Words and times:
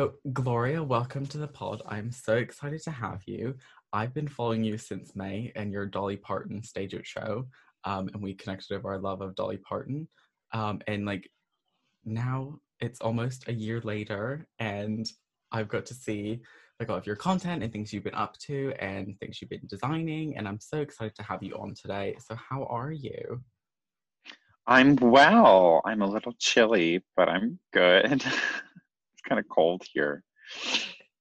So, 0.00 0.14
Gloria, 0.32 0.82
welcome 0.82 1.26
to 1.26 1.36
the 1.36 1.46
pod. 1.46 1.82
I'm 1.86 2.10
so 2.10 2.36
excited 2.36 2.82
to 2.84 2.90
have 2.90 3.20
you. 3.26 3.54
I've 3.92 4.14
been 4.14 4.28
following 4.28 4.64
you 4.64 4.78
since 4.78 5.14
May 5.14 5.52
and 5.56 5.70
your 5.70 5.84
Dolly 5.84 6.16
Parton 6.16 6.62
stage 6.62 6.94
out 6.94 7.04
show, 7.04 7.46
um, 7.84 8.08
and 8.14 8.22
we 8.22 8.32
connected 8.32 8.74
over 8.74 8.88
our 8.88 8.98
love 8.98 9.20
of 9.20 9.34
Dolly 9.34 9.58
Parton. 9.58 10.08
Um, 10.54 10.80
and 10.86 11.04
like 11.04 11.28
now 12.02 12.60
it's 12.80 13.02
almost 13.02 13.46
a 13.48 13.52
year 13.52 13.82
later, 13.82 14.46
and 14.58 15.06
I've 15.52 15.68
got 15.68 15.84
to 15.84 15.94
see 15.94 16.40
like 16.78 16.88
all 16.88 16.96
of 16.96 17.06
your 17.06 17.16
content 17.16 17.62
and 17.62 17.70
things 17.70 17.92
you've 17.92 18.04
been 18.04 18.14
up 18.14 18.38
to 18.46 18.72
and 18.80 19.20
things 19.20 19.42
you've 19.42 19.50
been 19.50 19.66
designing, 19.68 20.34
and 20.38 20.48
I'm 20.48 20.60
so 20.60 20.78
excited 20.78 21.14
to 21.16 21.22
have 21.24 21.42
you 21.42 21.56
on 21.56 21.74
today. 21.74 22.16
So, 22.26 22.34
how 22.36 22.64
are 22.70 22.90
you? 22.90 23.42
I'm 24.66 24.96
well. 24.96 25.82
I'm 25.84 26.00
a 26.00 26.06
little 26.06 26.32
chilly, 26.38 27.04
but 27.16 27.28
I'm 27.28 27.58
good. 27.74 28.24
kind 29.30 29.38
of 29.38 29.48
cold 29.48 29.82
here. 29.94 30.24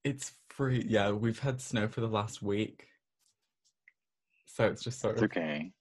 It's 0.03 0.33
free. 0.49 0.83
Yeah, 0.87 1.11
we've 1.11 1.39
had 1.39 1.61
snow 1.61 1.87
for 1.87 2.01
the 2.01 2.07
last 2.07 2.41
week. 2.41 2.87
So 4.47 4.65
it's 4.65 4.83
just 4.83 4.99
sort 4.99 5.13
It's 5.13 5.21
of 5.23 5.31
okay. 5.31 5.71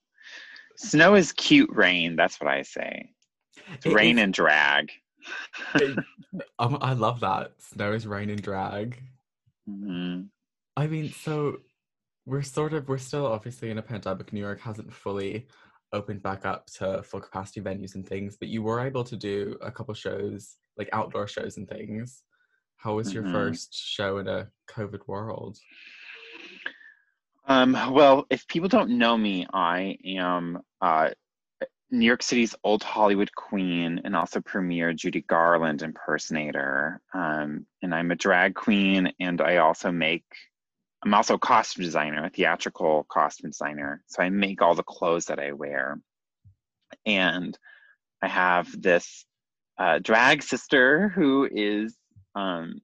Snow 0.76 1.14
is 1.14 1.32
cute 1.32 1.70
rain. 1.72 2.14
That's 2.14 2.38
what 2.40 2.48
I 2.48 2.62
say. 2.62 3.10
It's 3.72 3.86
It 3.86 3.94
rain 3.94 4.18
is- 4.18 4.24
and 4.24 4.32
drag. 4.34 4.92
it- 5.76 5.98
um, 6.58 6.78
I 6.80 6.92
love 6.92 7.20
that. 7.20 7.52
Snow 7.60 7.92
is 7.92 8.06
rain 8.06 8.30
and 8.30 8.40
drag. 8.42 9.02
Mhm. 9.68 10.28
I 10.76 10.86
mean, 10.86 11.10
so 11.10 11.58
we're 12.26 12.42
sort 12.42 12.74
of 12.74 12.88
we're 12.88 12.98
still 12.98 13.26
obviously 13.26 13.70
in 13.70 13.78
a 13.78 13.82
pandemic. 13.82 14.32
New 14.32 14.40
York 14.40 14.60
hasn't 14.60 14.92
fully 14.92 15.48
opened 15.92 16.22
back 16.22 16.44
up 16.44 16.66
to 16.66 17.02
full 17.02 17.20
capacity 17.20 17.60
venues 17.62 17.94
and 17.94 18.06
things, 18.06 18.36
but 18.36 18.48
you 18.48 18.62
were 18.62 18.80
able 18.80 19.02
to 19.04 19.16
do 19.16 19.56
a 19.62 19.72
couple 19.72 19.94
shows, 19.94 20.56
like 20.78 20.88
outdoor 20.92 21.26
shows 21.26 21.56
and 21.56 21.68
things. 21.68 22.22
How 22.76 22.94
was 22.94 23.12
your 23.12 23.24
Mhm. 23.24 23.32
first 23.32 23.74
show 23.74 24.18
in 24.18 24.28
a 24.28 24.50
COVID 24.68 25.06
world? 25.08 25.58
Um, 27.46 27.72
well, 27.92 28.26
if 28.30 28.46
people 28.46 28.68
don't 28.68 28.98
know 28.98 29.16
me, 29.16 29.46
I 29.52 29.98
am 30.04 30.62
uh, 30.80 31.10
New 31.90 32.04
York 32.04 32.22
City's 32.22 32.54
old 32.62 32.82
Hollywood 32.82 33.34
queen 33.34 34.02
and 34.04 34.14
also 34.14 34.40
premier 34.40 34.92
Judy 34.92 35.22
Garland 35.22 35.82
impersonator. 35.82 37.00
Um, 37.14 37.66
and 37.82 37.94
I'm 37.94 38.10
a 38.10 38.16
drag 38.16 38.54
queen, 38.54 39.12
and 39.18 39.40
I 39.40 39.56
also 39.56 39.90
make. 39.90 40.24
I'm 41.04 41.14
also 41.14 41.34
a 41.34 41.38
costume 41.38 41.84
designer, 41.84 42.24
a 42.24 42.30
theatrical 42.30 43.04
costume 43.04 43.50
designer. 43.50 44.02
So 44.08 44.22
I 44.22 44.30
make 44.30 44.60
all 44.60 44.74
the 44.74 44.82
clothes 44.82 45.26
that 45.26 45.38
I 45.38 45.52
wear. 45.52 46.00
And 47.06 47.56
I 48.20 48.26
have 48.26 48.82
this 48.82 49.24
uh, 49.78 49.98
drag 50.00 50.42
sister 50.42 51.08
who 51.08 51.48
is 51.50 51.96
um, 52.34 52.80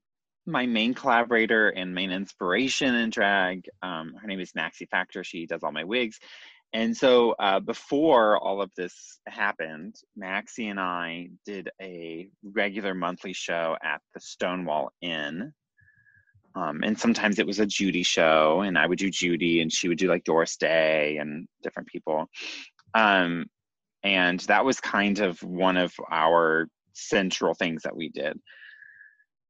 my 0.47 0.67
main 0.67 0.95
collaborator 0.95 1.70
and 1.70 1.95
main 1.95 2.11
inspiration 2.11 2.95
in 2.95 3.11
drag. 3.11 3.64
Um, 3.83 4.14
her 4.20 4.27
name 4.27 4.41
is 4.41 4.55
Maxie 4.55 4.86
Factor. 4.86 5.25
She 5.25 5.47
does 5.47 5.62
all 5.62 5.73
my 5.73 5.84
wigs. 5.84 6.19
And 6.73 6.97
so 6.97 7.33
uh, 7.39 7.61
before 7.61 8.36
all 8.39 8.61
of 8.61 8.70
this 8.77 9.20
happened, 9.28 9.95
Maxie 10.17 10.69
and 10.69 10.81
I 10.81 11.28
did 11.47 11.70
a 11.81 12.28
regular 12.42 12.95
monthly 12.95 13.33
show 13.33 13.77
at 13.83 14.01
the 14.12 14.20
Stonewall 14.20 14.91
Inn. 15.01 15.53
Um, 16.56 16.83
and 16.83 16.98
sometimes 16.98 17.39
it 17.39 17.47
was 17.47 17.61
a 17.61 17.67
Judy 17.67 18.03
show, 18.03 18.61
and 18.61 18.77
I 18.79 18.86
would 18.86 18.98
do 18.98 19.11
Judy, 19.11 19.61
and 19.61 19.73
she 19.73 19.89
would 19.89 19.98
do 19.98 20.08
like 20.08 20.25
Doris 20.25 20.56
Day 20.56 21.17
and 21.19 21.47
different 21.62 21.89
people. 21.89 22.27
Um, 22.95 23.47
and 24.03 24.41
that 24.41 24.64
was 24.64 24.81
kind 24.81 25.20
of 25.20 25.42
one 25.42 25.77
of 25.77 25.92
our 26.11 26.69
central 26.95 27.55
things 27.55 27.83
that 27.83 27.97
we 27.97 28.09
did. 28.09 28.39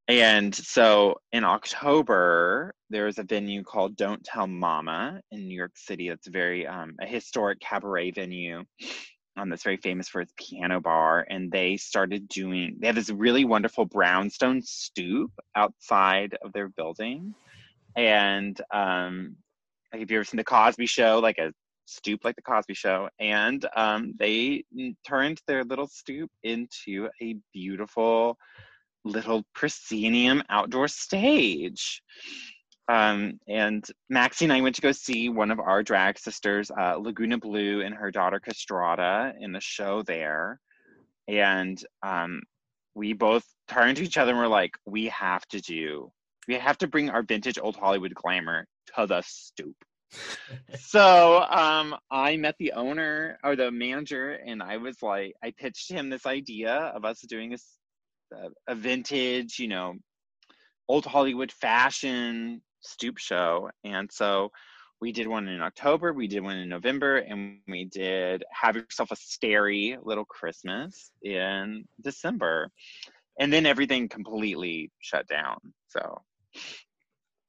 And 0.06 0.54
so 0.54 1.16
in 1.32 1.44
October, 1.44 2.74
there 2.90 3.06
was 3.06 3.18
a 3.18 3.22
venue 3.22 3.62
called 3.62 3.96
Don't 3.96 4.22
Tell 4.22 4.46
Mama 4.46 5.20
in 5.30 5.48
New 5.48 5.56
York 5.56 5.72
City. 5.76 6.10
That's 6.10 6.28
very 6.28 6.66
um, 6.66 6.94
a 7.00 7.06
historic 7.06 7.60
cabaret 7.60 8.10
venue 8.10 8.64
um, 9.36 9.48
that's 9.48 9.64
very 9.64 9.78
famous 9.78 10.08
for 10.08 10.20
its 10.20 10.32
piano 10.36 10.80
bar. 10.80 11.26
And 11.28 11.50
they 11.50 11.76
started 11.76 12.28
doing. 12.28 12.76
They 12.78 12.86
have 12.86 12.96
this 12.96 13.10
really 13.10 13.44
wonderful 13.44 13.86
brownstone 13.86 14.62
stoop 14.62 15.32
outside 15.56 16.36
of 16.42 16.52
their 16.52 16.68
building. 16.68 17.34
And 17.96 18.60
um, 18.72 19.36
like 19.92 20.02
if 20.02 20.10
you 20.10 20.18
ever 20.18 20.24
seen 20.24 20.38
the 20.38 20.44
Cosby 20.44 20.86
Show, 20.86 21.20
like 21.20 21.38
a 21.38 21.52
stoop 21.86 22.24
like 22.24 22.36
the 22.36 22.42
Cosby 22.42 22.74
Show, 22.74 23.08
and 23.18 23.66
um, 23.76 24.14
they 24.18 24.64
turned 25.06 25.40
their 25.46 25.64
little 25.64 25.86
stoop 25.86 26.30
into 26.42 27.08
a 27.22 27.36
beautiful 27.52 28.38
little 29.04 29.44
proscenium 29.54 30.42
outdoor 30.48 30.88
stage. 30.88 32.02
Um, 32.88 33.38
and 33.48 33.84
Maxie 34.10 34.44
and 34.44 34.52
I 34.52 34.60
went 34.60 34.74
to 34.76 34.82
go 34.82 34.92
see 34.92 35.28
one 35.28 35.50
of 35.50 35.58
our 35.58 35.82
drag 35.82 36.18
sisters, 36.18 36.70
uh, 36.70 36.96
Lagoona 36.96 37.40
Bloo, 37.40 37.80
and 37.82 37.94
her 37.94 38.10
daughter 38.10 38.40
Castrata 38.40 39.32
in 39.40 39.52
the 39.52 39.60
show 39.60 40.02
there. 40.02 40.60
And 41.26 41.82
um, 42.02 42.42
we 42.94 43.14
both 43.14 43.44
turned 43.68 43.96
to 43.96 44.02
each 44.02 44.18
other 44.18 44.32
and 44.32 44.40
were 44.40 44.48
like, 44.48 44.72
we 44.84 45.06
have 45.06 45.46
to 45.48 45.60
do, 45.60 46.12
we 46.46 46.54
have 46.54 46.76
to 46.78 46.86
bring 46.86 47.08
our 47.08 47.22
vintage 47.22 47.58
old 47.58 47.76
Hollywood 47.76 48.14
glamour 48.14 48.66
to 48.96 49.06
the 49.06 49.22
stoop. 49.22 49.76
So 50.78 51.42
um, 51.42 51.96
I 52.10 52.36
met 52.36 52.56
the 52.58 52.72
owner 52.72 53.38
or 53.42 53.56
the 53.56 53.70
manager, 53.70 54.32
and 54.32 54.62
I 54.62 54.76
was 54.76 55.02
like, 55.02 55.34
I 55.42 55.52
pitched 55.56 55.90
him 55.90 56.10
this 56.10 56.26
idea 56.26 56.74
of 56.74 57.04
us 57.04 57.20
doing 57.22 57.56
a 58.68 58.74
vintage, 58.74 59.58
you 59.58 59.68
know, 59.68 59.94
old 60.88 61.06
Hollywood 61.06 61.52
fashion 61.52 62.62
stoop 62.80 63.18
show. 63.18 63.70
And 63.84 64.10
so 64.12 64.50
we 65.00 65.12
did 65.12 65.26
one 65.26 65.48
in 65.48 65.60
October, 65.60 66.12
we 66.12 66.28
did 66.28 66.42
one 66.42 66.56
in 66.56 66.68
November, 66.68 67.18
and 67.18 67.58
we 67.68 67.84
did 67.84 68.44
Have 68.50 68.76
Yourself 68.76 69.10
a 69.10 69.16
Starry 69.16 69.96
Little 70.02 70.24
Christmas 70.24 71.10
in 71.22 71.84
December. 72.00 72.70
And 73.38 73.52
then 73.52 73.66
everything 73.66 74.08
completely 74.08 74.90
shut 75.00 75.26
down. 75.26 75.58
So 75.88 76.22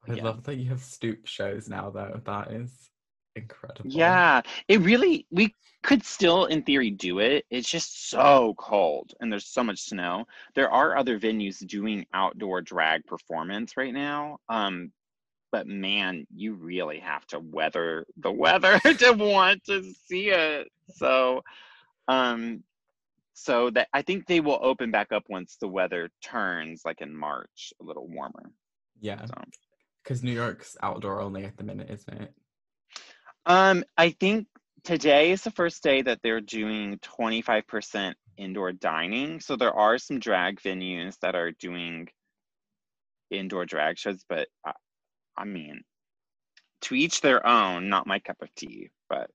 I 0.08 0.14
Yeah. 0.14 0.24
love 0.24 0.44
that 0.44 0.56
you 0.56 0.68
have 0.68 0.82
stoop 0.82 1.26
shows 1.26 1.68
now, 1.68 1.90
though. 1.90 2.20
That 2.24 2.52
is 2.52 2.90
incredible. 3.34 3.90
Yeah, 3.90 4.42
it 4.68 4.80
really, 4.80 5.26
we 5.30 5.54
could 5.82 6.04
still, 6.04 6.46
in 6.46 6.62
theory, 6.62 6.90
do 6.90 7.18
it. 7.20 7.44
It's 7.50 7.70
just 7.70 8.08
so 8.08 8.54
cold 8.58 9.14
and 9.20 9.30
there's 9.30 9.46
so 9.46 9.62
much 9.62 9.80
snow. 9.80 10.26
There 10.54 10.70
are 10.70 10.96
other 10.96 11.18
venues 11.18 11.64
doing 11.66 12.06
outdoor 12.12 12.62
drag 12.62 13.04
performance 13.06 13.76
right 13.76 13.94
now. 13.94 14.38
Um, 14.48 14.92
but 15.52 15.66
man, 15.66 16.26
you 16.34 16.54
really 16.54 16.98
have 16.98 17.26
to 17.28 17.38
weather 17.38 18.06
the 18.16 18.32
weather 18.32 18.78
to 18.98 19.12
want 19.12 19.64
to 19.64 19.82
see 20.06 20.30
it. 20.30 20.68
So, 20.94 21.42
um, 22.08 22.64
so 23.34 23.70
that 23.70 23.88
I 23.92 24.02
think 24.02 24.26
they 24.26 24.40
will 24.40 24.58
open 24.62 24.90
back 24.90 25.12
up 25.12 25.24
once 25.28 25.56
the 25.60 25.68
weather 25.68 26.10
turns, 26.22 26.82
like 26.84 27.00
in 27.00 27.14
March, 27.14 27.72
a 27.80 27.84
little 27.84 28.08
warmer. 28.08 28.50
Yeah. 29.00 29.24
So. 29.26 29.34
Because 30.06 30.22
New 30.22 30.32
York's 30.32 30.76
outdoor 30.84 31.20
only 31.20 31.44
at 31.44 31.56
the 31.56 31.64
minute, 31.64 31.90
isn't 31.90 32.22
it? 32.22 32.32
Um, 33.44 33.84
I 33.98 34.10
think 34.10 34.46
today 34.84 35.32
is 35.32 35.42
the 35.42 35.50
first 35.50 35.82
day 35.82 36.00
that 36.02 36.20
they're 36.22 36.40
doing 36.40 36.98
25% 36.98 38.14
indoor 38.36 38.70
dining. 38.70 39.40
So 39.40 39.56
there 39.56 39.74
are 39.74 39.98
some 39.98 40.20
drag 40.20 40.60
venues 40.60 41.18
that 41.22 41.34
are 41.34 41.50
doing 41.50 42.06
indoor 43.32 43.66
drag 43.66 43.98
shows, 43.98 44.24
but 44.28 44.46
I, 44.64 44.72
I 45.36 45.44
mean, 45.44 45.82
to 46.82 46.94
each 46.94 47.20
their 47.20 47.44
own, 47.44 47.88
not 47.88 48.06
my 48.06 48.20
cup 48.20 48.36
of 48.42 48.54
tea, 48.54 48.90
but 49.08 49.28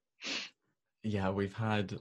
Yeah, 1.03 1.31
we've 1.31 1.53
had. 1.53 1.99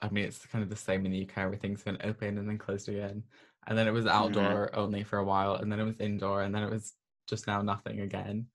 I 0.00 0.08
mean, 0.08 0.24
it's 0.24 0.44
kind 0.46 0.62
of 0.62 0.70
the 0.70 0.76
same 0.76 1.04
in 1.04 1.12
the 1.12 1.22
UK. 1.22 1.38
Everything's 1.38 1.82
been 1.82 1.98
open 2.02 2.38
and 2.38 2.48
then 2.48 2.56
closed 2.56 2.88
again, 2.88 3.24
and 3.66 3.76
then 3.76 3.86
it 3.86 3.92
was 3.92 4.06
outdoor 4.06 4.74
only 4.74 5.02
for 5.02 5.18
a 5.18 5.24
while, 5.24 5.56
and 5.56 5.70
then 5.70 5.80
it 5.80 5.84
was 5.84 6.00
indoor, 6.00 6.42
and 6.42 6.54
then 6.54 6.62
it 6.62 6.70
was 6.70 6.94
just 7.28 7.46
now 7.46 7.62
nothing 7.62 8.00
again. 8.00 8.46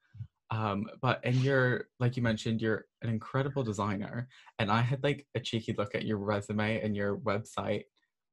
Um, 0.49 0.85
but 1.01 1.21
and 1.23 1.35
you're 1.35 1.87
like 1.99 2.17
you 2.17 2.23
mentioned, 2.23 2.61
you're 2.61 2.85
an 3.01 3.09
incredible 3.09 3.63
designer, 3.63 4.27
and 4.59 4.69
I 4.69 4.81
had 4.81 5.01
like 5.03 5.25
a 5.33 5.39
cheeky 5.39 5.73
look 5.77 5.95
at 5.95 6.05
your 6.05 6.17
resume 6.17 6.81
and 6.81 6.95
your 6.95 7.17
website 7.17 7.83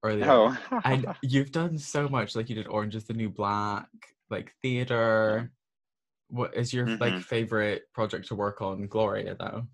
earlier, 0.03 0.31
oh, 0.31 0.57
and 0.85 1.07
you've 1.23 1.53
done 1.53 1.79
so 1.79 2.09
much. 2.09 2.35
Like 2.35 2.49
you 2.49 2.57
did 2.57 2.67
Orange 2.67 2.97
is 2.97 3.05
the 3.05 3.15
New 3.15 3.31
Black, 3.31 3.87
like 4.31 4.53
theater. 4.63 5.53
What 6.31 6.55
is 6.57 6.75
your 6.75 6.87
like 7.01 7.15
Mhm. 7.15 7.23
favorite 7.23 7.83
project 7.95 8.27
to 8.29 8.35
work 8.35 8.61
on? 8.61 8.87
Gloria, 8.89 9.37
though. 9.39 9.67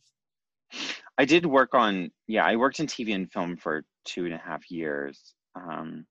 I 1.17 1.25
did 1.25 1.47
work 1.47 1.75
on, 1.75 2.11
yeah, 2.27 2.45
I 2.45 2.57
worked 2.57 2.81
in 2.81 2.87
TV 2.87 3.15
and 3.15 3.31
film 3.31 3.57
for 3.57 3.85
two 4.05 4.25
and 4.25 4.35
a 4.35 4.39
half 4.39 4.71
years. 4.71 5.35
Um, 5.55 6.07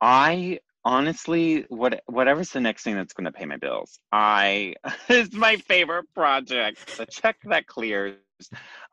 I 0.00 0.60
honestly, 0.84 1.64
what 1.68 2.02
whatever's 2.06 2.50
the 2.50 2.60
next 2.60 2.82
thing 2.82 2.94
that's 2.94 3.14
going 3.14 3.24
to 3.24 3.32
pay 3.32 3.46
my 3.46 3.56
bills, 3.56 3.98
I 4.12 4.74
is 5.08 5.32
my 5.32 5.56
favorite 5.56 6.06
project. 6.14 6.96
The 6.96 7.06
check 7.06 7.36
that 7.44 7.66
clears. 7.66 8.16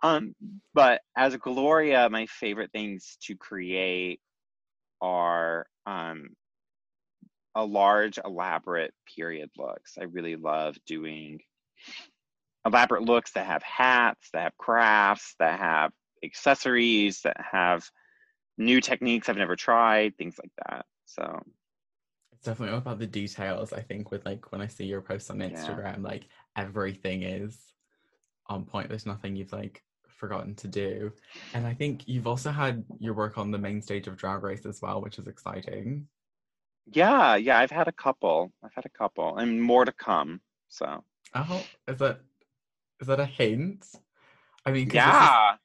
Um, 0.04 0.36
but 0.74 1.02
as 1.16 1.36
Gloria, 1.38 2.10
my 2.10 2.26
favorite 2.28 2.72
things 2.72 3.18
to 3.24 3.36
create 3.36 4.20
are 5.02 5.66
um, 5.86 6.30
a 7.56 7.66
large, 7.66 8.20
elaborate 8.24 8.94
period 9.16 9.50
looks. 9.58 9.98
I 10.00 10.04
really 10.04 10.36
love 10.36 10.78
doing 10.86 11.40
elaborate 12.66 13.04
looks 13.04 13.32
that 13.32 13.48
have 13.48 13.64
hats, 13.64 14.30
that 14.34 14.44
have 14.44 14.58
crafts, 14.58 15.36
that 15.40 15.60
have 15.60 15.92
accessories, 16.24 17.22
that 17.22 17.38
have 17.52 17.84
new 18.58 18.80
techniques 18.80 19.28
I've 19.28 19.38
never 19.38 19.56
tried, 19.56 20.16
things 20.18 20.36
like 20.42 20.52
that. 20.68 20.86
So 21.06 21.42
definitely 22.44 22.74
all 22.74 22.80
about 22.80 23.00
the 23.00 23.08
details. 23.08 23.74
I 23.74 23.82
think 23.82 24.12
with 24.12 24.26
like 24.26 24.52
when 24.52 24.62
I 24.62 24.68
see 24.68 24.86
your 24.86 25.02
posts 25.02 25.30
on 25.30 25.40
Instagram, 25.40 25.98
yeah. 25.98 26.10
like 26.10 26.28
everything 26.56 27.24
is 27.24 27.58
on 28.48 28.66
point. 28.66 28.90
There's 28.90 29.06
nothing 29.06 29.36
you've 29.36 29.54
like 29.54 29.84
forgotten 30.08 30.56
to 30.56 30.68
do. 30.68 31.12
And 31.54 31.66
I 31.66 31.74
think 31.74 32.08
you've 32.08 32.28
also 32.28 32.52
had 32.52 32.84
your 33.00 33.14
work 33.14 33.38
on 33.38 33.52
the 33.52 33.58
main 33.58 33.82
stage 33.82 34.08
of 34.08 34.18
Drag 34.18 34.44
Race 34.44 34.66
as 34.66 34.82
well, 34.82 35.02
which 35.02 35.18
is 35.18 35.28
exciting. 35.28 36.08
Yeah, 36.86 37.36
yeah, 37.36 37.60
I've 37.60 37.72
had 37.72 37.88
a 37.88 37.92
couple. 37.92 38.52
I've 38.64 38.74
had 38.74 38.86
a 38.86 38.90
couple, 38.90 39.38
and 39.38 39.62
more 39.62 39.86
to 39.86 39.92
come. 39.92 40.42
So. 40.68 41.04
Oh, 41.34 41.64
is 41.88 41.98
that 42.00 42.22
is 43.00 43.08
that 43.08 43.20
a 43.20 43.26
hint? 43.26 43.86
I 44.66 44.72
mean, 44.72 44.90
yeah. 44.94 45.56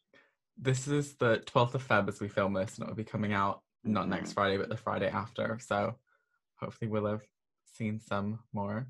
This 0.58 0.78
is, 0.81 0.84
this 0.87 1.06
is 1.06 1.14
the 1.17 1.38
twelfth 1.38 1.75
of 1.75 1.87
Feb 1.87 2.08
as 2.08 2.20
we 2.20 2.28
film 2.28 2.52
this, 2.55 2.76
and 2.76 2.84
it'll 2.84 2.96
be 2.96 3.05
coming 3.05 3.32
out 3.32 3.62
not 3.84 4.02
mm-hmm. 4.02 4.11
next 4.11 4.32
Friday, 4.32 4.56
but 4.56 4.69
the 4.69 4.76
Friday 4.76 5.08
after. 5.08 5.58
So, 5.61 5.96
hopefully, 6.60 6.90
we'll 6.90 7.06
have 7.06 7.22
seen 7.64 8.00
some 8.00 8.40
more 8.52 8.86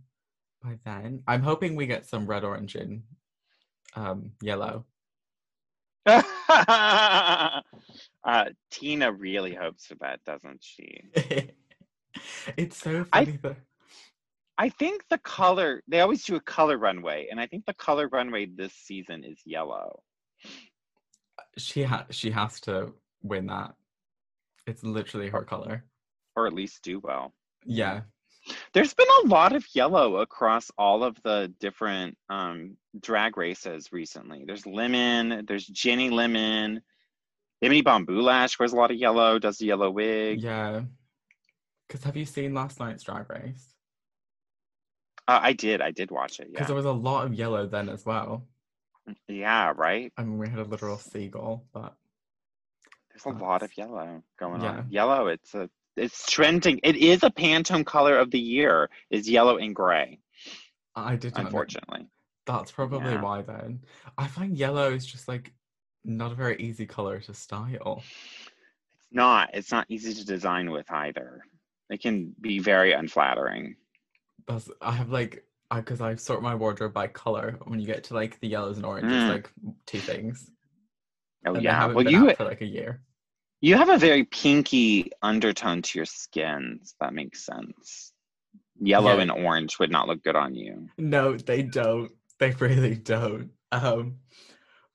by 0.62 0.78
then. 0.84 1.22
I'm 1.26 1.42
hoping 1.42 1.76
we 1.76 1.86
get 1.86 2.06
some 2.06 2.26
red, 2.26 2.44
orange, 2.44 2.74
and 2.74 3.02
um, 3.94 4.32
yellow. 4.42 4.84
uh, 6.06 7.60
Tina 8.70 9.12
really 9.12 9.54
hopes 9.54 9.86
for 9.86 9.96
that, 10.00 10.20
doesn't 10.24 10.62
she? 10.62 11.00
it's 12.56 12.76
so 12.76 13.04
funny. 13.04 13.38
I, 13.44 13.56
I 14.58 14.68
think 14.70 15.04
the 15.10 15.18
color 15.18 15.82
they 15.88 16.00
always 16.00 16.24
do 16.24 16.36
a 16.36 16.40
color 16.40 16.78
runway, 16.78 17.28
and 17.30 17.40
I 17.40 17.46
think 17.46 17.66
the 17.66 17.74
color 17.74 18.08
runway 18.08 18.46
this 18.46 18.72
season 18.72 19.24
is 19.24 19.40
yellow. 19.44 20.02
She 21.58 21.82
ha- 21.82 22.06
she 22.10 22.30
has 22.30 22.60
to 22.60 22.94
win 23.22 23.46
that. 23.46 23.74
It's 24.66 24.82
literally 24.82 25.28
her 25.28 25.42
color. 25.42 25.84
Or 26.36 26.46
at 26.46 26.52
least 26.52 26.82
do 26.82 27.00
well. 27.00 27.34
Yeah. 27.66 28.02
There's 28.72 28.94
been 28.94 29.06
a 29.24 29.28
lot 29.28 29.54
of 29.54 29.66
yellow 29.74 30.18
across 30.18 30.70
all 30.78 31.02
of 31.02 31.20
the 31.24 31.52
different 31.58 32.16
um, 32.30 32.76
drag 33.00 33.36
races 33.36 33.92
recently. 33.92 34.44
There's 34.46 34.66
Lemon, 34.66 35.44
there's 35.46 35.66
Ginny 35.66 36.10
Lemon, 36.10 36.80
Bimini 37.60 37.82
Bon 37.82 38.06
Boulash 38.06 38.58
wears 38.58 38.72
a 38.72 38.76
lot 38.76 38.90
of 38.90 38.96
yellow, 38.98 39.38
does 39.38 39.58
the 39.58 39.66
yellow 39.66 39.90
wig. 39.90 40.42
Yeah. 40.42 40.82
Because 41.88 42.04
have 42.04 42.16
you 42.16 42.24
seen 42.24 42.54
last 42.54 42.78
night's 42.78 43.02
Drag 43.02 43.28
Race? 43.30 43.74
Uh, 45.26 45.40
I 45.42 45.52
did. 45.52 45.80
I 45.80 45.90
did 45.90 46.10
watch 46.10 46.38
it. 46.38 46.52
Because 46.52 46.64
yeah. 46.64 46.66
there 46.66 46.76
was 46.76 46.84
a 46.84 46.92
lot 46.92 47.26
of 47.26 47.34
yellow 47.34 47.66
then 47.66 47.88
as 47.88 48.04
well. 48.04 48.46
Yeah. 49.28 49.72
Right. 49.74 50.12
I 50.16 50.22
mean, 50.22 50.38
we 50.38 50.48
had 50.48 50.58
a 50.58 50.64
literal 50.64 50.98
seagull, 50.98 51.64
but 51.72 51.94
there's 53.10 53.24
a 53.24 53.38
lot 53.38 53.62
of 53.62 53.76
yellow 53.76 54.22
going 54.38 54.62
yeah. 54.62 54.68
on. 54.68 54.86
Yellow. 54.90 55.28
It's 55.28 55.54
a. 55.54 55.70
It's 55.96 56.30
trending. 56.30 56.80
It 56.82 56.96
is 56.96 57.22
a 57.22 57.30
Pantone 57.30 57.84
color 57.84 58.18
of 58.18 58.30
the 58.30 58.38
year. 58.38 58.90
Is 59.10 59.28
yellow 59.28 59.56
and 59.56 59.74
gray. 59.74 60.20
I 60.94 61.16
did. 61.16 61.32
Unfortunately. 61.36 62.08
That's 62.46 62.70
probably 62.70 63.12
yeah. 63.12 63.20
why 63.20 63.42
then. 63.42 63.80
I 64.16 64.28
find 64.28 64.56
yellow 64.56 64.92
is 64.92 65.04
just 65.04 65.26
like 65.26 65.52
not 66.04 66.32
a 66.32 66.34
very 66.36 66.56
easy 66.58 66.86
color 66.86 67.18
to 67.20 67.34
style. 67.34 68.02
It's 68.98 69.08
not. 69.10 69.50
It's 69.52 69.72
not 69.72 69.86
easy 69.88 70.14
to 70.14 70.24
design 70.24 70.70
with 70.70 70.90
either. 70.90 71.42
It 71.90 72.00
can 72.00 72.34
be 72.40 72.58
very 72.58 72.92
unflattering. 72.92 73.76
That's, 74.46 74.70
I 74.80 74.92
have 74.92 75.10
like 75.10 75.44
because 75.74 76.00
I, 76.00 76.10
I, 76.10 76.14
sort 76.14 76.42
my 76.42 76.54
wardrobe 76.54 76.92
by 76.92 77.08
color. 77.08 77.58
When 77.64 77.80
you 77.80 77.86
get 77.86 78.04
to 78.04 78.14
like 78.14 78.38
the 78.40 78.48
yellows 78.48 78.76
and 78.76 78.86
oranges, 78.86 79.12
mm. 79.12 79.28
like 79.28 79.50
two 79.86 79.98
things. 79.98 80.50
Oh 81.46 81.54
and 81.54 81.62
yeah, 81.62 81.86
well 81.86 82.08
you 82.08 82.32
for 82.34 82.44
like 82.44 82.60
a 82.60 82.66
year. 82.66 83.02
You 83.60 83.76
have 83.76 83.88
a 83.88 83.98
very 83.98 84.24
pinky 84.24 85.10
undertone 85.22 85.82
to 85.82 85.98
your 85.98 86.06
skin. 86.06 86.80
So 86.82 86.94
that 87.00 87.14
makes 87.14 87.44
sense. 87.44 88.12
Yellow 88.78 89.16
yeah. 89.16 89.22
and 89.22 89.30
orange 89.30 89.78
would 89.78 89.90
not 89.90 90.08
look 90.08 90.22
good 90.22 90.36
on 90.36 90.54
you. 90.54 90.88
No, 90.98 91.36
they 91.36 91.62
don't. 91.62 92.10
They 92.38 92.50
really 92.50 92.96
don't. 92.96 93.50
Um, 93.72 94.16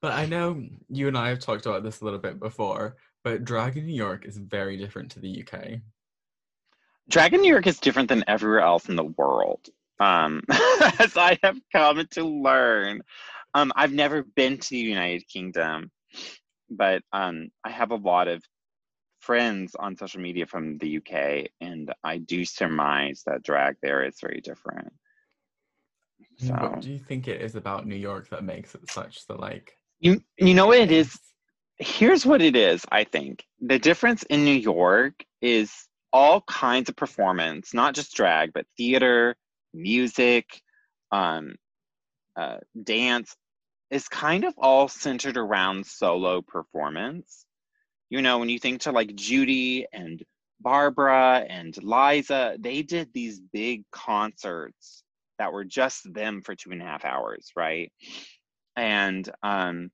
but 0.00 0.12
I 0.12 0.26
know 0.26 0.62
you 0.88 1.08
and 1.08 1.18
I 1.18 1.28
have 1.28 1.40
talked 1.40 1.66
about 1.66 1.82
this 1.82 2.00
a 2.00 2.04
little 2.04 2.20
bit 2.20 2.38
before. 2.38 2.96
But 3.24 3.44
drag 3.44 3.76
in 3.76 3.86
New 3.86 3.94
York 3.94 4.26
is 4.26 4.36
very 4.36 4.76
different 4.76 5.10
to 5.12 5.20
the 5.20 5.42
UK. 5.42 5.80
Drag 7.08 7.34
in 7.34 7.40
New 7.40 7.50
York 7.50 7.66
is 7.66 7.78
different 7.78 8.08
than 8.08 8.24
everywhere 8.26 8.60
else 8.60 8.88
in 8.88 8.96
the 8.96 9.12
world, 9.16 9.68
um, 10.00 10.42
as 10.98 11.16
I 11.16 11.38
have 11.42 11.58
come 11.72 12.04
to 12.12 12.24
learn. 12.24 13.02
Um, 13.54 13.72
I've 13.76 13.92
never 13.92 14.24
been 14.34 14.58
to 14.58 14.70
the 14.70 14.78
United 14.78 15.28
Kingdom, 15.28 15.90
but 16.70 17.02
um, 17.12 17.48
I 17.64 17.70
have 17.70 17.90
a 17.90 17.96
lot 17.96 18.28
of 18.28 18.42
friends 19.22 19.74
on 19.78 19.96
social 19.96 20.20
media 20.20 20.46
from 20.46 20.78
the 20.78 20.98
UK, 20.98 21.48
and 21.60 21.92
I 22.04 22.18
do 22.18 22.44
surmise 22.44 23.22
that 23.26 23.42
drag 23.42 23.76
there 23.80 24.04
is 24.04 24.18
very 24.20 24.40
different. 24.40 24.92
So, 26.38 26.52
what 26.54 26.80
do 26.80 26.90
you 26.90 26.98
think 26.98 27.28
it 27.28 27.40
is 27.40 27.54
about 27.54 27.86
New 27.86 27.96
York 27.96 28.28
that 28.30 28.44
makes 28.44 28.74
it 28.74 28.90
such 28.90 29.26
the 29.26 29.34
like? 29.34 29.72
You 30.00 30.20
you 30.38 30.54
know 30.54 30.66
what 30.66 30.78
it 30.78 30.90
is. 30.90 31.18
Here's 31.78 32.26
what 32.26 32.42
it 32.42 32.56
is. 32.56 32.84
I 32.90 33.04
think 33.04 33.44
the 33.60 33.78
difference 33.78 34.22
in 34.24 34.44
New 34.44 34.54
York 34.54 35.24
is 35.40 35.72
all 36.12 36.42
kinds 36.42 36.88
of 36.88 36.96
performance, 36.96 37.72
not 37.72 37.94
just 37.94 38.14
drag, 38.14 38.52
but 38.52 38.66
theater, 38.76 39.34
music, 39.72 40.60
um, 41.10 41.54
uh, 42.36 42.58
dance, 42.82 43.34
is 43.90 44.08
kind 44.08 44.44
of 44.44 44.54
all 44.58 44.88
centered 44.88 45.36
around 45.36 45.86
solo 45.86 46.42
performance. 46.42 47.44
You 48.12 48.20
know, 48.20 48.36
when 48.36 48.50
you 48.50 48.58
think 48.58 48.82
to 48.82 48.92
like 48.92 49.14
Judy 49.14 49.86
and 49.90 50.22
Barbara 50.60 51.46
and 51.48 51.74
Liza, 51.82 52.58
they 52.60 52.82
did 52.82 53.08
these 53.14 53.40
big 53.40 53.84
concerts 53.90 55.02
that 55.38 55.50
were 55.50 55.64
just 55.64 56.12
them 56.12 56.42
for 56.42 56.54
two 56.54 56.72
and 56.72 56.82
a 56.82 56.84
half 56.84 57.06
hours, 57.06 57.52
right? 57.56 57.90
And 58.76 59.26
um, 59.42 59.90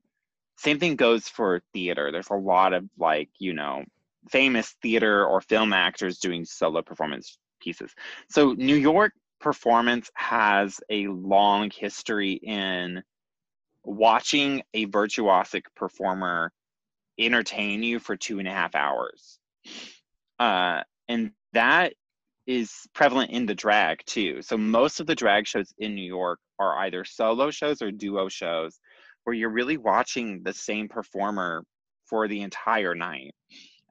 same 0.56 0.80
thing 0.80 0.96
goes 0.96 1.28
for 1.28 1.62
theater. 1.72 2.10
There's 2.10 2.30
a 2.30 2.34
lot 2.34 2.72
of 2.72 2.88
like, 2.98 3.30
you 3.38 3.52
know, 3.52 3.84
famous 4.28 4.74
theater 4.82 5.24
or 5.24 5.40
film 5.40 5.72
actors 5.72 6.18
doing 6.18 6.44
solo 6.44 6.82
performance 6.82 7.38
pieces. 7.60 7.94
So 8.30 8.52
New 8.52 8.74
York 8.74 9.12
performance 9.40 10.10
has 10.14 10.80
a 10.90 11.06
long 11.06 11.70
history 11.70 12.32
in 12.32 13.00
watching 13.84 14.64
a 14.74 14.86
virtuosic 14.86 15.66
performer 15.76 16.50
entertain 17.18 17.82
you 17.82 17.98
for 17.98 18.16
two 18.16 18.38
and 18.38 18.48
a 18.48 18.52
half 18.52 18.74
hours. 18.74 19.38
Uh, 20.38 20.82
and 21.08 21.32
that 21.52 21.94
is 22.46 22.72
prevalent 22.94 23.30
in 23.30 23.46
the 23.46 23.54
drag 23.54 24.04
too. 24.06 24.40
So 24.42 24.56
most 24.56 25.00
of 25.00 25.06
the 25.06 25.14
drag 25.14 25.46
shows 25.46 25.72
in 25.78 25.94
New 25.94 26.06
York 26.06 26.38
are 26.58 26.78
either 26.78 27.04
solo 27.04 27.50
shows 27.50 27.82
or 27.82 27.90
duo 27.90 28.28
shows 28.28 28.78
where 29.24 29.34
you're 29.34 29.50
really 29.50 29.76
watching 29.76 30.42
the 30.42 30.54
same 30.54 30.88
performer 30.88 31.64
for 32.06 32.28
the 32.28 32.40
entire 32.40 32.94
night 32.94 33.34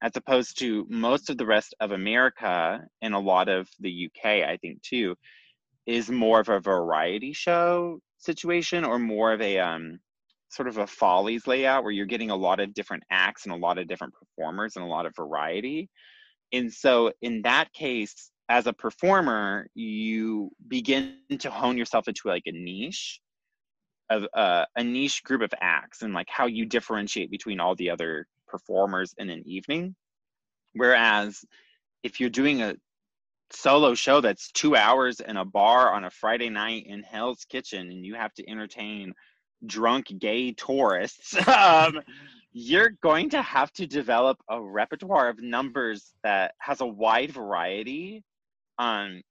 as 0.01 0.12
opposed 0.15 0.60
to 0.60 0.86
most 0.89 1.29
of 1.29 1.38
the 1.38 1.46
rest 1.46 1.74
of 1.79 1.91
America 1.91 2.81
and 3.01 3.13
a 3.13 3.19
lot 3.19 3.50
of 3.50 3.67
the 3.79 4.10
UK, 4.10 4.25
I 4.48 4.57
think 4.62 4.81
too, 4.81 5.15
is 5.86 6.10
more 6.10 6.39
of 6.39 6.50
a 6.50 6.60
variety 6.60 7.34
show 7.34 8.00
situation 8.17 8.84
or 8.84 9.00
more 9.00 9.34
of 9.34 9.41
a 9.41 9.60
um, 9.60 10.00
sort 10.50 10.68
of 10.68 10.77
a 10.77 10.88
follies 10.88 11.48
layout 11.48 11.84
where 11.84 11.92
you're 11.92 12.06
getting 12.06 12.32
a 12.32 12.36
lot 12.36 12.60
of 12.60 12.74
different 12.74 13.04
acts 13.12 13.46
and 13.46 13.54
a 13.54 13.58
lot 13.58 13.77
of 13.77 13.88
different 13.88 14.13
performers 14.13 14.75
and 14.75 14.86
a 14.86 14.88
lot 14.88 15.06
of 15.06 15.16
variety. 15.16 15.89
And 16.54 16.72
so 16.72 17.12
in 17.22 17.42
that 17.44 17.74
case, 17.74 18.32
as 18.50 18.68
a 18.68 18.74
performer, 18.74 19.68
you 19.75 20.51
begin 20.68 21.18
to 21.39 21.50
hone 21.50 21.77
yourself 21.77 22.08
into 22.08 22.27
like 22.27 22.44
a 22.46 22.51
niche 22.51 23.20
of 24.10 24.25
uh, 24.34 24.66
a 24.77 24.84
niche 24.84 25.22
group 25.24 25.42
of 25.42 25.54
acts 25.60 26.01
and 26.01 26.13
like 26.13 26.30
how 26.30 26.46
you 26.46 26.66
differentiate 26.66 27.30
between 27.30 27.60
all 27.60 27.75
the 27.75 27.89
other 27.89 28.25
performers 28.48 29.13
in 29.18 29.30
an 29.30 29.44
evening. 29.46 29.96
Whereas 30.74 31.44
if 32.04 32.20
you're 32.20 32.30
doing 32.30 32.62
a 32.62 32.75
solo 33.51 33.96
show 33.96 34.22
that's 34.22 34.51
two 34.51 34.75
hours 34.75 35.20
in 35.20 35.38
a 35.38 35.46
bar 35.46 35.94
on 35.94 36.06
a 36.06 36.10
Friday 36.10 36.50
night 36.50 36.86
in 36.88 37.04
Hell's 37.04 37.46
Kitchen 37.50 37.89
and 37.92 38.06
you 38.06 38.16
have 38.16 38.34
to 38.36 38.50
entertain 38.50 39.13
drunk 39.66 40.08
gay 40.20 40.52
tourists, 40.52 41.36
um, 41.48 42.00
you're 42.52 42.92
going 43.02 43.30
to 43.32 43.42
have 43.42 43.72
to 43.74 43.86
develop 43.86 44.38
a 44.50 44.62
repertoire 44.62 45.30
of 45.30 45.42
numbers 45.42 46.14
that 46.24 46.54
has 46.60 46.82
a 46.82 46.86
wide 46.86 47.32
variety. 47.32 48.24
Um, 48.80 49.22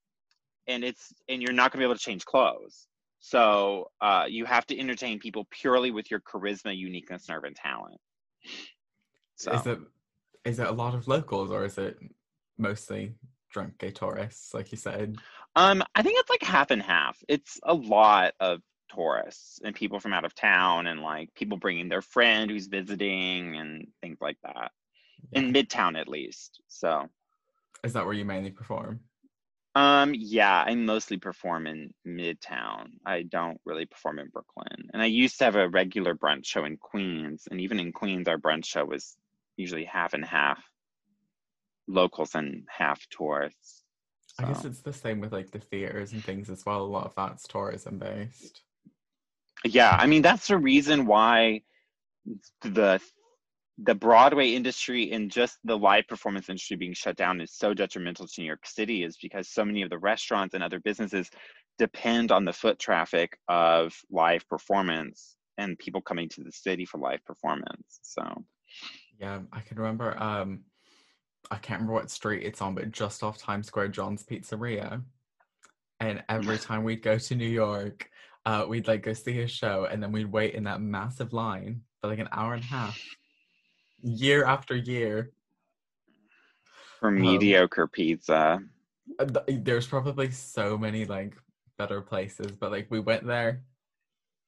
and 0.67 0.83
it's 0.83 1.13
and 1.29 1.41
you're 1.41 1.53
not 1.53 1.71
going 1.71 1.79
to 1.79 1.85
be 1.85 1.85
able 1.85 1.95
to 1.95 2.03
change 2.03 2.25
clothes. 2.25 2.87
So 3.19 3.89
uh, 4.01 4.25
you 4.27 4.45
have 4.45 4.65
to 4.67 4.79
entertain 4.79 5.19
people 5.19 5.47
purely 5.49 5.91
with 5.91 6.11
your 6.11 6.21
charisma, 6.21 6.77
uniqueness, 6.77 7.27
nerve, 7.27 7.45
and 7.45 7.55
talent. 7.55 7.99
So. 9.35 9.51
Is 9.53 9.67
it 9.67 9.79
is 10.45 10.59
it 10.59 10.67
a 10.67 10.71
lot 10.71 10.93
of 10.93 11.07
locals 11.07 11.51
or 11.51 11.65
is 11.65 11.77
it 11.77 11.97
mostly 12.57 13.15
drunk 13.51 13.77
gay 13.77 13.91
tourists, 13.91 14.53
like 14.53 14.71
you 14.71 14.77
said? 14.77 15.17
Um, 15.55 15.83
I 15.95 16.03
think 16.03 16.19
it's 16.19 16.29
like 16.29 16.43
half 16.43 16.71
and 16.71 16.81
half. 16.81 17.17
It's 17.27 17.59
a 17.63 17.73
lot 17.73 18.33
of 18.39 18.61
tourists 18.93 19.59
and 19.63 19.75
people 19.75 19.99
from 19.99 20.13
out 20.13 20.25
of 20.25 20.35
town 20.35 20.87
and 20.87 21.01
like 21.01 21.33
people 21.33 21.57
bringing 21.57 21.89
their 21.89 22.01
friend 22.01 22.49
who's 22.49 22.67
visiting 22.67 23.55
and 23.55 23.87
things 24.01 24.17
like 24.21 24.37
that. 24.43 24.71
In 25.31 25.51
Midtown 25.51 25.99
at 25.99 26.07
least. 26.07 26.61
So 26.67 27.09
Is 27.83 27.93
that 27.93 28.05
where 28.05 28.13
you 28.13 28.25
mainly 28.25 28.51
perform? 28.51 28.99
Um, 29.75 30.15
yeah, 30.15 30.63
I 30.65 30.73
mostly 30.73 31.17
perform 31.17 31.67
in 31.67 31.93
Midtown. 32.05 32.87
I 33.05 33.21
don't 33.21 33.61
really 33.63 33.85
perform 33.85 34.17
in 34.17 34.29
Brooklyn. 34.29 34.89
And 34.91 35.01
I 35.01 35.05
used 35.05 35.37
to 35.37 35.45
have 35.45 35.55
a 35.55 35.69
regular 35.69 36.15
brunch 36.15 36.45
show 36.45 36.65
in 36.65 36.77
Queens, 36.77 37.47
and 37.51 37.61
even 37.61 37.79
in 37.79 37.91
Queens, 37.91 38.27
our 38.27 38.39
brunch 38.39 38.65
show 38.65 38.85
was 38.85 39.15
usually 39.55 39.85
half 39.85 40.13
and 40.13 40.25
half 40.25 40.63
locals 41.87 42.33
and 42.33 42.65
half 42.67 43.05
tourists. 43.09 43.83
I 44.39 44.45
guess 44.45 44.65
it's 44.65 44.81
the 44.81 44.93
same 44.93 45.19
with 45.19 45.31
like 45.31 45.51
the 45.51 45.59
theaters 45.59 46.11
and 46.11 46.23
things 46.23 46.49
as 46.49 46.65
well. 46.65 46.81
A 46.81 46.83
lot 46.83 47.05
of 47.05 47.15
that's 47.15 47.47
tourism 47.47 47.97
based. 47.97 48.61
Yeah, 49.65 49.95
I 49.99 50.07
mean 50.07 50.21
that's 50.21 50.47
the 50.47 50.57
reason 50.57 51.05
why 51.05 51.61
the 52.61 52.99
the 53.79 53.95
Broadway 53.95 54.49
industry 54.49 55.11
and 55.11 55.29
just 55.29 55.59
the 55.63 55.77
live 55.77 56.07
performance 56.07 56.49
industry 56.49 56.77
being 56.77 56.93
shut 56.93 57.15
down 57.15 57.39
is 57.39 57.53
so 57.53 57.73
detrimental 57.73 58.27
to 58.27 58.41
New 58.41 58.47
York 58.47 58.65
City 58.65 59.03
is 59.03 59.17
because 59.21 59.47
so 59.47 59.63
many 59.63 59.83
of 59.83 59.89
the 59.91 59.99
restaurants 59.99 60.55
and 60.55 60.63
other 60.63 60.79
businesses 60.79 61.29
depend 61.77 62.31
on 62.31 62.43
the 62.43 62.53
foot 62.53 62.79
traffic 62.79 63.37
of 63.47 63.93
live 64.09 64.47
performance 64.49 65.35
and 65.59 65.77
people 65.77 66.01
coming 66.01 66.27
to 66.29 66.43
the 66.43 66.51
city 66.51 66.85
for 66.85 66.97
live 66.97 67.23
performance. 67.23 67.99
So 68.01 68.23
Yeah, 69.19 69.41
I 69.53 69.59
can 69.59 69.77
remember. 69.77 70.19
Um, 70.21 70.61
I 71.51 71.55
can't 71.57 71.79
remember 71.79 71.93
what 71.93 72.09
street 72.09 72.43
it's 72.43 72.61
on, 72.61 72.73
but 72.73 72.91
just 72.91 73.23
off 73.23 73.37
Times 73.37 73.67
Square, 73.67 73.89
John's 73.89 74.23
Pizzeria. 74.23 75.03
And 75.99 76.23
every 76.29 76.57
time 76.57 76.83
we'd 76.83 77.03
go 77.03 77.17
to 77.19 77.35
New 77.35 77.47
York, 77.47 78.09
uh, 78.47 78.65
we'd 78.65 78.87
like 78.87 79.03
go 79.03 79.11
see 79.11 79.41
a 79.41 79.47
show, 79.47 79.87
and 79.91 80.01
then 80.01 80.13
we'd 80.13 80.31
wait 80.31 80.53
in 80.53 80.63
that 80.63 80.79
massive 80.79 81.33
line 81.33 81.81
for 81.99 82.07
like 82.07 82.19
an 82.19 82.29
hour 82.31 82.53
and 82.53 82.63
a 82.63 82.67
half, 82.67 82.97
year 84.01 84.45
after 84.45 84.73
year. 84.73 85.33
for 86.99 87.09
Um, 87.09 87.19
mediocre 87.19 87.87
pizza, 87.87 88.63
Uh, 89.19 89.25
th- 89.25 89.63
There's 89.65 89.85
probably 89.85 90.31
so 90.31 90.77
many 90.77 91.03
like 91.03 91.35
better 91.77 92.01
places, 92.01 92.55
but 92.55 92.71
like 92.71 92.87
we 92.89 93.01
went 93.01 93.27
there 93.27 93.63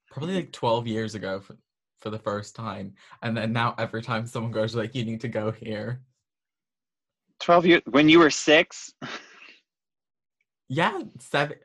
probably 0.10 0.36
like 0.36 0.52
12 0.54 0.88
years 0.88 1.14
ago 1.14 1.42
for, 1.42 1.58
for 2.00 2.10
the 2.10 2.20
first 2.20 2.56
time, 2.56 2.94
and 3.22 3.36
then 3.36 3.52
now 3.52 3.76
every 3.78 4.02
time 4.02 4.26
someone 4.26 4.54
goes, 4.54 4.76
like, 4.76 4.96
you 4.96 5.04
need 5.04 5.20
to 5.22 5.28
go 5.28 5.52
here. 5.52 6.02
12 7.42 7.66
years 7.66 7.82
when 7.86 8.08
you 8.08 8.20
were 8.20 8.32
6? 8.32 8.94
Yeah, 10.70 11.02
seven. 11.20 11.58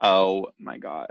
Oh 0.00 0.48
my 0.58 0.78
gosh. 0.78 1.06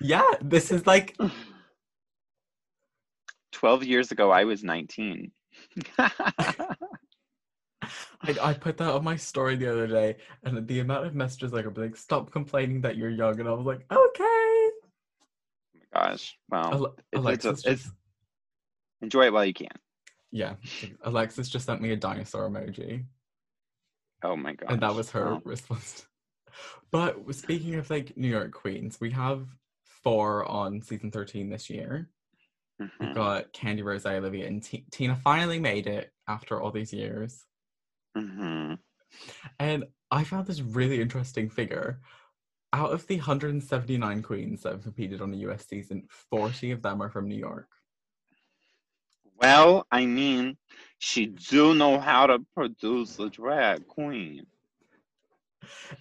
Yeah, 0.00 0.22
this 0.40 0.70
is 0.72 0.86
like 0.86 1.16
12 3.52 3.84
years 3.84 4.10
ago 4.12 4.30
I 4.30 4.44
was 4.44 4.62
19. 4.64 5.30
I, 5.98 6.66
I 8.40 8.54
put 8.54 8.76
that 8.78 8.94
on 8.94 9.02
my 9.02 9.16
story 9.16 9.56
the 9.56 9.70
other 9.70 9.86
day, 9.88 10.16
and 10.44 10.66
the 10.68 10.78
amount 10.80 11.06
of 11.06 11.14
messages 11.14 11.52
like, 11.52 11.66
I'm 11.66 11.74
like, 11.74 11.96
stop 11.96 12.30
complaining 12.30 12.80
that 12.82 12.96
you're 12.96 13.10
young, 13.10 13.38
and 13.40 13.48
I 13.48 13.52
was 13.52 13.66
like, 13.66 13.80
okay. 13.90 13.92
Oh 13.92 14.70
my 15.74 15.80
gosh. 16.08 16.38
Well, 16.48 16.72
Ale- 16.72 16.96
it's- 17.32 17.44
it's 17.44 17.62
just, 17.62 17.90
enjoy 19.00 19.26
it 19.26 19.32
while 19.32 19.44
you 19.44 19.52
can. 19.52 19.66
yeah, 20.30 20.54
Alexis 21.02 21.48
just 21.48 21.66
sent 21.66 21.80
me 21.82 21.90
a 21.90 21.96
dinosaur 21.96 22.48
emoji, 22.48 23.04
Oh 24.22 24.36
my 24.36 24.54
god. 24.54 24.70
and 24.72 24.82
that 24.82 24.94
was 24.94 25.10
her 25.10 25.32
Wow. 25.34 25.42
response. 25.44 26.06
But 26.90 27.34
speaking 27.34 27.74
of 27.76 27.90
like 27.90 28.16
New 28.16 28.28
York 28.28 28.52
queens, 28.52 29.00
we 29.00 29.10
have 29.12 29.48
four 29.84 30.44
on 30.46 30.82
season 30.82 31.10
13 31.10 31.50
this 31.50 31.70
year. 31.70 32.10
We've 33.00 33.10
Mhm, 33.10 33.12
got 33.12 33.52
Kandy 33.52 33.84
Rose, 33.84 34.06
Olivia, 34.06 34.46
and 34.46 34.62
T- 34.62 34.86
Tina 34.90 35.16
finally 35.16 35.60
made 35.60 35.86
it 35.86 36.12
after 36.28 36.60
all 36.60 36.70
these 36.72 36.92
years. 36.92 37.46
mhm. 38.14 38.78
And 39.58 39.84
I 40.10 40.24
found 40.24 40.46
this 40.46 40.60
really 40.60 41.00
interesting 41.00 41.48
figure. 41.48 42.00
Out 42.72 42.92
of 42.92 43.06
the 43.06 43.16
179 43.16 44.22
queens 44.22 44.62
that 44.62 44.72
have 44.72 44.82
competed 44.84 45.20
on 45.22 45.30
the 45.30 45.38
US 45.38 45.66
season, 45.66 46.08
40 46.10 46.70
of 46.72 46.82
them 46.82 47.02
are 47.02 47.10
from 47.10 47.28
New 47.28 47.36
York. 47.38 47.70
Well, 49.34 49.86
I 49.90 50.06
mean, 50.06 50.56
she 50.98 51.26
do 51.26 51.74
know 51.74 51.98
how 51.98 52.26
to 52.28 52.38
produce 52.54 53.18
a 53.18 53.28
drag 53.28 53.86
queen. 53.88 54.46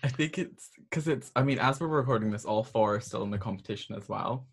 I 0.03 0.07
think 0.07 0.37
it's 0.37 0.69
because 0.89 1.07
it's, 1.07 1.31
I 1.35 1.43
mean, 1.43 1.59
as 1.59 1.79
we're 1.79 1.87
recording 1.87 2.31
this, 2.31 2.45
all 2.45 2.63
four 2.63 2.95
are 2.95 2.99
still 3.01 3.23
in 3.23 3.31
the 3.31 3.37
competition 3.37 3.95
as 3.95 4.07
well. 4.09 4.47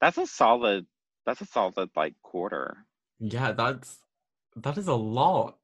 That's 0.00 0.18
a 0.18 0.26
solid. 0.26 0.86
That's 1.26 1.40
a 1.40 1.46
solid 1.46 1.90
like 1.96 2.14
quarter. 2.22 2.76
Yeah, 3.20 3.52
that's, 3.52 3.98
that 4.56 4.78
is 4.78 4.88
a 4.88 4.94
lot. 4.94 5.58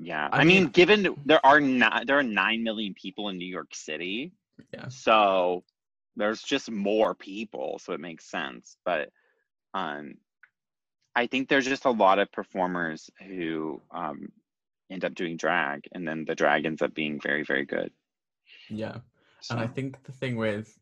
Yeah, 0.00 0.28
I 0.32 0.38
I, 0.38 0.44
mean, 0.44 0.64
mean- 0.64 0.72
given 0.72 1.14
there 1.24 1.44
are 1.44 1.60
not 1.60 2.06
there 2.06 2.18
are 2.18 2.22
nine 2.22 2.62
million 2.62 2.94
people 2.94 3.28
in 3.30 3.38
New 3.38 3.46
York 3.46 3.74
City, 3.74 4.32
Yeah. 4.74 4.88
so 4.88 5.64
there's 6.16 6.42
just 6.42 6.70
more 6.70 7.14
people, 7.14 7.78
so 7.82 7.92
it 7.92 8.00
makes 8.00 8.30
sense. 8.30 8.76
But 8.84 9.10
um, 9.74 10.14
I 11.14 11.26
think 11.26 11.48
there's 11.48 11.64
just 11.66 11.84
a 11.84 11.90
lot 11.90 12.18
of 12.18 12.30
performers 12.32 13.08
who 13.26 13.80
um 13.90 14.28
end 14.90 15.04
up 15.04 15.14
doing 15.14 15.36
drag, 15.36 15.88
and 15.92 16.06
then 16.06 16.24
the 16.26 16.34
drag 16.34 16.64
ends 16.64 16.82
up 16.82 16.94
being 16.94 17.20
very 17.20 17.44
very 17.44 17.64
good. 17.64 17.90
Yeah. 18.68 18.98
So, 19.40 19.54
And 19.54 19.62
I 19.62 19.66
think 19.66 20.02
the 20.04 20.12
thing 20.12 20.36
with, 20.36 20.78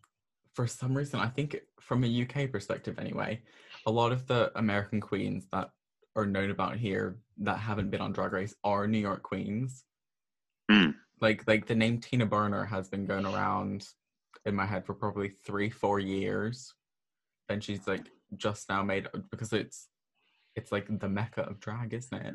for 0.54 0.66
some 0.66 0.96
reason, 0.96 1.20
I 1.20 1.28
think 1.28 1.56
from 1.80 2.04
a 2.04 2.22
UK 2.22 2.50
perspective 2.50 2.98
anyway, 2.98 3.42
a 3.86 3.90
lot 3.90 4.12
of 4.12 4.26
the 4.26 4.50
American 4.58 5.00
queens 5.00 5.46
that 5.52 5.70
are 6.16 6.26
known 6.26 6.50
about 6.50 6.76
here 6.76 7.18
that 7.38 7.58
haven't 7.58 7.90
been 7.90 8.00
on 8.00 8.12
Drag 8.12 8.32
Race 8.32 8.54
are 8.64 8.86
New 8.86 8.98
York 8.98 9.22
queens. 9.22 9.84
Mm. 10.70 10.94
Like, 11.20 11.46
like 11.46 11.66
the 11.66 11.74
name 11.74 12.00
Tina 12.00 12.26
Burner 12.26 12.64
has 12.64 12.88
been 12.88 13.06
going 13.06 13.26
around 13.26 13.86
in 14.46 14.54
my 14.54 14.66
head 14.66 14.86
for 14.86 14.94
probably 14.94 15.32
three, 15.44 15.70
four 15.70 16.00
years, 16.00 16.72
and 17.48 17.62
she's 17.62 17.86
like 17.86 18.06
just 18.36 18.68
now 18.68 18.82
made 18.82 19.08
because 19.30 19.52
it's, 19.52 19.88
it's 20.56 20.72
like 20.72 20.86
the 20.98 21.08
mecca 21.08 21.42
of 21.42 21.60
drag, 21.60 21.92
isn't 21.92 22.26
it? 22.26 22.34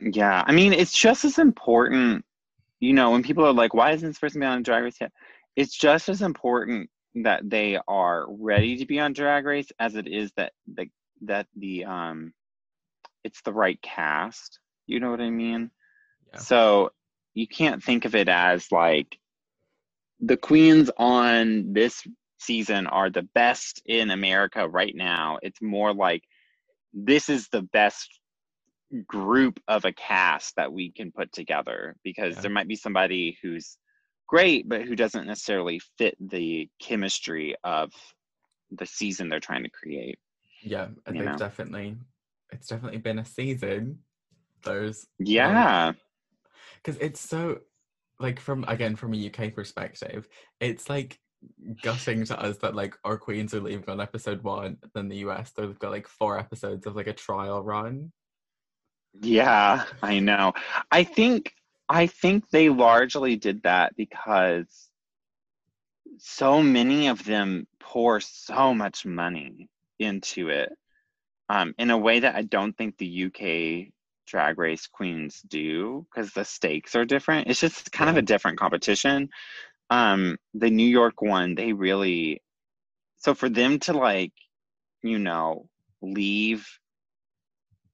Yeah, 0.00 0.42
I 0.46 0.52
mean, 0.52 0.72
it's 0.72 0.96
just 0.96 1.24
as 1.24 1.38
important, 1.38 2.24
you 2.80 2.92
know, 2.92 3.10
when 3.10 3.22
people 3.22 3.44
are 3.44 3.52
like, 3.52 3.74
why 3.74 3.92
isn't 3.92 4.08
this 4.08 4.18
person 4.18 4.42
on 4.42 4.62
Drag 4.62 4.84
Race 4.84 5.00
yet? 5.00 5.12
It's 5.56 5.76
just 5.76 6.08
as 6.08 6.22
important 6.22 6.90
that 7.16 7.48
they 7.48 7.78
are 7.88 8.26
ready 8.28 8.76
to 8.76 8.86
be 8.86 9.00
on 9.00 9.12
Drag 9.12 9.44
Race 9.44 9.68
as 9.78 9.96
it 9.96 10.06
is 10.06 10.30
that 10.36 10.52
the 10.72 10.88
that 11.22 11.46
the 11.56 11.84
um 11.84 12.34
it's 13.24 13.40
the 13.42 13.52
right 13.52 13.80
cast. 13.80 14.60
You 14.86 15.00
know 15.00 15.10
what 15.10 15.20
I 15.20 15.30
mean? 15.30 15.70
Yeah. 16.32 16.38
So 16.40 16.90
you 17.34 17.48
can't 17.48 17.82
think 17.82 18.04
of 18.04 18.14
it 18.14 18.28
as 18.28 18.70
like 18.70 19.18
the 20.20 20.36
queens 20.36 20.90
on 20.96 21.72
this 21.72 22.06
season 22.38 22.86
are 22.86 23.10
the 23.10 23.28
best 23.34 23.82
in 23.86 24.10
America 24.10 24.68
right 24.68 24.94
now. 24.94 25.38
It's 25.42 25.60
more 25.60 25.92
like 25.92 26.22
this 26.92 27.28
is 27.28 27.48
the 27.48 27.62
best 27.62 28.08
group 29.06 29.60
of 29.68 29.84
a 29.84 29.92
cast 29.92 30.54
that 30.56 30.72
we 30.72 30.92
can 30.92 31.10
put 31.12 31.32
together 31.32 31.96
because 32.04 32.36
Yeah. 32.36 32.40
there 32.42 32.50
might 32.50 32.68
be 32.68 32.76
somebody 32.76 33.36
who's 33.42 33.78
great 34.28 34.68
but 34.68 34.82
who 34.82 34.96
doesn't 34.96 35.26
necessarily 35.26 35.80
fit 35.98 36.16
the 36.20 36.68
chemistry 36.80 37.54
of 37.64 37.92
the 38.70 38.86
season 38.86 39.28
they're 39.28 39.40
trying 39.40 39.62
to 39.64 39.70
create. 39.70 40.18
Yeah, 40.62 40.88
they've 41.04 41.14
know. 41.24 41.36
definitely, 41.36 41.96
it's 42.52 42.68
definitely 42.68 42.98
been 42.98 43.18
a 43.18 43.24
season. 43.24 44.00
those 44.64 45.06
Yeah. 45.18 45.92
because 46.82 46.96
it's 47.00 47.20
so 47.20 47.60
like 48.18 48.40
from 48.40 48.64
again 48.64 48.96
from 48.96 49.14
a 49.14 49.26
UK 49.30 49.54
perspective, 49.54 50.28
it's 50.60 50.88
like 50.88 51.18
gutting 51.82 52.24
to 52.24 52.40
us 52.40 52.56
that 52.58 52.74
like 52.74 52.94
our 53.04 53.18
queens 53.18 53.54
are 53.54 53.60
leaving 53.60 53.88
on 53.88 54.00
episode 54.00 54.42
one, 54.42 54.78
then 54.94 55.08
the 55.08 55.18
US 55.18 55.52
they've 55.52 55.78
got 55.78 55.92
like 55.92 56.08
four 56.08 56.38
episodes 56.38 56.86
of 56.86 56.96
like 56.96 57.06
a 57.06 57.12
trial 57.12 57.62
run. 57.62 58.12
Yeah, 59.20 59.84
I 60.02 60.18
know. 60.20 60.52
I 60.90 61.04
think 61.04 61.54
I 61.88 62.06
think 62.06 62.50
they 62.50 62.68
largely 62.68 63.36
did 63.36 63.62
that 63.62 63.96
because 63.96 64.90
so 66.18 66.62
many 66.62 67.08
of 67.08 67.24
them 67.24 67.66
pour 67.80 68.20
so 68.20 68.74
much 68.74 69.04
money 69.06 69.68
into 69.98 70.48
it 70.48 70.72
um, 71.48 71.74
in 71.78 71.90
a 71.90 71.98
way 71.98 72.20
that 72.20 72.34
I 72.36 72.42
don't 72.42 72.76
think 72.76 72.96
the 72.98 73.26
UK 73.26 73.92
drag 74.26 74.58
race 74.58 74.86
queens 74.88 75.40
do 75.46 76.06
because 76.10 76.32
the 76.32 76.44
stakes 76.44 76.94
are 76.96 77.04
different. 77.04 77.48
It's 77.48 77.60
just 77.60 77.92
kind 77.92 78.10
of 78.10 78.16
a 78.16 78.22
different 78.22 78.58
competition. 78.58 79.28
Um, 79.90 80.38
the 80.54 80.70
New 80.70 80.88
York 80.88 81.22
one, 81.22 81.54
they 81.54 81.72
really 81.72 82.42
so 83.18 83.34
for 83.34 83.48
them 83.48 83.78
to 83.80 83.92
like, 83.94 84.32
you 85.02 85.18
know, 85.18 85.68
leave 86.02 86.66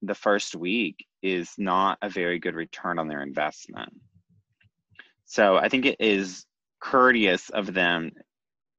the 0.03 0.15
first 0.15 0.55
week 0.55 1.07
is 1.23 1.53
not 1.59 1.99
a 2.03 2.09
very 2.09 2.39
good 2.39 2.55
return 2.55 2.99
on 2.99 3.09
their 3.09 3.23
investment. 3.23 3.93
So 5.25 5.57
I 5.57 5.69
think 5.69 5.87
it 5.87 5.97
is 6.01 6.45
courteous 6.81 7.49
of 7.51 7.73
them 7.73 8.11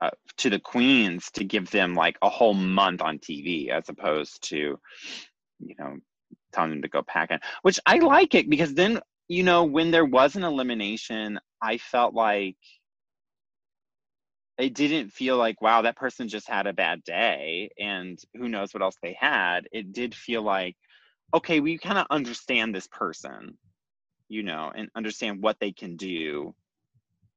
uh, 0.02 0.12
to 0.38 0.50
the 0.50 0.60
queens 0.60 1.32
to 1.32 1.46
give 1.46 1.72
them 1.72 1.96
like 1.96 2.18
a 2.22 2.30
whole 2.30 2.54
month 2.54 3.02
on 3.02 3.20
TV 3.20 3.70
as 3.70 3.88
opposed 3.88 4.44
to, 4.50 4.78
you 5.60 5.76
know, 5.80 5.98
telling 6.52 6.72
them 6.72 6.82
to 6.82 6.90
go 6.90 7.02
pack 7.02 7.32
in. 7.32 7.40
Which 7.62 7.80
I 7.86 8.00
like 8.00 8.36
it 8.36 8.50
because 8.50 8.74
then 8.74 9.00
you 9.30 9.44
know 9.44 9.64
when 9.64 9.92
there 9.92 10.06
was 10.06 10.36
an 10.36 10.44
elimination, 10.44 11.40
I 11.62 11.78
felt 11.78 12.14
like 12.14 12.58
it 14.58 14.74
didn't 14.74 15.12
feel 15.12 15.38
like 15.38 15.62
wow 15.62 15.82
that 15.82 15.96
person 15.96 16.28
just 16.28 16.48
had 16.48 16.68
a 16.68 16.74
bad 16.74 17.04
day 17.04 17.70
and 17.80 18.20
who 18.36 18.48
knows 18.48 18.74
what 18.74 18.84
else 18.84 18.96
they 19.02 19.18
had 19.20 19.68
it 19.72 19.92
did 19.92 20.14
feel 20.14 20.44
like 20.44 20.76
okay 21.34 21.60
we 21.60 21.78
kind 21.78 21.98
of 21.98 22.06
understand 22.10 22.74
this 22.74 22.88
person 22.88 23.58
you 24.28 24.44
know 24.44 24.72
and 24.76 24.90
understand 24.96 25.42
what 25.42 25.60
they 25.60 25.72
can 25.72 25.96
do. 25.96 26.54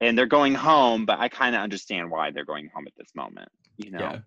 And 0.01 0.17
they're 0.17 0.27
going 0.27 0.55
home 0.55 1.07
but 1.07 1.19
i 1.19 1.29
kind 1.29 1.55
of 1.55 1.63
understand 1.63 2.11
why 2.11 2.31
they're 2.31 2.45
going 2.45 2.71
home 2.75 2.87
at 2.87 2.95
this 2.97 3.15
moment 3.15 3.49
you 3.77 3.91
know? 3.91 3.99
Yeah. 3.99 4.19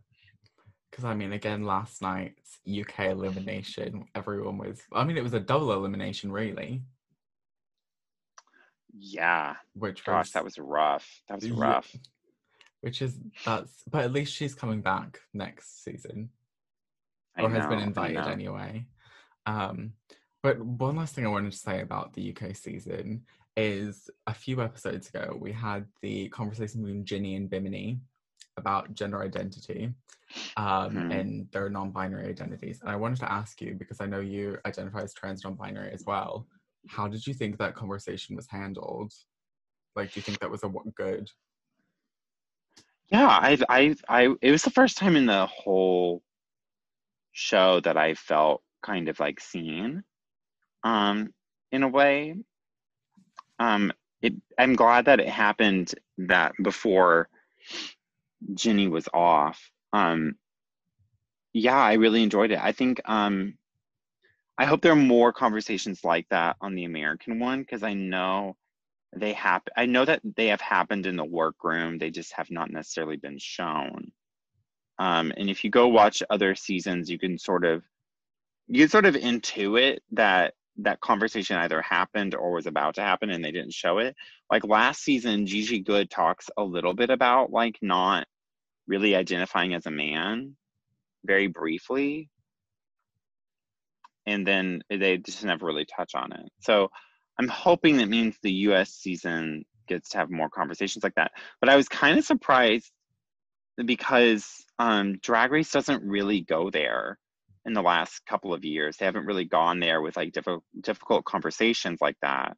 Because 0.90 1.06
i 1.06 1.14
mean 1.14 1.34
again 1.34 1.64
last 1.64 2.02
night's 2.02 2.58
uk 2.80 3.00
elimination 3.00 4.06
everyone 4.16 4.58
was 4.58 4.82
i 4.92 5.04
mean 5.04 5.18
it 5.18 5.24
was 5.24 5.34
a 5.34 5.40
double 5.40 5.72
elimination 5.72 6.32
really. 6.32 6.82
Yeah. 9.02 9.56
Which 9.74 10.04
gosh 10.04 10.26
was, 10.26 10.32
that 10.32 10.44
was 10.44 10.58
rough. 10.58 11.22
That 11.30 11.36
was 11.36 11.52
rough. 11.52 11.90
Yeah 11.94 12.00
which 12.82 13.02
is 13.02 13.18
that's 13.46 13.84
but 13.92 14.06
at 14.06 14.14
least 14.14 14.34
she's 14.34 14.56
coming 14.56 14.82
back 14.82 15.20
next 15.34 15.84
season. 15.84 16.30
Or 17.38 17.50
know, 17.50 17.60
has 17.60 17.68
been 17.68 17.80
invited 17.80 18.26
anyway 18.26 18.86
um 19.50 19.94
but 20.44 20.60
one 20.60 20.96
last 20.96 21.15
thing 21.15 21.25
i 21.25 21.29
wanted 21.29 21.51
to 21.51 21.58
say 21.58 21.82
about 21.82 22.13
the 22.13 22.32
uk 22.32 22.56
season 22.56 23.22
is 23.58 24.10
a 24.27 24.34
few 24.34 24.62
episodes 24.62 25.10
ago 25.10 25.38
we 25.39 25.51
had 25.51 25.86
the 26.01 26.29
conversation 26.29 26.82
between 26.82 27.06
ginny 27.06 27.36
and 27.36 27.50
bimini 27.50 28.00
about 28.58 28.94
gender 28.94 29.22
identity 29.24 29.94
um, 30.58 30.91
mm-hmm. 30.91 31.12
and 31.12 31.48
their 31.51 31.70
non-binary 31.70 32.27
identities. 32.27 32.82
And 32.82 32.89
i 32.89 32.96
wanted 32.96 33.20
to 33.20 33.32
ask 33.32 33.62
you 33.62 33.74
because 33.74 34.00
i 34.00 34.06
know 34.06 34.20
you 34.20 34.58
identify 34.65 35.01
as 35.01 35.13
trans 35.13 35.44
non-binary 35.44 35.91
as 35.91 36.03
well 36.06 36.48
how 36.88 37.08
did 37.08 37.25
you 37.25 37.34
think 37.34 37.58
that 37.58 37.75
conversation 37.75 38.36
was 38.36 38.48
handled? 38.50 39.13
Like 39.96 40.13
do 40.13 40.20
you 40.20 40.22
think 40.22 40.39
that 40.39 40.51
was 40.51 40.63
a 40.63 40.72
good? 40.96 41.29
Yeah, 43.12 43.27
I, 43.27 43.58
I, 43.70 43.96
I, 44.08 44.36
it 44.41 44.51
was 44.51 44.63
the 44.63 44.70
first 44.70 44.98
time 44.98 45.15
in 45.15 45.25
the 45.25 45.48
whole 45.48 46.22
show 47.32 47.79
that 47.82 47.98
I 47.98 48.13
felt 48.13 48.62
kind 48.81 49.09
of 49.09 49.19
like 49.19 49.39
seen, 49.39 50.03
um, 50.83 51.33
in 51.71 51.83
a 51.83 51.88
way. 51.88 52.36
Um, 53.59 53.91
it, 54.21 54.33
I'm 54.57 54.75
glad 54.75 55.05
that 55.05 55.19
it 55.19 55.29
happened 55.29 55.93
that 56.17 56.53
before 56.62 57.29
Ginny 58.53 58.88
was 58.88 59.07
off. 59.13 59.71
Um, 59.93 60.36
yeah, 61.53 61.77
I 61.77 61.93
really 61.93 62.24
enjoyed 62.24 62.51
it. 62.51 62.59
I 62.59 62.71
think, 62.71 63.01
um, 63.05 63.57
I 64.57 64.65
hope 64.65 64.81
there 64.81 64.91
are 64.91 64.95
more 64.95 65.31
conversations 65.31 66.03
like 66.03 66.27
that 66.29 66.57
on 66.62 66.75
the 66.75 66.83
American 66.83 67.39
one 67.39 67.62
because 67.62 67.83
I 67.83 67.93
know 67.93 68.57
they 69.15 69.33
happen 69.33 69.74
i 69.75 69.86
know 69.86 70.05
that 70.05 70.21
they 70.36 70.48
have 70.48 70.62
happened 70.62 71.05
in 71.05 71.15
the 71.15 71.25
workroom 71.25 71.98
they 71.98 72.09
just 72.09 72.33
have 72.33 72.51
not 72.51 72.71
necessarily 72.71 73.17
been 73.17 73.38
shown 73.39 74.12
um, 75.00 75.31
and 75.38 75.50
if 75.50 75.63
you 75.63 75.69
go 75.69 75.88
watch 75.88 76.21
other 76.29 76.55
seasons 76.55 77.09
you 77.09 77.17
can 77.17 77.38
sort 77.38 77.65
of 77.65 77.83
you 78.70 78.88
sort 78.88 79.06
of 79.06 79.16
intuit 79.16 79.98
that 80.12 80.54
that 80.78 81.02
conversation 81.02 81.58
either 81.58 81.82
happened 81.82 82.36
or 82.36 82.52
was 82.52 82.68
about 82.68 82.96
to 82.96 83.02
happen 83.02 83.30
and 83.32 83.44
they 83.44 83.52
didn't 83.52 83.74
show 83.74 83.98
it. 83.98 84.16
Like 84.50 84.64
last 84.64 85.02
season 85.02 85.46
Gigi 85.46 85.80
Goode 85.80 86.10
talks 86.10 86.50
a 86.55 86.64
little 86.64 86.94
bit 86.94 87.10
about 87.10 87.51
like 87.51 87.77
not 87.82 88.25
really 88.88 89.16
identifying 89.16 89.74
as 89.74 89.86
a 89.88 89.92
man 89.92 90.55
very 91.25 91.48
briefly. 91.48 92.29
And 94.25 94.46
then 94.48 94.82
they 94.90 95.18
just 95.18 95.44
never 95.44 95.66
really 95.66 95.86
touch 95.86 96.16
on 96.16 96.32
it. 96.32 96.50
So 96.62 96.90
I'm 97.40 97.48
hoping 97.48 97.98
that 97.98 98.08
means 98.08 98.38
the 98.42 98.51
US 98.51 98.92
season 98.92 99.66
gets 99.88 100.10
to 100.10 100.20
have 100.20 100.29
more 100.29 100.50
conversations 100.50 101.03
like 101.03 101.16
that. 101.16 101.32
But 101.60 101.70
I 101.70 101.75
was 101.75 101.90
kind 101.90 102.18
of 102.18 102.24
surprised 102.24 102.92
because 103.84 104.48
um, 104.77 105.18
Drag 105.22 105.51
Race 105.51 105.72
doesn't 105.72 106.03
really 106.03 106.42
go 106.42 106.70
there 106.70 107.18
in 107.70 107.74
the 107.74 107.82
last 107.84 108.25
couple 108.25 108.53
of 108.53 108.66
years. 108.66 108.98
They 108.98 109.05
haven't 109.05 109.27
really 109.27 109.46
gone 109.46 109.79
there 109.79 110.01
with 110.01 110.18
like 110.18 110.34
diff- 110.34 110.64
difficult 110.82 111.24
conversations 111.24 112.01
like 112.01 112.18
that. 112.22 112.58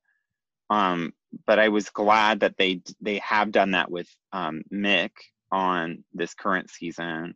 Um, 0.70 1.14
but 1.46 1.60
I 1.60 1.68
was 1.68 1.90
glad 1.90 2.40
that 2.40 2.56
they 2.58 2.82
they 3.02 3.20
have 3.20 3.52
done 3.52 3.72
that 3.72 3.92
with 3.92 4.08
um, 4.32 4.64
Mick 4.74 5.12
on 5.52 6.06
this 6.14 6.34
current 6.34 6.70
season, 6.70 7.36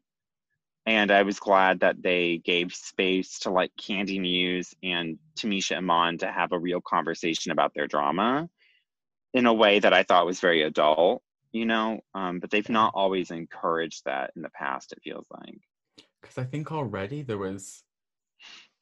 and 0.86 1.12
I 1.12 1.24
was 1.24 1.40
glad 1.40 1.82
that 1.82 2.02
they 2.02 2.38
gave 2.38 2.74
space 2.74 3.40
to 3.40 3.52
like 3.52 3.72
Kandy 3.80 4.22
Muse 4.22 4.74
and 4.82 5.20
Tamisha 5.38 5.78
Iman 5.78 6.20
to 6.20 6.32
have 6.32 6.54
a 6.54 6.60
real 6.60 6.82
conversation 6.82 7.52
about 7.52 7.74
their 7.76 7.88
drama 7.88 8.50
in 9.34 9.46
a 9.48 9.54
way 9.54 9.80
that 9.80 9.94
I 9.94 10.04
thought 10.04 10.26
was 10.26 10.40
very 10.40 10.62
adult, 10.62 11.22
you 11.52 11.66
know. 11.66 12.00
Um, 12.14 12.40
but 12.40 12.52
they've 12.52 12.70
not 12.70 12.94
always 12.96 13.32
encouraged 13.32 14.04
that 14.06 14.32
in 14.38 14.44
the 14.44 14.50
past. 14.50 14.94
It 14.94 15.02
feels 15.04 15.26
like 15.30 15.60
because 16.26 16.38
I 16.38 16.48
think 16.48 16.72
already 16.72 17.22
there 17.22 17.38
was. 17.38 17.84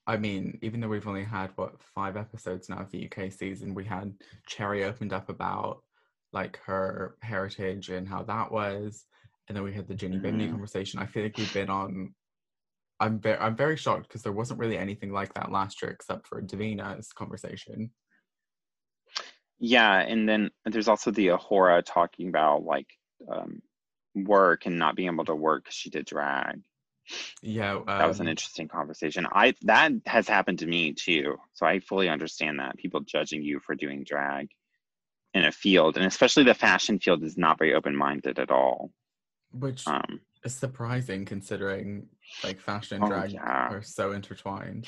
I 0.05 0.17
mean, 0.17 0.59
even 0.61 0.81
though 0.81 0.89
we've 0.89 1.07
only 1.07 1.23
had 1.23 1.51
what 1.55 1.81
five 1.95 2.17
episodes 2.17 2.67
now 2.67 2.79
of 2.79 2.91
the 2.91 3.09
UK 3.09 3.31
season, 3.31 3.73
we 3.73 3.85
had 3.85 4.13
Cherry 4.47 4.83
opened 4.83 5.13
up 5.13 5.29
about 5.29 5.81
like 6.33 6.59
her 6.65 7.15
heritage 7.21 7.89
and 7.89 8.07
how 8.07 8.23
that 8.23 8.51
was 8.51 9.05
and 9.47 9.55
then 9.55 9.63
we 9.63 9.73
had 9.73 9.87
the 9.87 9.95
Ginny 9.95 10.17
mm. 10.17 10.21
Bimini 10.21 10.49
conversation. 10.49 10.99
I 10.99 11.05
feel 11.05 11.23
like 11.23 11.37
we've 11.37 11.53
been 11.53 11.69
on. 11.69 12.13
I'm 12.99 13.19
very 13.19 13.37
I'm 13.37 13.55
very 13.55 13.75
shocked 13.75 14.07
because 14.07 14.23
there 14.23 14.31
wasn't 14.31 14.59
really 14.59 14.77
anything 14.77 15.11
like 15.11 15.33
that 15.33 15.51
last 15.51 15.81
year 15.81 15.91
except 15.91 16.27
for 16.27 16.41
Davina's 16.41 17.11
conversation. 17.11 17.91
Yeah, 19.59 19.99
and 19.99 20.27
then 20.27 20.51
there's 20.65 20.87
also 20.87 21.11
the 21.11 21.27
A'Whora 21.27 21.83
talking 21.85 22.29
about 22.29 22.63
like 22.63 22.87
um, 23.31 23.61
work 24.15 24.65
and 24.65 24.77
not 24.79 24.95
being 24.95 25.09
able 25.09 25.25
to 25.25 25.35
work 25.35 25.65
because 25.65 25.75
she 25.75 25.89
did 25.89 26.05
drag. 26.05 26.61
Yeah, 27.41 27.75
um, 27.75 27.85
that 27.85 28.07
was 28.07 28.19
an 28.19 28.27
um, 28.27 28.31
interesting 28.31 28.67
conversation. 28.67 29.27
I 29.31 29.53
that 29.63 29.91
has 30.05 30.27
happened 30.27 30.59
to 30.59 30.67
me 30.67 30.93
too, 30.93 31.37
so 31.53 31.65
I 31.65 31.79
fully 31.79 32.09
understand 32.09 32.59
that 32.59 32.77
people 32.77 33.01
judging 33.01 33.41
you 33.41 33.59
for 33.59 33.75
doing 33.75 34.03
drag 34.03 34.49
in 35.33 35.45
a 35.45 35.51
field, 35.51 35.97
and 35.97 36.05
especially 36.05 36.43
the 36.43 36.53
fashion 36.53 36.99
field, 36.99 37.23
is 37.23 37.37
not 37.37 37.57
very 37.57 37.73
open 37.73 37.95
minded 37.95 38.39
at 38.39 38.51
all. 38.51 38.91
Which 39.51 39.87
um, 39.87 40.21
is 40.43 40.55
surprising 40.55 41.25
considering 41.25 42.07
like 42.43 42.59
fashion 42.59 42.97
and 42.97 43.05
oh, 43.05 43.07
drag 43.07 43.33
yeah. 43.33 43.69
are 43.69 43.81
so 43.81 44.11
intertwined. 44.11 44.87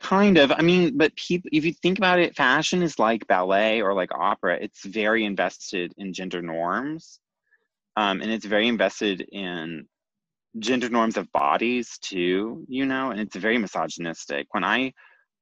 Kind 0.00 0.38
of. 0.38 0.50
I 0.50 0.62
mean, 0.62 0.96
but 0.96 1.14
people, 1.16 1.50
if 1.52 1.64
you 1.64 1.74
think 1.74 1.98
about 1.98 2.18
it, 2.18 2.34
fashion 2.34 2.82
is 2.82 2.98
like 2.98 3.26
ballet 3.26 3.82
or 3.82 3.92
like 3.92 4.10
opera. 4.14 4.58
It's 4.60 4.84
very 4.84 5.24
invested 5.24 5.92
in 5.98 6.14
gender 6.14 6.40
norms, 6.40 7.20
um, 7.96 8.22
and 8.22 8.30
it's 8.30 8.46
very 8.46 8.68
invested 8.68 9.20
in 9.20 9.86
gender 10.58 10.88
norms 10.88 11.16
of 11.16 11.30
bodies 11.32 11.98
too. 12.00 12.64
You 12.68 12.86
know, 12.86 13.10
and 13.10 13.20
it's 13.20 13.36
very 13.36 13.58
misogynistic. 13.58 14.46
When 14.52 14.64
I 14.64 14.92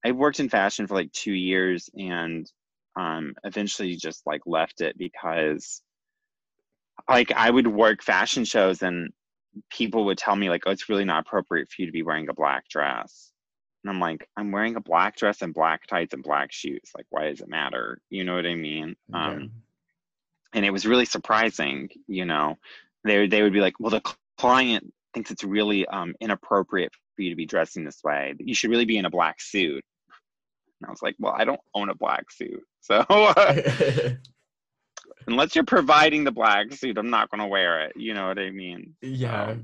I 0.04 0.12
worked 0.12 0.40
in 0.40 0.48
fashion 0.48 0.86
for 0.86 0.94
like 0.94 1.12
two 1.12 1.32
years, 1.32 1.88
and 1.96 2.50
um, 2.96 3.34
eventually 3.44 3.96
just 3.96 4.26
like 4.26 4.42
left 4.46 4.80
it 4.80 4.98
because 4.98 5.82
like 7.08 7.32
I 7.32 7.50
would 7.50 7.66
work 7.66 8.02
fashion 8.02 8.44
shows 8.44 8.82
and 8.82 9.10
people 9.70 10.04
would 10.06 10.18
tell 10.18 10.36
me 10.36 10.50
like, 10.50 10.62
oh, 10.66 10.70
it's 10.70 10.88
really 10.88 11.04
not 11.04 11.26
appropriate 11.26 11.68
for 11.68 11.82
you 11.82 11.86
to 11.86 11.92
be 11.92 12.02
wearing 12.02 12.28
a 12.28 12.34
black 12.34 12.68
dress. 12.68 13.32
And 13.84 13.90
I'm 13.90 14.00
like, 14.00 14.28
I'm 14.36 14.50
wearing 14.50 14.76
a 14.76 14.80
black 14.80 15.16
dress 15.16 15.42
and 15.42 15.54
black 15.54 15.86
tights 15.86 16.12
and 16.12 16.22
black 16.22 16.52
shoes. 16.52 16.90
Like, 16.96 17.06
why 17.10 17.30
does 17.30 17.40
it 17.40 17.48
matter? 17.48 18.00
You 18.10 18.24
know 18.24 18.34
what 18.34 18.46
I 18.46 18.54
mean? 18.54 18.96
Um, 19.14 19.50
and 20.52 20.64
it 20.64 20.72
was 20.72 20.86
really 20.86 21.04
surprising, 21.04 21.88
you 22.08 22.24
know, 22.24 22.56
they, 23.04 23.28
they 23.28 23.42
would 23.42 23.52
be 23.52 23.60
like, 23.60 23.74
well, 23.78 23.90
the 23.90 24.02
client 24.36 24.92
thinks 25.14 25.30
it's 25.30 25.44
really 25.44 25.86
um, 25.86 26.14
inappropriate 26.20 26.92
for 27.16 27.22
you 27.22 27.30
to 27.30 27.36
be 27.36 27.46
dressing 27.46 27.84
this 27.84 28.00
way. 28.04 28.34
You 28.38 28.54
should 28.54 28.70
really 28.70 28.84
be 28.84 28.98
in 28.98 29.04
a 29.04 29.10
black 29.10 29.40
suit. 29.40 29.84
And 30.80 30.88
I 30.88 30.90
was 30.90 31.02
like, 31.02 31.16
well, 31.18 31.34
I 31.36 31.44
don't 31.44 31.60
own 31.74 31.88
a 31.88 31.94
black 31.94 32.30
suit. 32.30 32.60
So 32.80 33.04
unless 35.26 35.54
you're 35.54 35.64
providing 35.64 36.24
the 36.24 36.32
black 36.32 36.72
suit, 36.72 36.98
I'm 36.98 37.10
not 37.10 37.30
gonna 37.30 37.46
wear 37.46 37.82
it. 37.82 37.92
You 37.96 38.14
know 38.14 38.28
what 38.28 38.38
I 38.38 38.50
mean? 38.50 38.94
Yeah. 39.02 39.56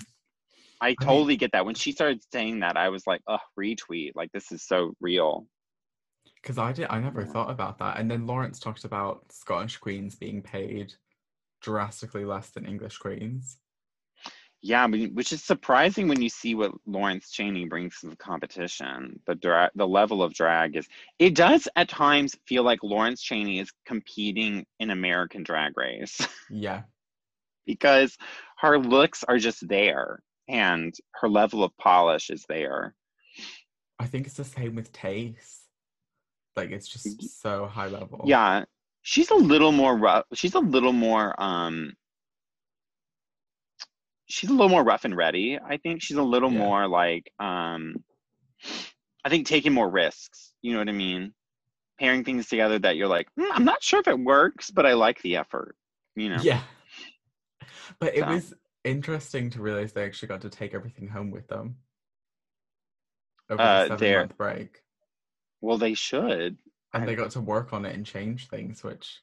I 0.80 0.94
totally 1.00 1.22
I 1.22 1.26
mean, 1.28 1.38
get 1.38 1.52
that. 1.52 1.64
When 1.64 1.74
she 1.74 1.92
started 1.92 2.20
saying 2.32 2.60
that, 2.60 2.76
I 2.76 2.88
was 2.90 3.06
like, 3.06 3.22
"Oh, 3.26 3.38
retweet! 3.58 4.12
Like 4.14 4.30
this 4.32 4.52
is 4.52 4.66
so 4.66 4.92
real." 5.00 5.46
Because 6.42 6.58
I 6.58 6.72
did, 6.72 6.88
I 6.90 7.00
never 7.00 7.22
yeah. 7.22 7.28
thought 7.28 7.50
about 7.50 7.78
that. 7.78 7.98
And 7.98 8.10
then 8.10 8.26
Lawrence 8.26 8.58
talked 8.58 8.84
about 8.84 9.24
Scottish 9.30 9.78
queens 9.78 10.14
being 10.14 10.42
paid 10.42 10.92
drastically 11.62 12.26
less 12.26 12.50
than 12.50 12.66
English 12.66 12.98
queens. 12.98 13.56
Yeah, 14.66 14.86
which 14.86 15.30
is 15.34 15.44
surprising 15.44 16.08
when 16.08 16.22
you 16.22 16.30
see 16.30 16.54
what 16.54 16.72
Lawrence 16.86 17.30
Chaney 17.30 17.66
brings 17.66 18.00
to 18.00 18.06
the 18.08 18.16
competition. 18.16 19.20
The 19.26 19.34
dra- 19.34 19.70
the 19.74 19.86
level 19.86 20.22
of 20.22 20.32
drag 20.32 20.74
is 20.74 20.88
it 21.18 21.34
does 21.34 21.68
at 21.76 21.90
times 21.90 22.34
feel 22.48 22.62
like 22.62 22.78
Lawrence 22.82 23.20
Chaney 23.20 23.58
is 23.58 23.70
competing 23.84 24.64
in 24.80 24.88
American 24.88 25.42
Drag 25.42 25.76
Race 25.76 26.18
Yeah. 26.50 26.84
because 27.66 28.16
her 28.56 28.78
looks 28.78 29.22
are 29.24 29.36
just 29.36 29.68
there 29.68 30.22
and 30.48 30.94
her 31.16 31.28
level 31.28 31.62
of 31.62 31.76
polish 31.76 32.30
is 32.30 32.46
there. 32.48 32.94
I 33.98 34.06
think 34.06 34.26
it's 34.26 34.36
the 34.38 34.44
same 34.44 34.74
with 34.74 34.90
Tayce. 34.92 35.58
Like 36.56 36.70
it's 36.70 36.88
just 36.88 37.42
so 37.42 37.66
high 37.66 37.88
level. 37.88 38.22
Yeah, 38.24 38.64
she's 39.02 39.30
a 39.30 39.34
little 39.34 39.72
more 39.72 39.94
rough. 39.94 40.24
She's 40.32 40.54
a 40.54 40.60
little 40.60 40.94
more 40.94 41.38
um 41.38 41.92
she's 44.34 44.50
a 44.50 44.52
little 44.52 44.68
more 44.68 44.82
rough 44.84 45.04
and 45.04 45.16
ready. 45.16 45.58
I 45.58 45.76
think 45.76 46.02
she's 46.02 46.16
a 46.16 46.22
little 46.22 46.52
Yeah. 46.52 46.58
more 46.58 46.88
like 46.88 47.30
um 47.38 48.04
I 49.24 49.28
think 49.30 49.46
taking 49.46 49.72
more 49.72 49.88
risks. 49.88 50.52
You 50.60 50.72
know 50.72 50.78
what 50.80 50.88
I 50.88 50.92
mean? 50.92 51.32
Pairing 51.98 52.24
things 52.24 52.48
together 52.48 52.78
that 52.80 52.96
you're 52.96 53.08
like, 53.08 53.28
"Hmm, 53.38 53.52
I'm 53.52 53.64
not 53.64 53.82
sure 53.82 54.00
if 54.00 54.08
it 54.08 54.18
works, 54.18 54.70
but 54.70 54.84
I 54.86 54.94
like 54.94 55.22
the 55.22 55.36
effort. 55.36 55.76
You 56.16 56.30
know? 56.30 56.40
Yeah. 56.42 56.60
But 57.98 58.14
it 58.16 58.20
So. 58.20 58.28
was 58.30 58.54
interesting 58.84 59.50
to 59.50 59.62
realize 59.62 59.92
they 59.92 60.04
actually 60.04 60.28
got 60.28 60.42
to 60.42 60.50
take 60.50 60.74
everything 60.74 61.08
home 61.08 61.30
with 61.30 61.46
them. 61.48 61.76
Over 63.50 63.62
Uh, 63.62 63.82
the 63.88 63.98
seven 63.98 64.18
month 64.18 64.36
break. 64.36 64.82
Well, 65.60 65.78
they 65.78 65.94
should. 65.94 66.58
And 66.92 67.02
I- 67.02 67.06
they 67.06 67.14
got 67.14 67.30
to 67.32 67.40
work 67.40 67.72
on 67.72 67.84
it 67.84 67.94
and 67.94 68.04
change 68.06 68.48
things, 68.48 68.82
which 68.84 69.20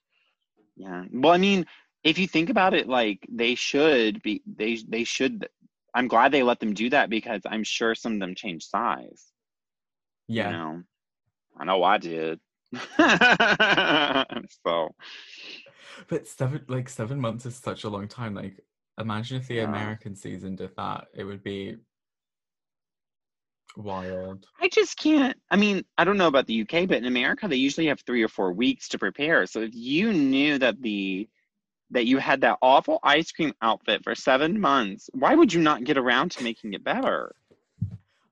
Yeah. 0.76 1.06
Well, 1.12 1.34
I 1.34 1.38
mean, 1.38 1.66
if 2.04 2.18
you 2.18 2.28
think 2.28 2.50
about 2.50 2.74
it, 2.74 2.88
like 2.88 3.26
they 3.32 3.56
should 3.56 4.22
be, 4.24 4.42
they 4.46 4.78
they 4.88 5.04
should. 5.04 5.48
I'm 5.94 6.08
glad 6.08 6.32
they 6.32 6.44
let 6.44 6.60
them 6.60 6.74
do 6.74 6.90
that 6.92 7.10
because 7.10 7.42
I'm 7.46 7.64
sure 7.64 7.96
some 7.96 8.14
of 8.14 8.20
them 8.20 8.36
change 8.36 8.66
size. 8.66 9.26
yeah. 10.28 10.48
You 10.48 10.58
know, 10.58 10.84
I 11.58 11.66
know 11.66 11.84
I 11.84 11.98
did. 11.98 12.40
so 14.66 14.96
But 16.08 16.28
seven 16.28 16.64
like 16.68 16.90
seven 16.90 17.20
months 17.20 17.46
is 17.46 17.56
such 17.56 17.84
a 17.84 17.90
long 17.90 18.08
time. 18.08 18.34
Like 18.36 18.60
imagine 19.00 19.38
if 19.38 19.48
the 19.48 19.56
Yeah. 19.56 19.66
American 19.66 20.16
season 20.16 20.56
did 20.56 20.76
that. 20.78 21.08
It 21.14 21.24
would 21.24 21.44
be 21.44 21.78
wild. 23.76 24.46
I 24.60 24.70
just 24.70 24.98
can't. 24.98 25.38
I 25.50 25.58
mean, 25.58 25.84
I 25.98 26.04
don't 26.04 26.18
know 26.18 26.28
about 26.28 26.48
the 26.48 26.62
UK, 26.62 26.88
but 26.88 26.98
in 26.98 27.06
America, 27.06 27.48
they 27.48 27.56
usually 27.56 27.88
have 27.88 28.02
three 28.02 28.24
or 28.24 28.28
four 28.28 28.54
weeks 28.54 28.88
to 28.90 29.00
prepare. 29.00 29.46
So 29.48 29.62
if 29.62 29.72
you 29.74 30.14
knew 30.14 30.58
that 30.60 30.82
the 30.82 31.28
that 31.92 32.06
you 32.06 32.18
had 32.18 32.42
that 32.42 32.58
awful 32.62 33.00
ice 33.04 33.32
cream 33.32 33.54
outfit 33.62 34.04
for 34.04 34.16
seven 34.16 34.60
months, 34.60 35.10
why 35.14 35.36
would 35.36 35.54
you 35.54 35.62
not 35.62 35.84
get 35.84 35.98
around 35.98 36.32
to 36.32 36.44
making 36.44 36.74
it 36.74 36.84
better? 36.84 37.36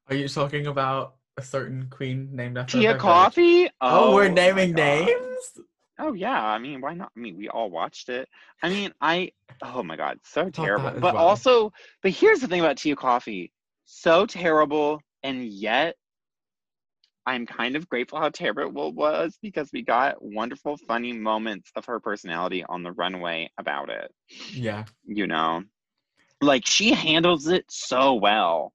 Are 0.07 0.15
you 0.15 0.27
talking 0.27 0.67
about 0.67 1.15
a 1.37 1.41
certain 1.41 1.87
queen 1.89 2.29
named 2.31 2.57
after 2.57 2.79
Tia? 2.79 2.97
Coffee? 2.97 3.69
Oh, 3.81 4.15
we're 4.15 4.25
oh 4.25 4.33
naming 4.33 4.73
names? 4.73 5.59
Oh 5.99 6.13
yeah, 6.13 6.43
I 6.43 6.57
mean, 6.57 6.81
why 6.81 6.93
not? 6.93 7.11
I 7.15 7.19
mean, 7.19 7.37
we 7.37 7.49
all 7.49 7.69
watched 7.69 8.09
it. 8.09 8.27
I 8.63 8.69
mean, 8.69 8.93
I 9.01 9.31
oh 9.61 9.83
my 9.83 9.97
god, 9.97 10.19
so 10.23 10.49
terrible. 10.49 10.91
But 10.91 11.13
well. 11.13 11.17
also, 11.17 11.73
but 12.01 12.11
here's 12.11 12.39
the 12.39 12.47
thing 12.47 12.61
about 12.61 12.77
Tia 12.77 12.95
Kofi, 12.95 13.51
so 13.85 14.25
terrible, 14.25 15.01
and 15.23 15.45
yet 15.45 15.95
I'm 17.29 17.45
kind 17.45 17.75
of 17.75 17.87
grateful 17.87 18.19
how 18.19 18.29
terrible 18.29 18.87
it 18.87 18.95
was 18.95 19.37
because 19.39 19.69
we 19.71 19.83
got 19.83 20.19
wonderful, 20.19 20.77
funny 20.87 21.13
moments 21.13 21.69
of 21.75 21.85
her 21.85 21.99
personality 21.99 22.63
on 22.67 22.81
the 22.81 22.91
runway 22.91 23.51
about 23.59 23.91
it. 23.91 24.11
Yeah. 24.51 24.85
You 25.05 25.27
know, 25.27 25.61
like 26.41 26.65
she 26.65 26.91
handles 26.91 27.47
it 27.47 27.65
so 27.69 28.15
well. 28.15 28.73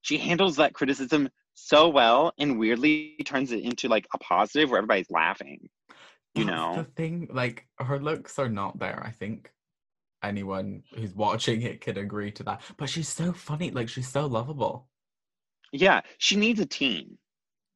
She 0.00 0.16
handles 0.16 0.56
that 0.56 0.72
criticism 0.72 1.28
so 1.52 1.90
well, 1.90 2.32
and 2.38 2.58
weirdly 2.58 3.16
turns 3.26 3.52
it 3.52 3.60
into 3.60 3.86
like 3.86 4.06
a 4.14 4.18
positive 4.18 4.70
where 4.70 4.78
everybody's 4.78 5.10
laughing. 5.10 5.68
You 6.34 6.46
That's 6.46 6.56
know. 6.56 6.74
the 6.76 6.84
thing, 6.96 7.28
like 7.30 7.66
her 7.80 7.98
looks 7.98 8.38
are 8.38 8.48
not 8.48 8.78
there. 8.78 9.02
I 9.04 9.10
think 9.10 9.52
anyone 10.22 10.84
who's 10.96 11.14
watching 11.14 11.60
it 11.60 11.82
could 11.82 11.98
agree 11.98 12.30
to 12.32 12.44
that. 12.44 12.62
But 12.78 12.88
she's 12.88 13.10
so 13.10 13.34
funny, 13.34 13.70
like 13.70 13.90
she's 13.90 14.08
so 14.08 14.24
lovable. 14.24 14.88
Yeah, 15.70 16.00
she 16.16 16.36
needs 16.36 16.60
a 16.60 16.66
team. 16.66 17.18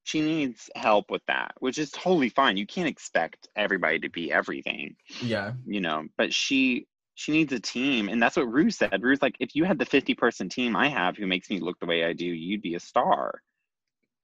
She 0.04 0.20
needs 0.20 0.70
help 0.76 1.10
with 1.10 1.22
that, 1.26 1.54
which 1.58 1.78
is 1.78 1.90
totally 1.90 2.28
fine. 2.28 2.56
You 2.56 2.66
can't 2.66 2.88
expect 2.88 3.48
everybody 3.56 3.98
to 4.00 4.10
be 4.10 4.30
everything, 4.30 4.96
Yeah. 5.22 5.54
you 5.66 5.80
know, 5.80 6.06
but 6.16 6.32
she 6.32 6.86
she 7.16 7.30
needs 7.30 7.52
a 7.52 7.60
team 7.60 8.08
and 8.08 8.20
that's 8.20 8.36
what 8.36 8.52
Ru 8.52 8.70
said. 8.70 9.02
Ru's 9.02 9.22
like 9.22 9.36
if 9.40 9.54
you 9.54 9.64
had 9.64 9.78
the 9.78 9.84
50 9.84 10.14
person 10.14 10.48
team 10.48 10.74
I 10.76 10.88
have 10.88 11.16
who 11.16 11.26
makes 11.26 11.48
me 11.48 11.60
look 11.60 11.78
the 11.80 11.86
way 11.86 12.04
I 12.04 12.12
do, 12.12 12.26
you'd 12.26 12.62
be 12.62 12.74
a 12.74 12.80
star. 12.80 13.40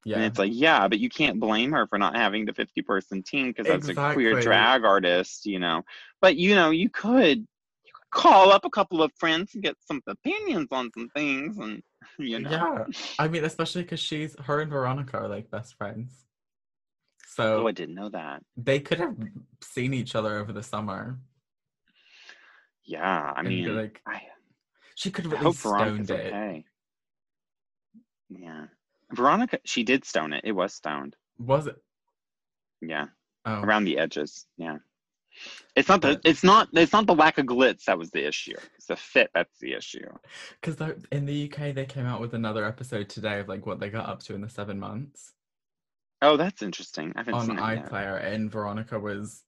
Yeah. 0.04 0.16
And 0.16 0.24
it's 0.24 0.38
like, 0.38 0.52
yeah, 0.54 0.88
but 0.88 0.98
you 0.98 1.08
can't 1.08 1.38
blame 1.40 1.72
her 1.72 1.86
for 1.86 1.98
not 1.98 2.16
having 2.16 2.46
the 2.46 2.54
50 2.54 2.82
person 2.82 3.22
team 3.22 3.48
because 3.48 3.66
that's 3.66 3.88
a 3.88 4.12
queer 4.12 4.40
drag 4.40 4.84
artist, 4.84 5.46
you 5.46 5.58
know. 5.58 5.82
But 6.20 6.36
you 6.36 6.54
know, 6.54 6.70
you 6.70 6.88
could 6.88 7.46
call 8.10 8.50
up 8.52 8.64
a 8.64 8.70
couple 8.70 9.02
of 9.02 9.12
friends 9.18 9.54
and 9.54 9.62
get 9.62 9.76
some 9.86 10.00
opinions 10.06 10.68
on 10.72 10.90
some 10.96 11.08
things 11.10 11.58
and 11.58 11.82
you 12.18 12.38
know. 12.40 12.50
Yeah. 12.50 12.84
I 13.18 13.28
mean, 13.28 13.44
especially 13.44 13.82
because 13.82 14.00
she's 14.00 14.34
her 14.40 14.60
and 14.60 14.70
Veronica 14.70 15.18
are 15.18 15.28
like 15.28 15.50
best 15.50 15.76
friends. 15.76 16.24
Oh, 17.38 17.64
So 17.64 17.66
I 17.68 17.72
didn't 17.72 17.94
know 17.94 18.08
that. 18.10 18.42
they 18.56 18.80
could 18.80 18.98
have 18.98 19.16
seen 19.62 19.94
each 19.94 20.14
other 20.14 20.38
over 20.38 20.52
the 20.52 20.62
summer. 20.62 21.18
Yeah, 22.84 23.32
I 23.36 23.42
mean, 23.42 23.76
like 23.76 24.00
I, 24.06 24.22
she 24.96 25.10
could 25.10 25.26
have 25.26 25.34
hope 25.34 25.54
stoned 25.54 26.10
it. 26.10 26.26
okay. 26.26 26.64
Yeah, 28.28 28.66
Veronica, 29.12 29.58
she 29.64 29.84
did 29.84 30.04
stone 30.04 30.32
it. 30.32 30.42
It 30.44 30.52
was 30.52 30.74
stoned. 30.74 31.16
Was 31.38 31.66
it? 31.66 31.76
Yeah, 32.80 33.06
Oh, 33.44 33.60
around 33.62 33.84
the 33.84 33.98
edges. 33.98 34.46
Yeah, 34.56 34.78
it's 35.76 35.88
not 35.88 36.00
the 36.02 36.20
it's 36.24 36.42
not 36.44 36.68
it's 36.72 36.92
not 36.92 37.06
the 37.06 37.14
lack 37.14 37.38
of 37.38 37.46
glitz 37.46 37.84
that 37.84 37.98
was 37.98 38.10
the 38.10 38.26
issue. 38.26 38.56
It's 38.76 38.86
the 38.86 38.96
fit 38.96 39.30
that's 39.34 39.58
the 39.58 39.74
issue. 39.74 40.06
because 40.60 40.76
in 41.12 41.26
the 41.26 41.50
UK 41.50 41.74
they 41.74 41.86
came 41.86 42.06
out 42.06 42.20
with 42.20 42.34
another 42.34 42.64
episode 42.64 43.08
today 43.08 43.40
of 43.40 43.48
like 43.48 43.66
what 43.66 43.80
they 43.80 43.90
got 43.90 44.08
up 44.08 44.20
to 44.24 44.34
in 44.34 44.40
the 44.40 44.48
seven 44.48 44.78
months 44.78 45.32
Oh, 46.22 46.36
that's 46.36 46.60
interesting. 46.60 47.12
I 47.16 47.20
haven't 47.20 47.34
on 47.34 47.46
seen 47.46 47.58
it 47.58 47.60
yet. 47.62 47.90
iPlayer, 47.90 48.22
and 48.22 48.50
Veronica 48.52 48.98
was 48.98 49.42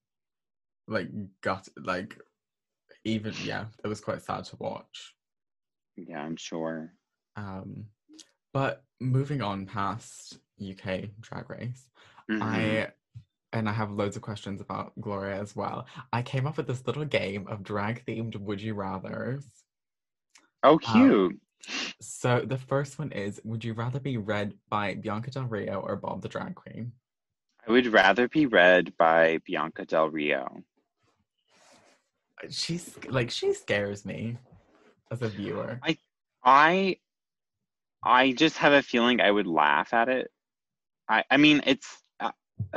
like 0.89 1.09
got 1.43 1.69
like 1.77 2.19
even 3.05 3.35
yeah, 3.45 3.67
it 3.85 3.89
was 3.89 4.01
quite 4.01 4.23
sad 4.23 4.45
to 4.45 4.57
watch. 4.57 5.15
Yeah, 5.97 6.21
I'm 6.21 6.37
sure. 6.37 6.95
Um, 7.37 7.87
but 8.55 8.85
moving 9.01 9.43
on 9.43 9.67
past 9.67 10.39
UK 10.59 11.11
Drag 11.21 11.51
Race, 11.51 11.89
Mhm. 12.31 12.43
I 12.43 12.93
and 13.53 13.69
I 13.69 13.73
have 13.73 13.91
loads 13.91 14.17
of 14.17 14.23
questions 14.23 14.61
about 14.61 14.93
Gloria 15.01 15.41
as 15.41 15.55
well. 15.55 15.87
I 16.13 16.23
came 16.23 16.47
up 16.47 16.57
with 16.57 16.67
this 16.67 16.87
little 16.87 17.05
game 17.05 17.47
of 17.49 17.63
drag 17.63 18.05
themed 18.07 18.37
Would 18.37 18.61
You 18.61 18.75
Rather's. 18.75 19.47
oh, 20.63 20.73
um, 20.73 20.79
cute. 20.79 21.41
So 22.01 22.41
the 22.41 22.59
first 22.59 22.99
one 22.99 23.13
is 23.13 23.41
Would 23.45 23.65
you 23.65 23.75
rather 23.75 24.01
be 24.01 24.17
read 24.17 24.55
by 24.69 24.95
Bianca 24.95 25.31
Del 25.31 25.45
Rio 25.45 25.81
or 25.81 25.97
Bob 25.97 26.23
the 26.23 26.29
Drag 26.29 26.55
Queen? 26.55 26.93
I 27.67 27.71
would 27.71 27.87
rather 27.87 28.29
be 28.29 28.47
read 28.47 28.97
by 28.97 29.39
Bianca 29.47 29.85
Del 29.85 30.11
Rio. 30.11 30.63
She's 32.51 32.99
like 33.09 33.31
she 33.31 33.53
scares 33.53 34.05
me 34.05 34.39
as 35.13 35.23
a 35.23 35.29
viewer. 35.29 35.79
I 35.83 35.97
I 36.43 36.97
I 38.03 38.33
just 38.33 38.57
have 38.57 38.73
a 38.73 38.83
feeling 38.83 39.21
I 39.21 39.31
would 39.31 39.47
laugh 39.47 39.95
at 39.95 40.09
it. 40.09 40.29
I 41.09 41.23
I 41.31 41.37
mean 41.37 41.63
it's 41.67 42.02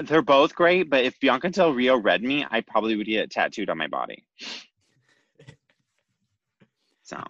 they're 0.03 0.21
both 0.21 0.55
great, 0.55 0.89
but 0.89 1.03
if 1.03 1.19
Bianca 1.19 1.49
Del 1.49 1.73
Rio 1.73 1.97
read 1.97 2.21
me, 2.23 2.45
I 2.49 2.61
probably 2.61 2.95
would 2.95 3.07
get 3.07 3.31
tattooed 3.31 3.69
on 3.69 3.77
my 3.77 3.87
body. 3.87 4.23
So 7.03 7.21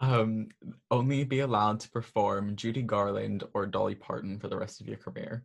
Um, 0.00 0.48
only 0.90 1.22
be 1.22 1.38
allowed 1.40 1.78
to 1.80 1.90
perform 1.90 2.56
Judy 2.56 2.82
Garland 2.82 3.44
or 3.54 3.64
Dolly 3.64 3.94
Parton 3.94 4.40
for 4.40 4.48
the 4.48 4.56
rest 4.56 4.80
of 4.80 4.88
your 4.88 4.96
career. 4.96 5.44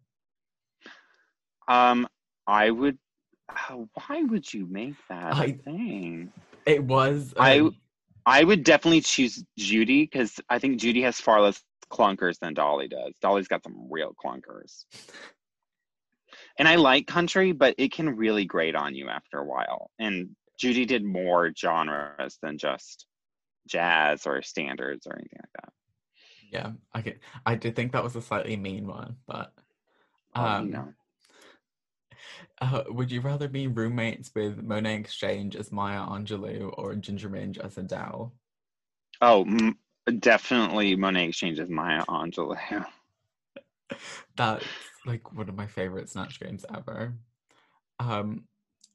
um 1.68 2.08
I 2.48 2.72
would 2.72 2.98
oh, 3.70 3.88
why 3.94 4.24
would 4.24 4.52
you 4.52 4.66
make 4.66 4.96
that 5.10 5.34
a 5.34 5.38
I- 5.38 5.52
thing? 5.52 6.34
It 6.66 6.84
was 6.84 7.34
I- 7.38 7.60
um, 7.60 7.76
I 8.26 8.44
would 8.44 8.64
definitely 8.64 9.02
choose 9.02 9.44
Judy 9.58 10.04
because 10.04 10.40
I 10.50 10.58
think 10.60 10.80
Judy 10.80 11.02
has 11.04 11.20
far 11.22 11.42
less 11.42 11.64
clunkers 11.92 12.38
than 12.40 12.54
Dolly 12.56 12.88
does. 12.88 13.14
Dolly's 13.22 13.48
got 13.48 13.64
some 13.64 13.88
real 13.90 14.14
clunkers. 14.24 14.86
And 16.60 16.68
I 16.68 16.76
like 16.76 17.08
country, 17.08 17.54
but 17.54 17.74
it 17.78 17.92
can 17.92 18.16
really 18.18 18.46
grate 18.46 18.76
on 18.76 18.94
you 18.94 19.10
after 19.10 19.40
a 19.40 19.46
while. 19.46 19.90
And 19.98 20.36
Judy 20.60 20.86
did 20.86 21.04
more 21.06 21.52
genres 21.58 22.38
than 22.42 22.58
just 22.58 23.08
jazz 23.68 24.28
or 24.28 24.42
standards 24.42 25.08
or 25.08 25.16
anything 25.16 25.40
like 25.42 25.54
that. 25.64 25.74
yeah, 26.52 26.72
I 26.94 27.02
get 27.02 27.20
I 27.46 27.56
did 27.56 27.76
think 27.76 27.92
that 27.94 28.04
was 28.04 28.16
a 28.16 28.22
slightly 28.22 28.58
mean 28.58 28.88
one, 28.88 29.18
but 29.28 29.54
Oh, 30.36 30.46
um 30.46 30.66
you 30.66 30.72
know. 30.72 30.94
uh, 32.62 32.84
would 32.90 33.12
you 33.12 33.22
rather 33.22 33.48
be 33.48 33.68
roommates 33.68 34.32
with 34.36 34.66
Monét 34.66 35.00
X 35.02 35.16
Change 35.16 35.56
as 35.56 35.72
Maya 35.72 36.02
Angelou 36.02 36.74
or 36.78 36.96
Ginger 36.96 37.30
Minge 37.30 37.58
as 37.58 37.78
Adele? 37.78 38.34
Oh, 39.22 39.44
m- 39.46 39.78
Definitely 40.20 40.96
Monét 40.98 41.30
X 41.30 41.38
Change 41.38 41.60
is 41.60 41.70
Maya 41.70 42.04
Angelou. 42.10 42.86
That's 44.36 44.66
like 45.10 45.34
one 45.34 45.50
of 45.50 45.56
my 45.56 45.68
favorite 45.68 46.10
Snatch 46.10 46.40
games 46.40 46.66
ever. 46.74 47.14
Um, 48.00 48.46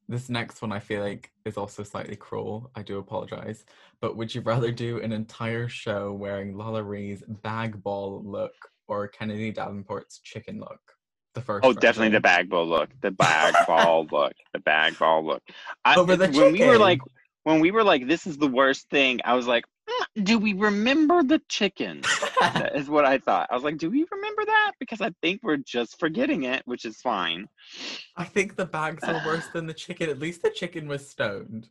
this 0.09 0.29
next 0.29 0.63
one 0.63 0.73
I 0.73 0.81
feel 0.81 1.03
like 1.03 1.31
is 1.45 1.57
also 1.57 1.83
slightly 1.83 2.17
cruel. 2.17 2.71
I 2.75 2.83
do 2.83 2.99
apologize. 2.99 3.65
But 4.01 4.17
would 4.17 4.35
you 4.35 4.41
rather 4.43 4.71
do 4.71 5.01
an 5.01 5.13
entire 5.13 5.69
show 5.69 6.13
wearing 6.13 6.57
Lala 6.57 6.83
Ri's 6.83 7.23
bag 7.27 7.83
ball 7.83 8.23
look 8.25 8.55
or 8.87 9.09
Kennedy 9.09 9.53
Davenport's 9.53 10.21
chicken 10.21 10.61
look? 10.61 10.81
The 11.35 11.41
first. 11.41 11.67
Oh, 11.67 11.73
definitely 11.73 12.11
the 12.11 12.21
bag 12.21 12.49
ball 12.49 12.67
look. 12.67 12.91
The 13.01 13.11
bag 13.11 13.55
ball 13.67 14.07
look. 14.13 14.35
The 14.53 14.61
bag 14.61 14.99
ball 14.99 15.25
look. 15.27 15.43
I, 15.85 15.97
Over 15.97 16.17
the 16.17 16.29
when 16.29 16.53
we 16.53 16.65
were 16.65 16.79
like, 16.79 17.01
when 17.43 17.61
we 17.61 17.71
were 17.71 17.83
like, 17.83 18.07
this 18.07 18.27
is 18.27 18.39
the 18.39 18.47
worst 18.47 18.89
thing. 18.89 19.21
I 19.25 19.35
was 19.35 19.47
like, 19.47 19.65
"Mm, 19.65 19.74
do 20.23 20.39
we 20.39 20.53
remember 20.53 21.23
the 21.23 21.41
chicken? 21.49 22.03
is 22.75 22.89
what 22.89 23.05
I 23.05 23.19
thought. 23.19 23.49
I 23.51 23.55
was 23.55 23.65
like, 23.65 23.79
do 23.79 23.91
we 23.91 24.07
remember 24.11 24.45
that? 24.45 24.73
Because 24.79 25.01
I 25.01 25.11
think 25.23 25.41
we're 25.43 25.57
just 25.57 25.99
forgetting 25.99 26.45
it, 26.45 26.63
which 26.67 26.85
is 26.85 27.01
fine. 27.01 27.49
I 28.17 28.25
think 28.25 28.57
the 28.57 28.67
bags 28.67 29.03
are 29.05 29.23
worse 29.27 29.47
than 29.49 29.67
the 29.67 29.75
chicken. 29.75 30.09
At 30.09 30.19
least 30.19 30.43
the 30.43 30.51
chicken 30.51 30.87
was 30.87 31.09
stoned. 31.09 31.69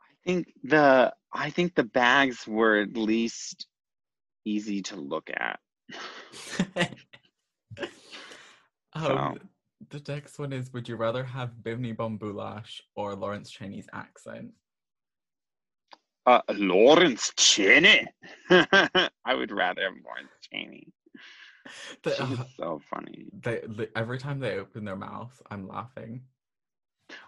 I 0.00 0.12
think 0.24 0.52
the 0.62 1.12
I 1.32 1.50
think 1.50 1.74
the 1.74 1.84
bags 1.84 2.46
were 2.46 2.80
at 2.80 2.96
least 2.96 3.66
easy 4.44 4.82
to 4.82 4.96
look 4.96 5.30
at. 5.30 5.58
um, 8.94 9.40
the 9.88 10.02
next 10.06 10.38
one 10.38 10.52
is 10.52 10.72
Would 10.72 10.88
you 10.88 10.96
rather 10.96 11.24
have 11.24 11.62
Bimini 11.62 11.92
Bon 11.92 12.18
Boulash 12.18 12.80
or 12.94 13.14
Lawrence 13.14 13.50
Chaney's 13.50 13.88
accent? 13.92 14.52
Uh, 16.30 16.42
Lawrence 16.54 17.32
Chaney. 17.36 18.06
I 18.50 19.34
would 19.34 19.50
rather 19.50 19.82
have 19.82 19.94
Lawrence 20.04 20.30
Chaney. 20.52 20.86
The- 22.04 22.14
She's 22.14 22.38
uh, 22.38 22.44
so 22.56 22.80
funny. 22.88 23.26
they, 23.32 23.62
li- 23.66 23.88
every 23.96 24.18
time 24.18 24.38
they 24.38 24.54
open 24.58 24.84
their 24.84 24.94
mouth, 24.94 25.42
I'm 25.50 25.66
laughing. 25.66 26.22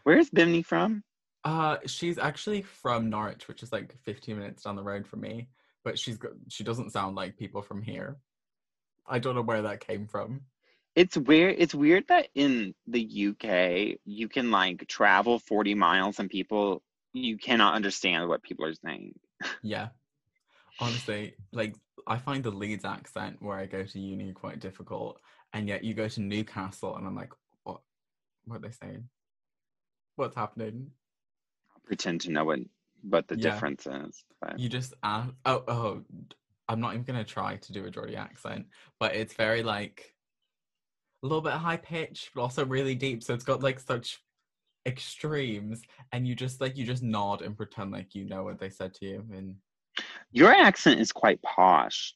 Where's 0.04 0.30
Bimini 0.30 0.62
from? 0.62 1.02
Uh, 1.42 1.78
she's 1.86 2.16
actually 2.16 2.62
from 2.62 3.10
Norwich, 3.10 3.48
which 3.48 3.64
is 3.64 3.72
like 3.72 3.96
15 4.04 4.38
minutes 4.38 4.62
down 4.62 4.76
the 4.76 4.82
road 4.84 5.04
from 5.04 5.22
me, 5.22 5.48
but 5.82 5.98
she's 5.98 6.16
got, 6.16 6.30
she 6.48 6.62
doesn't 6.62 6.92
sound 6.92 7.16
like 7.16 7.36
people 7.36 7.60
from 7.62 7.82
here. 7.82 8.18
I 9.04 9.18
don't 9.18 9.34
know 9.34 9.42
where 9.42 9.62
that 9.62 9.80
came 9.84 10.06
from. 10.06 10.42
It's 10.94 11.16
weird. 11.16 11.56
It's 11.58 11.74
weird 11.74 12.04
that 12.06 12.28
in 12.36 12.74
the 12.86 13.02
UK 13.30 13.98
you 14.04 14.28
can 14.28 14.52
like 14.52 14.86
travel 14.86 15.40
40 15.40 15.74
miles 15.74 16.20
and 16.20 16.30
people 16.30 16.82
you 17.12 17.38
cannot 17.38 17.74
understand 17.74 18.28
what 18.28 18.42
people 18.42 18.64
are 18.66 18.74
saying. 18.74 19.14
Yeah. 19.62 19.88
Honestly, 20.80 21.34
like 21.52 21.74
I 22.06 22.18
find 22.18 22.42
the 22.42 22.50
Leeds 22.50 22.84
accent 22.84 23.36
where 23.40 23.58
I 23.58 23.66
go 23.66 23.84
to 23.84 23.98
uni 23.98 24.32
quite 24.32 24.60
difficult, 24.60 25.20
and 25.52 25.68
yet 25.68 25.84
you 25.84 25.94
go 25.94 26.08
to 26.08 26.20
Newcastle 26.20 26.96
and 26.96 27.06
I'm 27.06 27.14
like, 27.14 27.32
what? 27.64 27.80
What 28.44 28.56
are 28.56 28.60
they 28.60 28.70
saying? 28.70 29.08
What's 30.16 30.34
happening? 30.36 30.90
Pretend 31.86 32.22
to 32.22 32.30
know 32.30 32.44
what 32.44 32.60
what 33.02 33.28
the 33.28 33.36
Yeah. 33.36 33.50
difference 33.50 33.86
is. 33.86 34.24
But 34.40 34.58
You 34.58 34.68
just 34.68 34.94
ask. 35.02 35.32
Oh, 35.44 35.64
oh. 35.68 36.04
I'm 36.68 36.80
not 36.80 36.94
even 36.94 37.04
gonna 37.04 37.24
try 37.24 37.56
to 37.56 37.72
do 37.72 37.84
a 37.84 37.90
Geordie 37.90 38.16
accent, 38.16 38.66
but 38.98 39.14
it's 39.14 39.34
very 39.34 39.62
like 39.62 40.14
a 41.22 41.26
little 41.26 41.42
bit 41.42 41.52
high 41.52 41.76
pitched, 41.76 42.30
but 42.34 42.42
also 42.42 42.64
really 42.64 42.94
deep. 42.94 43.22
So 43.22 43.34
it's 43.34 43.44
got 43.44 43.62
like 43.62 43.78
such 43.80 44.20
extremes, 44.86 45.82
and 46.12 46.26
you 46.26 46.34
just 46.34 46.60
like 46.60 46.76
you 46.76 46.84
just 46.84 47.02
nod 47.02 47.42
and 47.42 47.56
pretend 47.56 47.92
like 47.92 48.14
you 48.14 48.24
know 48.24 48.44
what 48.44 48.58
they 48.58 48.70
said 48.70 48.94
to 48.94 49.06
you. 49.06 49.24
And 49.32 49.56
your 50.30 50.52
accent 50.52 51.00
is 51.00 51.12
quite 51.12 51.40
posh, 51.42 52.14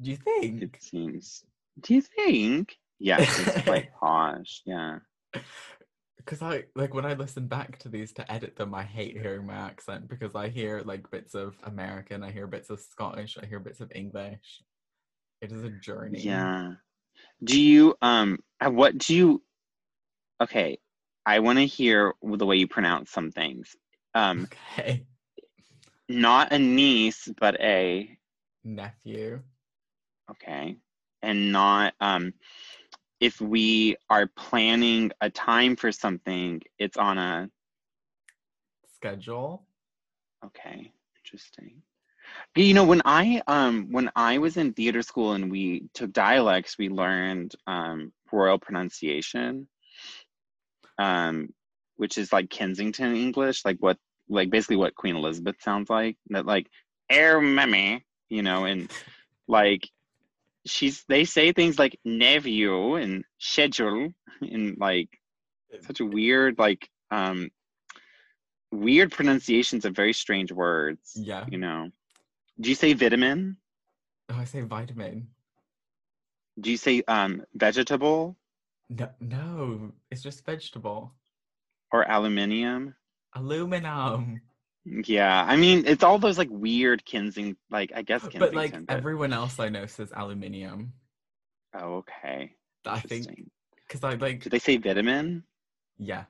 do 0.00 0.10
you 0.10 0.16
think? 0.16 0.62
it 0.62 0.76
seems. 0.80 1.44
Do 1.80 1.94
you 1.94 2.02
think? 2.02 2.76
Yes, 2.98 3.38
it's 3.40 3.64
quite 3.64 3.92
posh. 4.00 4.62
Yeah. 4.64 4.98
because 6.16 6.42
I 6.42 6.64
like 6.74 6.94
when 6.94 7.04
I 7.04 7.14
listen 7.14 7.46
back 7.46 7.78
to 7.80 7.88
these 7.88 8.12
to 8.14 8.32
edit 8.32 8.56
them, 8.56 8.74
I 8.74 8.82
hate 8.82 9.20
hearing 9.20 9.46
my 9.46 9.54
accent 9.54 10.08
because 10.08 10.34
I 10.34 10.48
hear 10.48 10.82
like 10.84 11.10
bits 11.10 11.34
of 11.34 11.56
American, 11.64 12.22
I 12.22 12.30
hear 12.30 12.46
bits 12.46 12.70
of 12.70 12.80
Scottish, 12.80 13.36
I 13.40 13.46
hear 13.46 13.60
bits 13.60 13.80
of 13.80 13.90
English. 13.94 14.62
It 15.40 15.52
is 15.52 15.62
a 15.62 15.70
journey. 15.70 16.20
Yeah. 16.20 16.74
Do 17.42 17.60
you 17.60 17.94
um 18.02 18.38
uh, 18.60 18.70
what 18.70 18.96
do 18.98 19.14
you 19.14 19.42
Okay, 20.40 20.78
I 21.26 21.40
want 21.40 21.58
to 21.58 21.66
hear 21.66 22.14
the 22.22 22.46
way 22.46 22.56
you 22.56 22.66
pronounce 22.68 23.10
some 23.10 23.30
things. 23.30 23.76
Um 24.14 24.48
Okay. 24.48 25.06
not 26.08 26.52
a 26.52 26.58
niece 26.58 27.28
but 27.38 27.60
a 27.60 28.18
Nephew. 28.64 29.42
okay. 30.30 30.76
And 31.22 31.52
not 31.52 31.94
um 32.00 32.34
if 33.20 33.40
we 33.40 33.96
are 34.10 34.26
planning 34.36 35.10
a 35.20 35.30
time 35.30 35.76
for 35.76 35.92
something, 35.92 36.60
it's 36.78 36.96
on 36.96 37.18
a 37.18 37.50
Schedule. 38.86 39.66
okay, 40.44 40.92
interesting. 41.18 41.82
You 42.56 42.74
know, 42.74 42.84
when 42.84 43.02
I 43.04 43.42
um 43.46 43.88
when 43.90 44.10
I 44.16 44.38
was 44.38 44.56
in 44.56 44.72
theater 44.72 45.02
school 45.02 45.32
and 45.32 45.50
we 45.50 45.88
took 45.94 46.12
dialects, 46.12 46.78
we 46.78 46.88
learned 46.88 47.54
um 47.66 48.12
royal 48.32 48.58
pronunciation, 48.58 49.68
um, 50.98 51.48
which 51.96 52.18
is 52.18 52.32
like 52.32 52.50
Kensington 52.50 53.14
English, 53.16 53.64
like 53.64 53.76
what 53.80 53.98
like 54.28 54.50
basically 54.50 54.76
what 54.76 54.94
Queen 54.94 55.16
Elizabeth 55.16 55.56
sounds 55.60 55.90
like. 55.90 56.16
That 56.30 56.46
like 56.46 56.66
air 57.10 57.40
mammy, 57.40 58.04
you 58.28 58.42
know, 58.42 58.64
and 58.64 58.90
like 59.48 59.88
she's 60.66 61.04
they 61.08 61.24
say 61.24 61.52
things 61.52 61.78
like 61.78 61.98
nephew 62.04 62.94
and 62.94 63.24
schedule 63.38 64.08
and 64.40 64.76
like 64.78 65.08
such 65.86 66.00
a 66.00 66.04
weird 66.06 66.58
like 66.58 66.88
um 67.10 67.50
weird 68.72 69.12
pronunciations 69.12 69.84
of 69.84 69.94
very 69.94 70.12
strange 70.14 70.50
words 70.50 71.12
Yeah. 71.16 71.44
you 71.48 71.58
know 71.58 71.90
do 72.58 72.68
you 72.70 72.74
say 72.74 72.92
vitamin 72.94 73.56
Oh, 74.30 74.36
I 74.36 74.44
say 74.44 74.62
vitamin. 74.62 75.28
do 76.58 76.70
you 76.70 76.76
say 76.78 77.02
um 77.06 77.42
vegetable 77.54 78.36
No, 78.90 79.08
no, 79.20 79.92
it's 80.10 80.22
just 80.22 80.44
vegetable. 80.44 81.14
or 81.92 82.04
aluminium 82.10 82.94
Aluminum. 83.34 84.40
yeah 85.06 85.44
i 85.48 85.56
mean 85.56 85.82
it's 85.86 86.04
all 86.04 86.18
those 86.18 86.36
like 86.38 86.48
weird 86.50 87.02
kensing 87.04 87.56
like 87.70 87.90
i 87.96 88.02
guess 88.02 88.20
Kensington, 88.22 88.40
But 88.40 88.54
like 88.54 88.74
everyone 88.88 89.32
else 89.32 89.58
I 89.58 89.68
know 89.70 89.86
says 89.86 90.12
aluminium. 90.14 90.92
oh 91.74 91.96
okay 92.04 92.52
I 92.86 93.00
think 93.00 93.26
because 93.88 94.04
I 94.04 94.14
like 94.14 94.42
do 94.42 94.50
they 94.50 94.58
say 94.58 94.76
vitamin 94.76 95.44
yeah, 95.98 96.24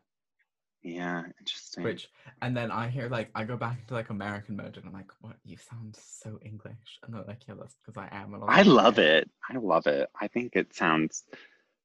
yeah 0.83 1.25
interesting 1.40 1.83
which 1.85 2.09
and 2.43 2.57
then 2.57 2.71
I 2.71 2.88
hear 2.88 3.09
like 3.09 3.31
I 3.35 3.43
go 3.45 3.57
back 3.57 3.81
into 3.81 3.95
like 3.95 4.11
American 4.11 4.57
mode 4.57 4.77
and 4.77 4.87
I'm 4.87 4.93
like, 4.93 5.11
what? 5.21 5.37
You 5.45 5.57
sound 5.57 5.97
so 5.99 6.38
English, 6.45 7.01
and 7.03 7.12
they're 7.14 7.25
like, 7.27 7.43
yeah, 7.49 7.55
that's 7.59 7.75
because 7.81 7.97
I 7.97 8.09
am. 8.14 8.35
And 8.35 8.43
I'm 8.45 8.51
I 8.51 8.59
like, 8.59 8.67
love 8.67 8.99
it. 8.99 9.29
I 9.51 9.57
love 9.57 9.87
it. 9.87 10.09
I 10.21 10.29
think 10.29 10.55
it 10.55 10.75
sounds, 10.75 11.25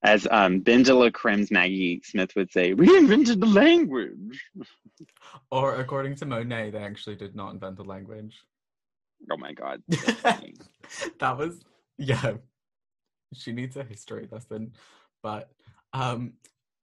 as 0.04 0.28
um, 0.32 0.60
Ben 0.60 0.84
de 0.84 0.94
Maggie 1.52 2.02
Smith 2.04 2.36
would 2.36 2.52
say, 2.52 2.74
we 2.74 2.96
invented 2.98 3.42
the 3.42 3.48
language. 3.48 4.44
Or 5.52 5.76
according 5.76 6.16
to 6.16 6.26
Monet, 6.26 6.72
they 6.72 6.80
actually 6.80 7.16
did 7.16 7.34
not 7.34 7.54
invent 7.54 7.78
the 7.78 7.84
language. 7.84 8.38
Oh 9.32 9.38
my 9.38 9.54
God. 9.54 9.82
that 11.20 11.38
was 11.38 11.62
yeah. 11.98 12.34
She 13.34 13.54
needs 13.54 13.78
a 13.78 13.84
history 13.84 14.28
lesson. 14.30 14.74
But 15.24 15.50
um 15.94 16.34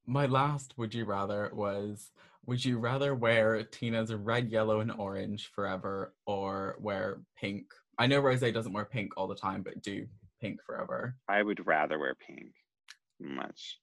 my 0.07 0.26
last 0.26 0.74
would 0.79 0.94
you 0.94 1.05
rather 1.05 1.50
was 1.55 2.11
would 2.46 2.64
you 2.64 2.79
rather 2.79 3.14
wear 3.14 3.62
Tina's 3.64 4.14
red, 4.14 4.50
yellow, 4.50 4.81
and 4.81 4.92
orange 4.92 5.50
forever 5.55 6.14
or 6.26 6.76
wear 6.81 7.20
pink? 7.37 7.66
I 7.98 8.07
know 8.07 8.20
Rose 8.20 8.40
doesn't 8.40 8.72
wear 8.72 8.85
pink 8.85 9.12
all 9.16 9.26
the 9.26 9.35
time, 9.35 9.62
but 9.62 9.83
do 9.83 10.07
pink 10.40 10.61
forever. 10.64 11.16
I 11.29 11.42
would 11.42 11.66
rather 11.66 11.98
wear 11.98 12.14
pink. 12.14 12.52
Much, 13.20 13.79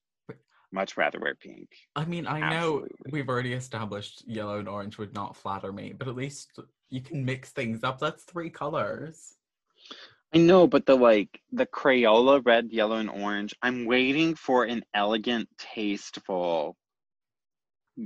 much 0.71 0.97
rather 0.97 1.19
wear 1.19 1.35
pink. 1.35 1.69
I 1.95 2.05
mean, 2.05 2.27
I 2.27 2.49
know 2.49 2.85
we've 3.11 3.29
already 3.29 3.53
established 3.53 4.23
yellow 4.27 4.59
and 4.59 4.69
orange 4.69 4.97
would 4.97 5.13
not 5.13 5.35
flatter 5.35 5.71
me, 5.71 5.93
but 5.97 6.07
at 6.07 6.15
least 6.15 6.59
you 6.89 7.01
can 7.01 7.25
mix 7.25 7.51
things 7.51 7.83
up. 7.83 7.99
That's 7.99 8.23
three 8.23 8.49
colors. 8.49 9.35
I 10.33 10.39
know, 10.39 10.65
but 10.65 10.85
the 10.85 10.95
like 10.95 11.41
the 11.51 11.67
Crayola 11.67 12.43
red, 12.43 12.71
yellow, 12.71 12.95
and 12.95 13.09
orange. 13.09 13.53
I'm 13.61 13.85
waiting 13.85 14.33
for 14.33 14.63
an 14.63 14.83
elegant, 14.93 15.47
tasteful, 15.59 16.75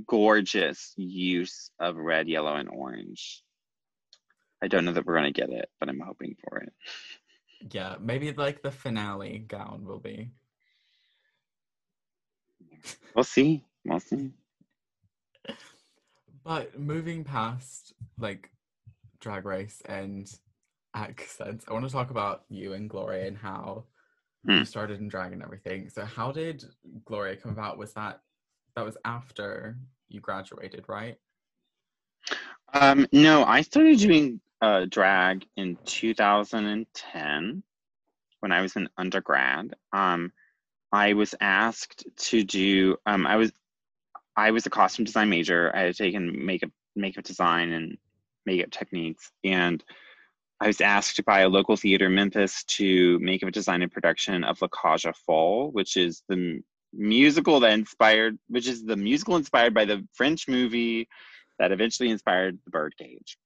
gorgeous 0.06 0.92
use 0.96 1.70
of 1.80 1.96
red, 1.96 2.28
yellow, 2.28 2.54
and 2.54 2.68
orange. 2.68 3.42
I 4.62 4.68
don't 4.68 4.84
know 4.84 4.92
that 4.92 5.06
we're 5.06 5.14
gonna 5.16 5.32
get 5.32 5.50
it, 5.50 5.70
but 5.80 5.88
I'm 5.88 6.00
hoping 6.00 6.36
for 6.42 6.58
it. 6.58 6.72
Yeah, 7.70 7.96
maybe 7.98 8.32
like 8.32 8.62
the 8.62 8.70
finale 8.70 9.38
gown 9.38 9.84
will 9.84 10.00
be. 10.00 10.30
We'll 13.14 13.24
see. 13.24 13.64
We'll 13.84 14.00
see. 14.00 14.30
But 16.44 16.78
moving 16.78 17.24
past 17.24 17.92
like 18.18 18.50
drag 19.20 19.44
race 19.44 19.82
and 19.86 20.30
accents. 20.94 21.64
I 21.68 21.72
want 21.72 21.86
to 21.86 21.92
talk 21.92 22.10
about 22.10 22.44
you 22.48 22.72
and 22.72 22.88
Gloria 22.88 23.26
and 23.26 23.36
how 23.36 23.84
Hmm. 24.46 24.58
you 24.58 24.64
started 24.64 25.00
in 25.00 25.08
drag 25.08 25.32
and 25.32 25.42
everything. 25.42 25.88
So 25.90 26.04
how 26.04 26.32
did 26.32 26.64
Gloria 27.04 27.36
come 27.36 27.52
about? 27.52 27.78
Was 27.78 27.92
that 27.94 28.20
that 28.76 28.84
was 28.84 28.96
after 29.04 29.76
you 30.08 30.20
graduated, 30.20 30.84
right? 30.88 31.16
Um, 32.74 33.06
no, 33.12 33.44
I 33.44 33.62
started 33.62 33.98
doing 33.98 34.40
uh, 34.60 34.86
drag 34.88 35.46
in 35.56 35.76
2010 35.84 37.62
when 38.40 38.52
I 38.52 38.60
was 38.60 38.76
an 38.76 38.88
undergrad. 38.96 39.74
Um, 39.92 40.32
I 40.92 41.12
was 41.12 41.34
asked 41.40 42.04
to 42.16 42.44
do. 42.44 42.96
Um, 43.06 43.26
I 43.26 43.36
was 43.36 43.52
I 44.36 44.50
was 44.50 44.66
a 44.66 44.70
costume 44.70 45.04
design 45.04 45.28
major. 45.28 45.74
I 45.74 45.82
had 45.82 45.96
taken 45.96 46.44
makeup 46.46 46.70
makeup 46.96 47.24
design 47.24 47.72
and 47.72 47.98
makeup 48.46 48.70
techniques, 48.70 49.30
and 49.44 49.82
I 50.60 50.66
was 50.66 50.80
asked 50.80 51.24
by 51.24 51.40
a 51.40 51.48
local 51.48 51.76
theater 51.76 52.06
in 52.06 52.14
Memphis 52.14 52.64
to 52.64 53.18
make 53.20 53.42
a 53.42 53.50
design 53.50 53.82
and 53.82 53.92
production 53.92 54.42
of 54.42 54.60
La 54.60 54.68
aux 54.72 55.12
Folles, 55.24 55.72
which 55.72 55.96
is 55.96 56.22
the 56.28 56.60
musical 56.92 57.60
that 57.60 57.72
inspired, 57.72 58.38
which 58.48 58.66
is 58.66 58.84
the 58.84 58.96
musical 58.96 59.36
inspired 59.36 59.72
by 59.72 59.84
the 59.84 60.04
French 60.14 60.48
movie 60.48 61.08
that 61.58 61.70
eventually 61.70 62.10
inspired 62.10 62.58
The 62.64 62.70
Birdcage. 62.70 63.38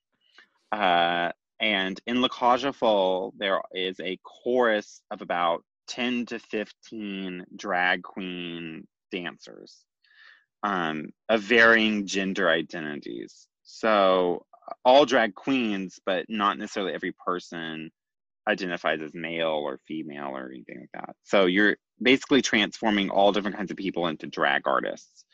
Uh, 0.71 1.33
and 1.61 2.01
in 2.07 2.23
La 2.23 2.29
aux 2.41 2.73
Folles, 2.73 3.35
there 3.37 3.61
is 3.75 4.01
a 4.01 4.19
chorus 4.23 5.03
of 5.11 5.21
about 5.21 5.65
10 5.93 6.27
to 6.27 6.39
15 6.39 7.45
drag 7.57 8.03
queen 8.03 8.87
dancers 9.11 9.85
um, 10.63 11.11
of 11.29 11.43
varying 11.43 12.07
gender 12.07 12.49
identities. 12.49 13.47
So 13.63 14.47
all 14.85 15.05
drag 15.05 15.35
queens, 15.35 15.99
but 16.05 16.27
not 16.29 16.59
necessarily 16.59 16.95
every 16.95 17.13
person 17.13 17.91
identifies 18.49 19.01
as 19.03 19.15
male 19.15 19.49
or 19.49 19.79
female 19.87 20.31
or 20.31 20.51
anything 20.51 20.81
like 20.81 20.91
that. 20.95 21.15
So 21.25 21.47
you're 21.47 21.77
basically 22.01 22.43
transforming 22.43 23.11
all 23.11 23.33
different 23.33 23.57
kinds 23.57 23.71
of 23.71 23.77
people 23.77 24.07
into 24.07 24.27
drag 24.27 24.67
artists. 24.67 25.25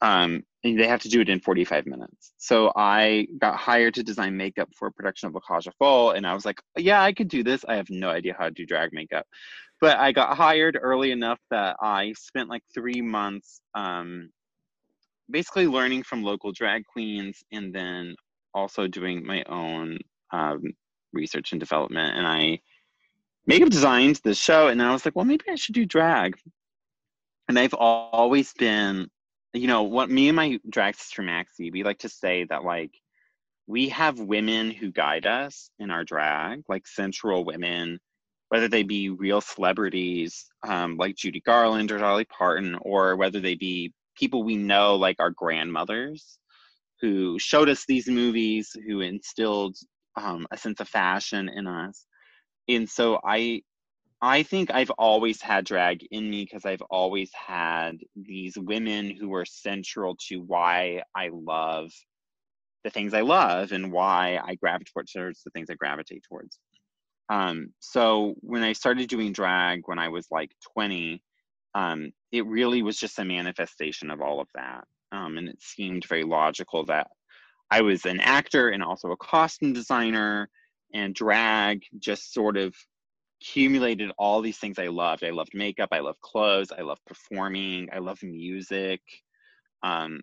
Um, 0.00 0.42
and 0.64 0.78
they 0.80 0.88
have 0.88 1.02
to 1.02 1.08
do 1.08 1.20
it 1.20 1.28
in 1.28 1.38
45 1.38 1.86
minutes. 1.86 2.32
So 2.36 2.72
I 2.74 3.28
got 3.38 3.56
hired 3.56 3.94
to 3.94 4.02
design 4.02 4.36
makeup 4.36 4.68
for 4.76 4.88
a 4.88 4.92
production 4.92 5.28
of 5.28 5.34
La 5.34 5.60
aux 5.80 6.10
and 6.10 6.26
I 6.26 6.34
was 6.34 6.44
like, 6.44 6.60
yeah, 6.76 7.00
I 7.00 7.12
could 7.12 7.28
do 7.28 7.44
this. 7.44 7.64
I 7.66 7.76
have 7.76 7.88
no 7.88 8.10
idea 8.10 8.34
how 8.36 8.46
to 8.46 8.50
do 8.50 8.66
drag 8.66 8.92
makeup. 8.92 9.26
But 9.82 9.98
I 9.98 10.12
got 10.12 10.36
hired 10.36 10.78
early 10.80 11.10
enough 11.10 11.40
that 11.50 11.76
I 11.82 12.12
spent 12.16 12.48
like 12.48 12.62
three 12.72 13.02
months 13.02 13.60
um, 13.74 14.30
basically 15.28 15.66
learning 15.66 16.04
from 16.04 16.22
local 16.22 16.52
drag 16.52 16.84
queens 16.86 17.42
and 17.50 17.74
then 17.74 18.14
also 18.54 18.86
doing 18.86 19.26
my 19.26 19.42
own 19.48 19.98
um, 20.32 20.62
research 21.12 21.50
and 21.50 21.58
development. 21.58 22.16
And 22.16 22.28
I 22.28 22.60
makeup 23.44 23.70
designed 23.70 24.20
the 24.22 24.34
show, 24.34 24.68
and 24.68 24.80
I 24.80 24.92
was 24.92 25.04
like, 25.04 25.16
well, 25.16 25.24
maybe 25.24 25.46
I 25.50 25.56
should 25.56 25.74
do 25.74 25.84
drag. 25.84 26.36
And 27.48 27.58
I've 27.58 27.74
always 27.74 28.52
been, 28.52 29.08
you 29.52 29.66
know, 29.66 29.82
what 29.82 30.08
me 30.08 30.28
and 30.28 30.36
my 30.36 30.60
drag 30.70 30.94
sister 30.94 31.22
Maxie, 31.22 31.72
we 31.72 31.82
like 31.82 31.98
to 31.98 32.08
say 32.08 32.46
that 32.50 32.62
like 32.62 32.92
we 33.66 33.88
have 33.88 34.20
women 34.20 34.70
who 34.70 34.92
guide 34.92 35.26
us 35.26 35.70
in 35.80 35.90
our 35.90 36.04
drag, 36.04 36.62
like 36.68 36.86
central 36.86 37.44
women, 37.44 37.98
whether 38.52 38.68
they 38.68 38.82
be 38.82 39.08
real 39.08 39.40
celebrities 39.40 40.44
um, 40.62 40.98
like 40.98 41.16
Judy 41.16 41.40
Garland 41.40 41.90
or 41.90 41.96
Dolly 41.96 42.26
Parton, 42.26 42.76
or 42.82 43.16
whether 43.16 43.40
they 43.40 43.54
be 43.54 43.94
people 44.14 44.42
we 44.42 44.56
know 44.56 44.96
like 44.96 45.16
our 45.20 45.30
grandmothers 45.30 46.38
who 47.00 47.38
showed 47.38 47.70
us 47.70 47.86
these 47.88 48.08
movies, 48.08 48.76
who 48.86 49.00
instilled 49.00 49.74
um, 50.20 50.46
a 50.50 50.58
sense 50.58 50.80
of 50.80 50.88
fashion 50.90 51.48
in 51.48 51.66
us. 51.66 52.04
And 52.68 52.86
so 52.86 53.20
I 53.24 53.62
I 54.20 54.42
think 54.42 54.70
I've 54.70 54.90
always 54.90 55.40
had 55.40 55.64
drag 55.64 56.06
in 56.10 56.28
me 56.28 56.44
because 56.44 56.66
I've 56.66 56.82
always 56.90 57.30
had 57.32 58.00
these 58.14 58.58
women 58.58 59.16
who 59.18 59.30
were 59.30 59.46
central 59.46 60.14
to 60.28 60.42
why 60.42 61.04
I 61.16 61.30
love 61.32 61.90
the 62.84 62.90
things 62.90 63.14
I 63.14 63.22
love 63.22 63.72
and 63.72 63.90
why 63.90 64.38
I 64.44 64.56
gravitate 64.56 65.08
towards 65.10 65.42
the 65.42 65.50
things 65.52 65.70
I 65.70 65.74
gravitate 65.74 66.24
towards. 66.28 66.58
Um, 67.32 67.72
so 67.80 68.34
when 68.40 68.62
I 68.62 68.74
started 68.74 69.08
doing 69.08 69.32
drag 69.32 69.82
when 69.86 69.98
I 69.98 70.08
was 70.08 70.26
like 70.30 70.50
20, 70.74 71.22
um, 71.74 72.12
it 72.30 72.44
really 72.44 72.82
was 72.82 72.98
just 72.98 73.18
a 73.18 73.24
manifestation 73.24 74.10
of 74.10 74.20
all 74.20 74.38
of 74.38 74.48
that. 74.54 74.84
Um, 75.12 75.38
and 75.38 75.48
it 75.48 75.56
seemed 75.62 76.06
very 76.06 76.24
logical 76.24 76.84
that 76.86 77.06
I 77.70 77.80
was 77.80 78.04
an 78.04 78.20
actor 78.20 78.68
and 78.68 78.82
also 78.82 79.12
a 79.12 79.16
costume 79.16 79.72
designer, 79.72 80.50
and 80.92 81.14
drag 81.14 81.80
just 81.98 82.34
sort 82.34 82.58
of 82.58 82.74
accumulated 83.40 84.10
all 84.18 84.42
these 84.42 84.58
things 84.58 84.78
I 84.78 84.88
loved. 84.88 85.24
I 85.24 85.30
loved 85.30 85.54
makeup, 85.54 85.88
I 85.90 86.00
loved 86.00 86.20
clothes, 86.20 86.70
I 86.70 86.82
loved 86.82 87.00
performing, 87.06 87.88
I 87.94 87.98
love 87.98 88.22
music. 88.22 89.00
Um, 89.82 90.20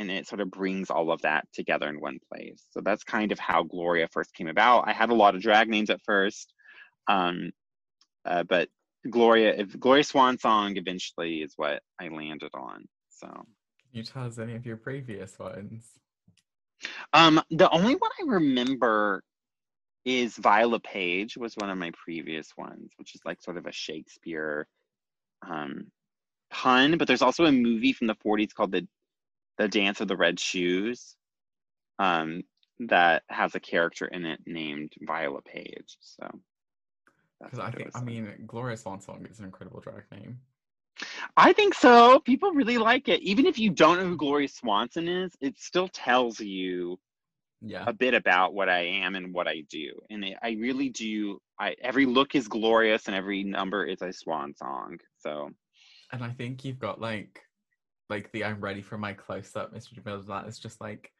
and 0.00 0.10
it 0.10 0.26
sort 0.26 0.40
of 0.40 0.50
brings 0.50 0.88
all 0.88 1.12
of 1.12 1.20
that 1.20 1.46
together 1.52 1.86
in 1.86 2.00
one 2.00 2.18
place. 2.32 2.64
So 2.70 2.80
that's 2.80 3.04
kind 3.04 3.32
of 3.32 3.38
how 3.38 3.62
Gloria 3.62 4.08
first 4.10 4.34
came 4.34 4.48
about. 4.48 4.88
I 4.88 4.94
had 4.94 5.10
a 5.10 5.14
lot 5.14 5.34
of 5.34 5.42
drag 5.42 5.68
names 5.68 5.90
at 5.90 6.00
first, 6.06 6.54
um, 7.06 7.50
uh, 8.24 8.44
but 8.44 8.70
Gloria, 9.10 9.54
if 9.58 9.78
Gloria 9.78 10.02
Swan 10.02 10.38
Song 10.38 10.78
eventually 10.78 11.42
is 11.42 11.52
what 11.56 11.82
I 12.00 12.08
landed 12.08 12.50
on. 12.54 12.86
So 13.10 13.26
Can 13.28 13.44
you 13.92 14.02
tell 14.02 14.24
us 14.24 14.38
any 14.38 14.54
of 14.56 14.64
your 14.64 14.78
previous 14.78 15.38
ones? 15.38 15.84
um, 17.12 17.42
the 17.50 17.68
only 17.68 17.94
one 17.94 18.10
I 18.22 18.24
remember 18.26 19.22
is 20.06 20.34
Viola 20.38 20.80
Page 20.80 21.36
was 21.36 21.54
one 21.56 21.68
of 21.68 21.76
my 21.76 21.90
previous 22.02 22.48
ones, 22.56 22.90
which 22.96 23.14
is 23.14 23.20
like 23.26 23.42
sort 23.42 23.58
of 23.58 23.66
a 23.66 23.72
Shakespeare 23.72 24.66
um, 25.46 25.88
pun. 26.50 26.96
But 26.96 27.06
there's 27.06 27.20
also 27.20 27.44
a 27.44 27.52
movie 27.52 27.92
from 27.92 28.06
the 28.06 28.16
40s 28.24 28.54
called 28.54 28.72
the 28.72 28.88
the 29.60 29.68
Dance 29.68 30.00
of 30.00 30.08
the 30.08 30.16
Red 30.16 30.40
Shoes 30.40 31.16
um, 31.98 32.42
that 32.78 33.24
has 33.28 33.54
a 33.54 33.60
character 33.60 34.06
in 34.06 34.24
it 34.24 34.40
named 34.46 34.94
Viola 35.02 35.42
Page. 35.42 35.98
So 36.00 36.26
Because 37.44 37.58
I 37.58 37.70
think. 37.70 37.90
I 37.94 38.00
mean, 38.02 38.26
Gloria 38.46 38.78
Swan 38.78 39.00
Song 39.02 39.26
is 39.30 39.38
an 39.38 39.44
incredible 39.44 39.80
drag 39.80 40.04
name. 40.10 40.38
I 41.36 41.52
think 41.52 41.74
so. 41.74 42.20
People 42.20 42.52
really 42.52 42.78
like 42.78 43.08
it. 43.08 43.20
Even 43.20 43.44
if 43.44 43.58
you 43.58 43.68
don't 43.68 43.98
know 43.98 44.06
who 44.06 44.16
Gloria 44.16 44.48
Swanson 44.48 45.08
is, 45.08 45.36
it 45.42 45.58
still 45.58 45.88
tells 45.88 46.40
you 46.40 46.98
Yeah. 47.60 47.84
a 47.86 47.92
bit 47.92 48.14
about 48.14 48.54
what 48.54 48.70
I 48.70 48.80
am 49.04 49.14
and 49.14 49.34
what 49.34 49.46
I 49.46 49.62
do. 49.68 50.00
And 50.08 50.24
it, 50.24 50.38
I 50.42 50.52
really 50.52 50.88
do. 50.88 51.38
I 51.58 51.76
every 51.82 52.06
look 52.06 52.34
is 52.34 52.48
glorious 52.48 53.08
and 53.08 53.14
every 53.14 53.44
number 53.44 53.84
is 53.84 54.00
a 54.00 54.10
swan 54.12 54.54
song. 54.54 54.98
So 55.18 55.50
And 56.12 56.24
I 56.24 56.30
think 56.30 56.64
you've 56.64 56.78
got 56.78 56.98
like, 56.98 57.42
like 58.10 58.30
the 58.32 58.44
I'm 58.44 58.60
ready 58.60 58.82
for 58.82 58.98
my 58.98 59.12
close 59.12 59.54
up, 59.56 59.74
Mr. 59.74 59.94
DeMille. 59.94 60.26
That 60.26 60.46
is 60.46 60.58
just 60.58 60.80
like, 60.80 61.12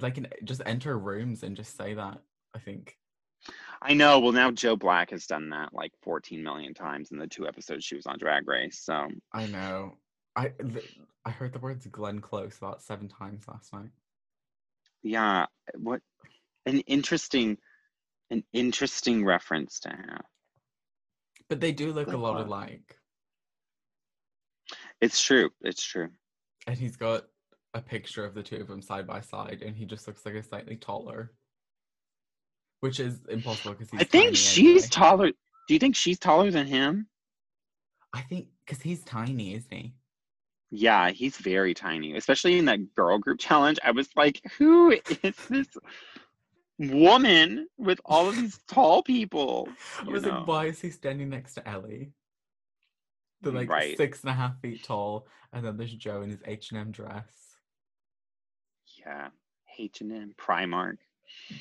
like, 0.00 0.18
an, 0.18 0.26
just 0.44 0.60
enter 0.66 0.98
rooms 0.98 1.42
and 1.44 1.56
just 1.56 1.76
say 1.76 1.94
that. 1.94 2.18
I 2.54 2.58
think. 2.58 2.96
I 3.80 3.94
know. 3.94 4.18
Well, 4.18 4.32
now 4.32 4.50
Joe 4.50 4.74
Black 4.74 5.10
has 5.10 5.26
done 5.26 5.50
that 5.50 5.72
like 5.72 5.92
14 6.02 6.42
million 6.42 6.74
times 6.74 7.12
in 7.12 7.18
the 7.18 7.28
two 7.28 7.46
episodes 7.46 7.84
she 7.84 7.94
was 7.94 8.06
on 8.06 8.18
Drag 8.18 8.48
Race. 8.48 8.80
So 8.82 9.06
I 9.32 9.46
know. 9.46 9.96
I 10.34 10.48
th- 10.48 10.98
I 11.24 11.30
heard 11.30 11.52
the 11.52 11.58
words 11.60 11.86
Glenn 11.86 12.20
Close 12.20 12.58
about 12.58 12.82
seven 12.82 13.08
times 13.08 13.46
last 13.48 13.72
night. 13.72 13.90
yeah, 15.02 15.46
what 15.76 16.00
an 16.66 16.80
interesting, 16.80 17.58
an 18.30 18.42
interesting 18.52 19.24
reference 19.24 19.80
to 19.80 19.90
have. 19.90 20.24
But 21.48 21.60
they 21.60 21.72
do 21.72 21.92
look 21.92 22.06
Glenn 22.06 22.16
a 22.16 22.20
lot 22.20 22.34
Close. 22.36 22.46
alike. 22.46 22.97
It's 25.00 25.22
true. 25.22 25.50
It's 25.62 25.82
true. 25.82 26.08
And 26.66 26.76
he's 26.76 26.96
got 26.96 27.24
a 27.74 27.80
picture 27.80 28.24
of 28.24 28.34
the 28.34 28.42
two 28.42 28.56
of 28.56 28.68
them 28.68 28.82
side 28.82 29.06
by 29.06 29.20
side, 29.20 29.62
and 29.64 29.76
he 29.76 29.84
just 29.84 30.06
looks 30.06 30.24
like 30.26 30.34
a 30.34 30.42
slightly 30.42 30.76
taller. 30.76 31.32
Which 32.80 33.00
is 33.00 33.20
impossible 33.28 33.72
because 33.72 33.90
he's 33.90 34.00
I 34.00 34.04
think 34.04 34.36
she's 34.36 34.84
anyway. 34.84 34.88
taller. 34.90 35.26
Do 35.28 35.74
you 35.74 35.80
think 35.80 35.96
she's 35.96 36.18
taller 36.18 36.50
than 36.50 36.66
him? 36.66 37.08
I 38.14 38.22
think 38.22 38.46
because 38.64 38.80
he's 38.82 39.02
tiny, 39.04 39.54
isn't 39.54 39.72
he? 39.72 39.94
Yeah, 40.70 41.10
he's 41.10 41.36
very 41.36 41.74
tiny, 41.74 42.16
especially 42.16 42.58
in 42.58 42.64
that 42.66 42.94
girl 42.94 43.18
group 43.18 43.38
challenge. 43.40 43.78
I 43.84 43.90
was 43.90 44.08
like, 44.16 44.40
who 44.58 44.92
is 45.22 45.36
this 45.48 45.68
woman 46.78 47.66
with 47.76 48.00
all 48.04 48.28
of 48.28 48.36
these 48.36 48.60
tall 48.68 49.02
people? 49.02 49.68
I 50.00 50.10
was 50.10 50.22
know? 50.22 50.30
like, 50.30 50.46
why 50.46 50.66
is 50.66 50.80
he 50.80 50.90
standing 50.90 51.30
next 51.30 51.54
to 51.54 51.68
Ellie? 51.68 52.12
They're 53.40 53.52
like 53.52 53.68
Right. 53.68 53.96
six 53.96 54.22
and 54.22 54.30
a 54.30 54.34
half 54.34 54.60
feet 54.60 54.82
tall, 54.82 55.28
and 55.52 55.64
then 55.64 55.76
there's 55.76 55.94
Joe 55.94 56.22
in 56.22 56.30
his 56.30 56.42
H 56.44 56.70
and 56.70 56.80
M 56.80 56.90
dress. 56.90 57.56
Yeah, 58.96 59.28
H&M, 59.78 60.34
Primark. 60.36 60.98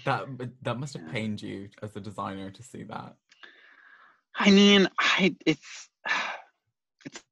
That 0.06 0.28
that 0.64 0.80
must 0.80 0.94
have 0.94 1.06
Yeah. 1.06 1.12
pained 1.12 1.42
you 1.42 1.70
as 1.82 1.96
a 1.96 2.02
designer 2.02 2.50
to 2.50 2.64
see 2.64 2.84
that. 2.84 3.16
I 4.36 4.50
mean, 4.52 4.88
I 5.00 5.36
it's 5.46 5.90
it's 7.06 7.24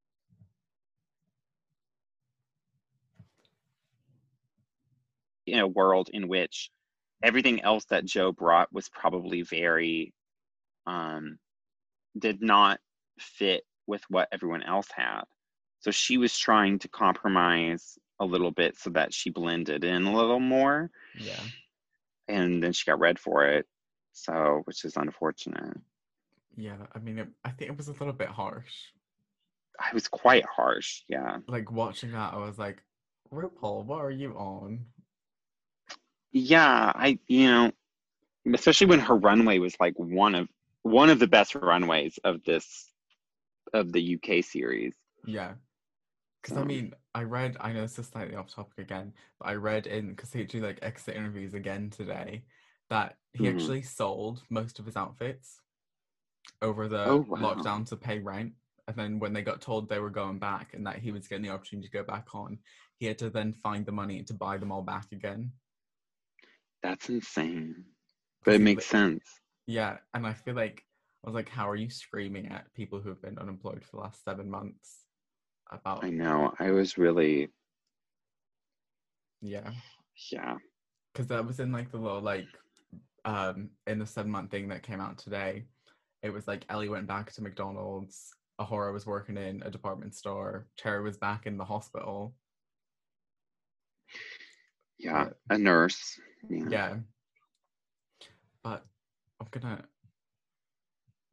in 5.45 5.59
a 5.59 5.67
world 5.67 6.09
in 6.13 6.27
which 6.27 6.71
everything 7.23 7.61
else 7.61 7.85
that 7.85 8.05
Joe 8.05 8.31
brought 8.31 8.71
was 8.73 8.89
probably 8.89 9.41
very 9.41 10.13
um 10.85 11.39
did 12.17 12.41
not 12.41 12.79
fit 13.19 13.63
with 13.87 14.03
what 14.09 14.27
everyone 14.31 14.63
else 14.63 14.87
had. 14.95 15.23
So 15.79 15.91
she 15.91 16.17
was 16.17 16.37
trying 16.37 16.79
to 16.79 16.87
compromise 16.87 17.97
a 18.19 18.25
little 18.25 18.51
bit 18.51 18.77
so 18.77 18.89
that 18.91 19.13
she 19.13 19.29
blended 19.29 19.83
in 19.83 20.05
a 20.05 20.15
little 20.15 20.39
more. 20.39 20.89
Yeah. 21.19 21.41
And 22.27 22.63
then 22.63 22.73
she 22.73 22.85
got 22.85 22.99
read 22.99 23.19
for 23.19 23.45
it. 23.45 23.67
So, 24.13 24.61
which 24.65 24.85
is 24.85 24.95
unfortunate. 24.95 25.77
Yeah, 26.55 26.77
I 26.93 26.99
mean, 26.99 27.19
it, 27.19 27.27
I 27.43 27.49
think 27.49 27.69
it 27.69 27.77
was 27.77 27.89
a 27.89 27.91
little 27.91 28.13
bit 28.13 28.29
harsh. 28.29 28.71
I 29.79 29.93
was 29.93 30.07
quite 30.07 30.45
harsh, 30.45 31.01
yeah. 31.09 31.39
Like 31.47 31.69
watching 31.69 32.13
that, 32.13 32.33
I 32.33 32.37
was 32.37 32.57
like, 32.57 32.81
RuPaul, 33.31 33.85
what 33.85 33.99
are 33.99 34.11
you 34.11 34.31
on? 34.33 34.85
Yeah, 36.31 36.91
I 36.95 37.19
you 37.27 37.47
know, 37.47 37.71
especially 38.53 38.87
when 38.87 38.99
her 38.99 39.15
runway 39.15 39.59
was 39.59 39.75
like 39.79 39.93
one 39.97 40.35
of 40.35 40.47
one 40.83 41.09
of 41.09 41.19
the 41.19 41.27
best 41.27 41.55
runways 41.55 42.19
of 42.23 42.43
this 42.43 42.89
of 43.73 43.91
the 43.91 44.01
UK 44.01 44.41
series. 44.43 44.95
Yeah. 45.25 45.55
Because 46.41 46.57
I 46.57 46.61
Um, 46.61 46.67
mean, 46.67 46.93
I 47.15 47.23
read, 47.23 47.57
I 47.59 47.73
know 47.73 47.81
this 47.83 47.99
is 47.99 48.07
slightly 48.07 48.35
off 48.35 48.49
topic 48.53 48.79
again, 48.79 49.13
but 49.39 49.49
I 49.49 49.55
read 49.55 49.87
in, 49.87 50.09
because 50.09 50.33
he 50.33 50.43
do 50.45 50.61
like 50.61 50.79
exit 50.81 51.15
interviews 51.15 51.53
again 51.53 51.89
today, 51.89 52.45
that 52.89 53.17
he 53.33 53.47
Mhm. 53.47 53.49
actually 53.49 53.81
sold 53.83 54.43
most 54.49 54.79
of 54.79 54.85
his 54.85 54.95
outfits 54.97 55.61
over 56.61 56.87
the 56.87 56.97
Oh, 57.09 57.25
wow. 57.29 57.41
lockdown 57.43 57.87
to 57.87 57.95
pay 57.97 58.19
rent. 58.19 58.53
And 58.87 58.95
then 58.97 59.19
when 59.19 59.33
they 59.33 59.41
got 59.41 59.61
told 59.61 59.89
they 59.89 59.99
were 59.99 60.09
going 60.11 60.39
back 60.39 60.73
and 60.73 60.85
that 60.85 60.99
he 60.99 61.11
was 61.11 61.27
getting 61.27 61.43
the 61.45 61.49
opportunity 61.53 61.87
to 61.87 61.93
go 61.93 62.03
back 62.03 62.35
on, 62.35 62.59
he 62.99 63.05
had 63.07 63.17
to 63.19 63.29
then 63.29 63.53
find 63.53 63.85
the 63.85 63.91
money 63.91 64.23
to 64.23 64.33
buy 64.33 64.57
them 64.57 64.71
all 64.71 64.83
back 64.83 65.11
again. 65.11 65.53
That's 66.81 67.09
insane. 67.09 67.85
But 68.45 68.55
it 68.55 68.61
makes 68.61 68.85
li- 68.85 68.85
sense. 68.85 69.41
Yeah, 69.67 69.99
and 70.13 70.27
I 70.27 70.33
feel 70.33 70.55
like 70.55 70.84
I 71.25 71.29
was 71.29 71.33
like, 71.33 71.49
how 71.49 71.67
are 71.67 71.75
you 71.75 71.89
screaming 71.89 72.49
at 72.49 72.71
people 72.75 72.99
who 73.01 73.09
have 73.09 73.21
been 73.21 73.39
unemployed 73.39 73.83
for 73.83 73.97
the 73.97 74.03
last 74.03 74.23
seven 74.23 74.47
months 74.47 75.05
about 75.71 76.03
I 76.03 76.11
know. 76.11 76.53
I 76.59 76.69
was 76.69 76.97
really 76.99 77.49
yeah. 79.41 79.71
yeah. 80.31 80.57
because 81.11 81.27
that 81.27 81.45
was 81.45 81.59
in 81.59 81.71
like 81.71 81.91
the 81.91 81.97
little 81.97 82.21
like 82.21 82.45
um 83.25 83.69
in 83.87 83.97
the 83.97 84.05
seven 84.05 84.31
month 84.31 84.51
thing 84.51 84.67
that 84.67 84.83
came 84.83 85.01
out 85.01 85.17
today 85.17 85.65
it 86.21 86.29
was 86.31 86.47
like 86.47 86.63
ellie 86.69 86.89
went 86.89 87.07
back 87.07 87.31
to 87.33 87.41
mcdonald's 87.41 88.29
A'Whora 88.61 88.93
was 88.93 89.05
working 89.05 89.35
in 89.37 89.61
a 89.63 89.69
department 89.71 90.15
store 90.15 90.67
cherry 90.77 91.03
was 91.03 91.17
back 91.17 91.45
in 91.47 91.57
the 91.57 91.65
hospital 91.65 92.35
Yeah. 94.99 95.25
But- 95.47 95.55
A 95.55 95.57
nurse. 95.57 96.19
Yeah. 96.49 96.65
yeah 96.69 96.95
but 98.63 98.85
i'm 99.41 99.47
gonna 99.51 99.83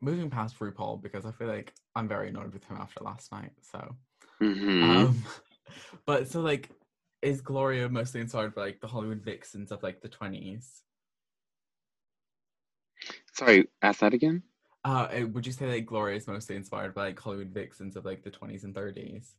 moving 0.03 0.28
past 0.28 0.59
rupaul 0.59 1.00
because 1.00 1.24
i 1.24 1.30
feel 1.30 1.48
like 1.48 1.72
i'm 1.96 2.09
very 2.09 2.28
annoyed 2.28 2.53
with 2.53 2.64
him 2.64 2.76
after 2.76 3.00
last 3.03 3.32
night 3.32 3.53
so 3.62 3.94
hmm 4.38 4.82
um 4.82 5.24
but 6.07 6.28
so 6.28 6.40
like 6.40 6.68
is 7.22 7.40
gloria 7.40 7.88
mostly 7.88 8.20
inspired 8.20 8.55
by 8.55 8.62
like 8.62 8.80
the 8.80 8.86
hollywood 8.86 9.22
vixens 9.22 9.72
of 9.72 9.82
like 9.82 10.00
the 10.03 10.09
20s 10.09 10.82
Sorry, 13.32 13.66
ask 13.80 14.00
that 14.00 14.14
again. 14.14 14.42
Uh, 14.84 15.09
uh, 15.12 15.26
would 15.28 15.46
you 15.46 15.53
say 15.53 15.70
that 15.70 15.86
Gloria 15.86 16.16
is 16.16 16.26
mostly 16.26 16.57
inspired 16.57 16.94
by 16.94 17.07
like 17.07 17.18
Hollywood 17.20 17.50
vixens 17.50 17.96
of 17.96 18.05
like 18.05 18.22
the 18.22 18.30
20s 18.30 18.64
and 18.64 18.74
30s? 18.74 19.34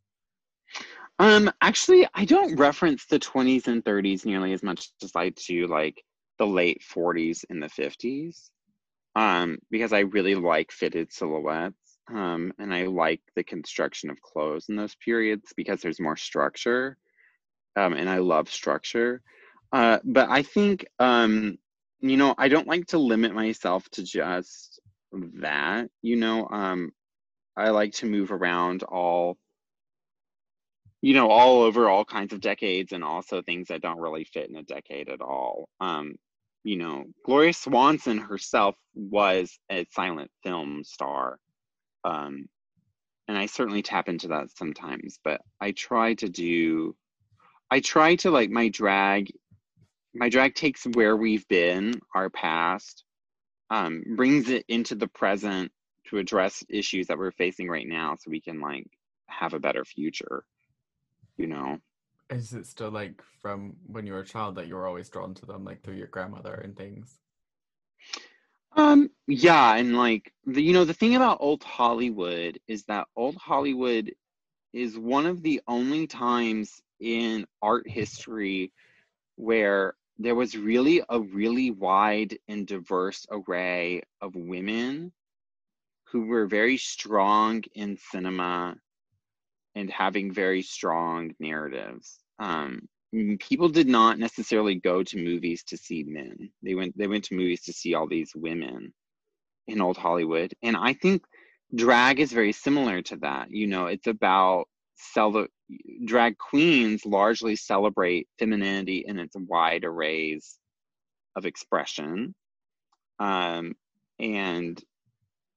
Um, 1.20 1.52
actually, 1.62 2.08
I 2.14 2.26
don't 2.26 2.56
reference 2.56 3.06
the 3.06 3.20
20s 3.20 3.68
and 3.68 3.84
30s 3.84 4.26
nearly 4.26 4.54
as 4.54 4.64
much 4.64 4.90
as 5.04 5.12
I 5.16 5.30
do 5.30 5.68
like 5.68 6.04
the 6.40 6.48
late 6.48 6.82
40s 6.82 7.46
and 7.50 7.62
the 7.62 7.68
50s. 7.68 8.50
Um, 9.16 9.60
because 9.70 9.94
I 9.94 10.00
really 10.00 10.36
like 10.36 10.72
fitted 10.72 11.12
silhouettes. 11.12 11.76
Um, 12.14 12.52
and 12.60 12.74
I 12.74 12.86
like 12.88 13.22
the 13.36 13.44
construction 13.44 14.10
of 14.10 14.22
clothes 14.22 14.66
in 14.70 14.76
those 14.76 14.96
periods 14.96 15.54
because 15.56 15.82
there's 15.82 16.02
more 16.02 16.18
structure. 16.18 16.98
Um, 17.76 17.94
and 17.94 18.10
I 18.10 18.18
love 18.18 18.50
structure. 18.50 19.22
Uh, 19.72 20.00
but 20.04 20.30
I 20.30 20.44
think, 20.44 20.86
um, 21.00 21.58
you 22.02 22.18
know, 22.18 22.36
I 22.38 22.50
don't 22.50 22.68
like 22.68 22.88
to 22.88 22.98
limit 22.98 23.34
myself 23.34 23.88
to 23.92 24.04
just 24.04 24.82
that. 25.40 25.90
You 26.02 26.18
know, 26.18 26.48
um, 26.52 26.92
I 27.56 27.70
like 27.70 27.94
to 27.94 28.06
move 28.06 28.32
around 28.32 28.84
all 28.84 29.38
you 31.04 31.14
know, 31.14 31.30
all 31.30 31.64
over 31.64 31.90
all 31.90 32.06
kinds 32.06 32.32
of 32.32 32.40
decades 32.40 32.94
and 32.94 33.04
also 33.04 33.42
things 33.42 33.68
that 33.68 33.82
don't 33.82 34.00
really 34.00 34.24
fit 34.24 34.50
in 34.50 34.56
a 34.56 34.64
decade 34.64 35.10
at 35.10 35.20
all. 35.20 35.68
Um, 35.82 36.16
you 36.64 36.78
know, 36.78 37.06
Gloria 37.26 37.54
Swanson 37.54 38.18
herself 38.18 38.76
was 38.96 39.58
a 39.72 39.86
silent 39.92 40.32
film 40.44 40.84
star. 40.84 41.40
Um, 42.04 42.48
and 43.28 43.38
I 43.38 43.46
certainly 43.46 43.82
tap 43.82 44.10
into 44.10 44.30
that 44.30 44.50
sometimes, 44.56 45.20
but 45.24 45.42
I 45.62 45.72
try 45.72 46.14
to 46.16 46.30
do, 46.30 46.96
I 47.72 47.80
try 47.80 48.16
to 48.18 48.32
like 48.32 48.50
my 48.50 48.70
drag, 48.70 49.32
my 50.14 50.30
drag 50.30 50.56
takes 50.56 50.86
where 50.94 51.16
we've 51.16 51.48
been, 51.48 52.00
our 52.14 52.30
past, 52.30 53.04
um, 53.70 54.04
brings 54.16 54.50
it 54.50 54.66
into 54.68 54.96
the 54.96 55.08
present 55.08 55.72
to 56.10 56.18
address 56.18 56.64
issues 56.70 57.08
that 57.08 57.18
we're 57.18 57.32
facing 57.32 57.70
right 57.70 57.88
now 57.88 58.16
so 58.16 58.30
we 58.30 58.42
can 58.42 58.60
like 58.60 58.88
have 59.28 59.54
a 59.54 59.60
better 59.60 59.86
future 59.86 60.44
you 61.38 61.48
know 61.48 61.78
Is 62.30 62.54
it 62.54 62.66
still 62.68 62.92
like 62.92 63.22
from 63.42 63.78
when 63.88 64.06
you 64.06 64.14
were 64.14 64.20
a 64.20 64.26
child 64.26 64.56
that 64.56 64.68
you 64.68 64.76
were 64.76 64.88
always 64.88 65.10
drawn 65.10 65.34
to 65.36 65.46
them, 65.46 65.64
like 65.64 65.84
through 65.84 65.96
your 65.96 66.08
grandmother 66.08 66.54
and 66.56 66.76
things? 66.76 67.20
um 68.76 69.10
yeah 69.28 69.76
and 69.76 69.96
like 69.96 70.32
the 70.46 70.62
you 70.62 70.74
know 70.74 70.86
the 70.86 70.94
thing 70.94 71.16
about 71.16 71.38
old 71.40 71.64
hollywood 71.64 72.60
is 72.68 72.84
that 72.86 73.08
old 73.16 73.36
hollywood 73.36 74.14
is 74.74 74.98
one 74.98 75.26
of 75.26 75.42
the 75.44 75.62
only 75.68 76.08
times 76.08 76.82
in 77.00 77.46
art 77.62 77.88
history 77.90 78.72
where 79.36 79.96
there 80.18 80.36
was 80.36 80.58
really 80.58 81.02
a 81.10 81.20
really 81.20 81.72
wide 81.72 82.38
and 82.48 82.68
diverse 82.68 83.26
array 83.32 84.02
of 84.22 84.36
women 84.36 85.12
who 86.06 86.26
were 86.26 86.46
very 86.48 86.78
strong 86.78 87.64
in 87.74 87.98
cinema 87.98 88.76
and 89.76 89.90
having 89.90 90.32
very 90.34 90.62
strong 90.62 91.32
narratives. 91.40 92.20
Um, 92.40 92.88
people 93.40 93.70
did 93.70 93.88
not 93.88 94.18
necessarily 94.20 94.76
go 94.76 95.04
to 95.04 95.18
movies 95.18 95.64
to 95.66 95.78
see 95.78 96.04
men. 96.04 96.50
They 96.62 96.76
went 96.76 96.98
they 96.98 97.08
went 97.08 97.26
to 97.26 97.36
movies 97.36 97.64
to 97.64 97.74
see 97.74 97.94
all 97.94 98.08
these 98.08 98.32
women 98.36 98.94
in 99.68 99.82
old 99.82 99.98
Hollywood, 99.98 100.54
and 100.64 100.76
I 100.76 100.94
think 100.94 101.24
drag 101.76 102.20
is 102.20 102.32
very 102.32 102.52
similar 102.52 103.02
to 103.04 103.18
that. 103.18 103.52
You 103.52 103.68
know, 103.68 103.86
it's 103.86 104.08
about 104.08 104.66
cel- 104.96 105.48
drag 106.06 106.38
queens 106.38 107.06
largely 107.06 107.56
celebrate 107.56 108.28
femininity 108.40 109.06
in 109.08 109.20
its 109.20 109.36
wide 109.38 109.86
arrays 109.86 110.58
of 111.36 111.46
expression, 111.46 112.34
um, 113.20 113.76
and 114.20 114.84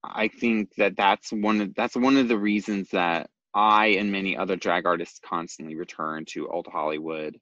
I 0.05 0.29
think 0.29 0.75
that 0.77 0.97
that's 0.97 1.33
one 1.33 1.61
of 1.61 1.75
that's 1.75 1.97
one 1.97 2.17
of 2.17 2.29
the 2.29 2.39
reasons 2.39 2.91
that 2.91 3.31
I 3.57 3.87
and 3.99 4.13
many 4.13 4.37
other 4.37 4.55
drag 4.57 4.87
artists 4.87 5.19
constantly 5.25 5.77
return 5.77 6.27
to 6.27 6.49
old 6.49 6.67
Hollywood 6.71 7.39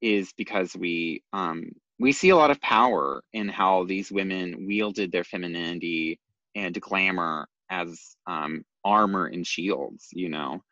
is 0.00 0.32
because 0.38 0.76
we 0.76 1.24
um, 1.32 1.64
we 1.98 2.12
see 2.12 2.30
a 2.30 2.36
lot 2.36 2.52
of 2.52 2.60
power 2.60 3.22
in 3.32 3.48
how 3.48 3.84
these 3.84 4.12
women 4.12 4.66
wielded 4.66 5.10
their 5.10 5.24
femininity 5.24 6.20
and 6.54 6.80
glamour 6.80 7.48
as 7.68 8.16
um, 8.28 8.64
armor 8.84 9.26
and 9.26 9.44
shields. 9.44 10.08
You 10.12 10.28
know, 10.28 10.62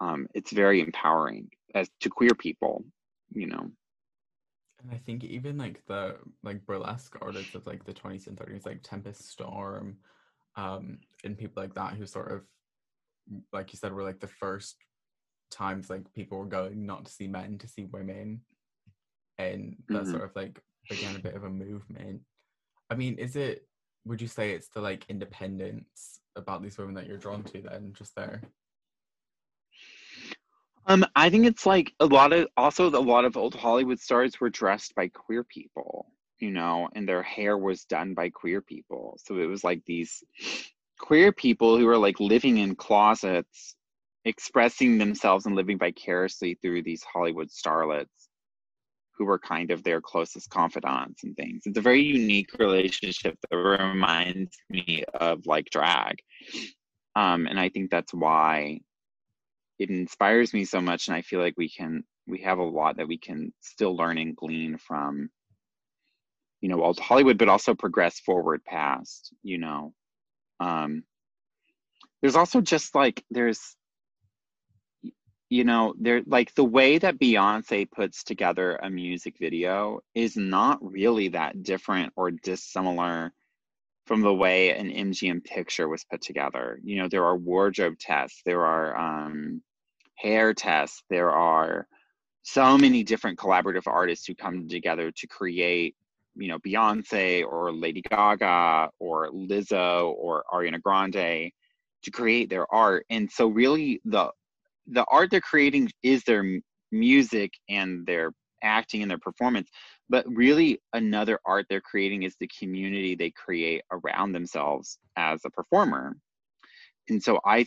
um, 0.00 0.26
it's 0.34 0.52
very 0.52 0.80
empowering 0.82 1.48
as 1.74 1.88
to 2.00 2.10
queer 2.10 2.34
people. 2.34 2.84
You 3.32 3.46
know, 3.46 3.70
And 4.82 4.92
I 4.92 4.98
think 4.98 5.24
even 5.24 5.56
like 5.56 5.82
the 5.86 6.16
like 6.42 6.64
burlesque 6.66 7.16
artists 7.22 7.54
of 7.54 7.66
like 7.66 7.84
the 7.84 7.94
20s 7.94 8.26
and 8.26 8.36
30s, 8.36 8.66
like 8.66 8.82
Tempest 8.82 9.30
Storm, 9.30 9.96
um, 10.56 10.98
and 11.24 11.38
people 11.38 11.62
like 11.62 11.74
that 11.74 11.94
who 11.94 12.06
sort 12.06 12.32
of, 12.32 12.42
like 13.52 13.72
you 13.72 13.78
said, 13.78 13.92
were 13.92 14.02
like 14.02 14.20
the 14.20 14.26
first 14.26 14.76
times 15.50 15.90
like 15.90 16.12
people 16.12 16.38
were 16.38 16.46
going 16.46 16.86
not 16.86 17.04
to 17.06 17.12
see 17.12 17.26
men 17.26 17.58
to 17.58 17.68
see 17.68 17.84
women, 17.84 18.42
and 19.38 19.76
that 19.88 20.04
Mhm. 20.04 20.10
sort 20.10 20.24
of 20.24 20.36
like 20.36 20.62
began 20.88 21.16
a 21.16 21.20
bit 21.20 21.34
of 21.34 21.44
a 21.44 21.50
movement. 21.50 22.22
I 22.90 22.94
mean, 22.94 23.14
is 23.18 23.36
it? 23.36 23.66
Would 24.04 24.22
you 24.22 24.28
say 24.28 24.52
it's 24.52 24.68
the 24.68 24.80
like 24.80 25.04
independence 25.08 26.20
about 26.36 26.62
these 26.62 26.78
women 26.78 26.94
that 26.94 27.06
you're 27.06 27.18
drawn 27.18 27.42
to 27.44 27.60
then, 27.60 27.92
just 27.92 28.14
there? 28.14 28.42
Um, 30.86 31.04
I 31.14 31.28
think 31.28 31.44
it's 31.44 31.66
like 31.66 31.92
a 32.00 32.06
lot 32.06 32.32
of 32.32 32.48
also 32.56 32.88
a 32.88 32.98
lot 32.98 33.26
of 33.26 33.36
old 33.36 33.54
Hollywood 33.54 34.00
stars 34.00 34.40
were 34.40 34.48
dressed 34.48 34.94
by 34.94 35.08
queer 35.08 35.44
people, 35.44 36.10
you 36.38 36.50
know, 36.50 36.88
and 36.94 37.06
their 37.06 37.22
hair 37.22 37.58
was 37.58 37.84
done 37.84 38.14
by 38.14 38.30
queer 38.30 38.62
people. 38.62 39.18
So 39.22 39.36
it 39.36 39.44
was 39.46 39.62
like 39.62 39.84
these 39.84 40.24
queer 40.98 41.32
people 41.32 41.78
who 41.78 41.88
are 41.88 41.98
like 41.98 42.20
living 42.20 42.58
in 42.58 42.74
closets, 42.74 43.76
expressing 44.24 44.98
themselves 44.98 45.46
and 45.46 45.54
living 45.54 45.78
vicariously 45.78 46.58
through 46.60 46.82
these 46.82 47.02
Hollywood 47.02 47.48
starlets 47.48 48.06
who 49.18 49.24
were 49.24 49.38
kind 49.38 49.70
of 49.70 49.82
their 49.82 50.00
closest 50.00 50.48
confidants 50.48 51.24
and 51.24 51.36
things. 51.36 51.62
It's 51.66 51.78
a 51.78 51.82
very 51.82 52.02
unique 52.02 52.50
relationship 52.58 53.36
that 53.50 53.56
reminds 53.56 54.56
me 54.70 55.04
of 55.14 55.44
like 55.46 55.70
drag. 55.70 56.18
Um, 57.16 57.46
and 57.48 57.58
I 57.58 57.68
think 57.68 57.90
that's 57.90 58.14
why 58.14 58.80
it 59.78 59.90
inspires 59.90 60.54
me 60.54 60.64
so 60.64 60.80
much. 60.80 61.08
And 61.08 61.16
I 61.16 61.22
feel 61.22 61.40
like 61.40 61.54
we 61.56 61.68
can, 61.68 62.04
we 62.26 62.42
have 62.42 62.58
a 62.58 62.62
lot 62.62 62.96
that 62.98 63.08
we 63.08 63.18
can 63.18 63.52
still 63.60 63.96
learn 63.96 64.18
and 64.18 64.36
glean 64.36 64.78
from, 64.78 65.30
you 66.60 66.68
know, 66.68 66.82
old 66.82 67.00
Hollywood, 67.00 67.38
but 67.38 67.48
also 67.48 67.74
progress 67.74 68.20
forward 68.20 68.64
past, 68.64 69.34
you 69.42 69.58
know. 69.58 69.94
Um, 70.60 71.04
there's 72.20 72.36
also 72.36 72.60
just 72.60 72.94
like, 72.94 73.24
there's, 73.30 73.76
you 75.50 75.64
know, 75.64 75.94
there 75.98 76.22
like 76.26 76.54
the 76.54 76.64
way 76.64 76.98
that 76.98 77.18
Beyonce 77.18 77.90
puts 77.90 78.22
together 78.24 78.76
a 78.76 78.90
music 78.90 79.36
video 79.38 80.00
is 80.14 80.36
not 80.36 80.78
really 80.82 81.28
that 81.28 81.62
different 81.62 82.12
or 82.16 82.30
dissimilar 82.30 83.32
from 84.06 84.22
the 84.22 84.34
way 84.34 84.70
an 84.70 84.90
MGM 84.90 85.44
picture 85.44 85.88
was 85.88 86.04
put 86.04 86.22
together. 86.22 86.80
You 86.82 86.96
know, 86.96 87.08
there 87.08 87.24
are 87.24 87.36
wardrobe 87.36 87.98
tests, 87.98 88.42
there 88.44 88.64
are 88.64 88.96
um, 88.96 89.62
hair 90.16 90.54
tests, 90.54 91.02
there 91.08 91.30
are 91.30 91.86
so 92.42 92.78
many 92.78 93.02
different 93.02 93.38
collaborative 93.38 93.86
artists 93.86 94.26
who 94.26 94.34
come 94.34 94.66
together 94.68 95.12
to 95.12 95.26
create, 95.26 95.94
you 96.38 96.48
know, 96.48 96.58
Beyonce 96.60 97.44
or 97.44 97.72
Lady 97.72 98.02
Gaga 98.02 98.90
or 98.98 99.30
Lizzo 99.30 100.14
or 100.16 100.44
Ariana 100.52 100.80
Grande 100.80 101.50
to 102.04 102.10
create 102.10 102.48
their 102.48 102.72
art. 102.72 103.04
And 103.10 103.30
so 103.30 103.48
really 103.48 104.00
the 104.04 104.30
the 104.86 105.04
art 105.10 105.30
they're 105.30 105.40
creating 105.40 105.90
is 106.02 106.22
their 106.24 106.44
music 106.90 107.52
and 107.68 108.06
their 108.06 108.32
acting 108.62 109.02
and 109.02 109.10
their 109.10 109.18
performance. 109.18 109.68
But 110.08 110.24
really 110.28 110.80
another 110.94 111.38
art 111.44 111.66
they're 111.68 111.82
creating 111.82 112.22
is 112.22 112.34
the 112.40 112.48
community 112.58 113.14
they 113.14 113.30
create 113.32 113.82
around 113.92 114.32
themselves 114.32 114.98
as 115.16 115.40
a 115.44 115.50
performer. 115.50 116.16
And 117.08 117.22
so 117.22 117.40
i 117.44 117.66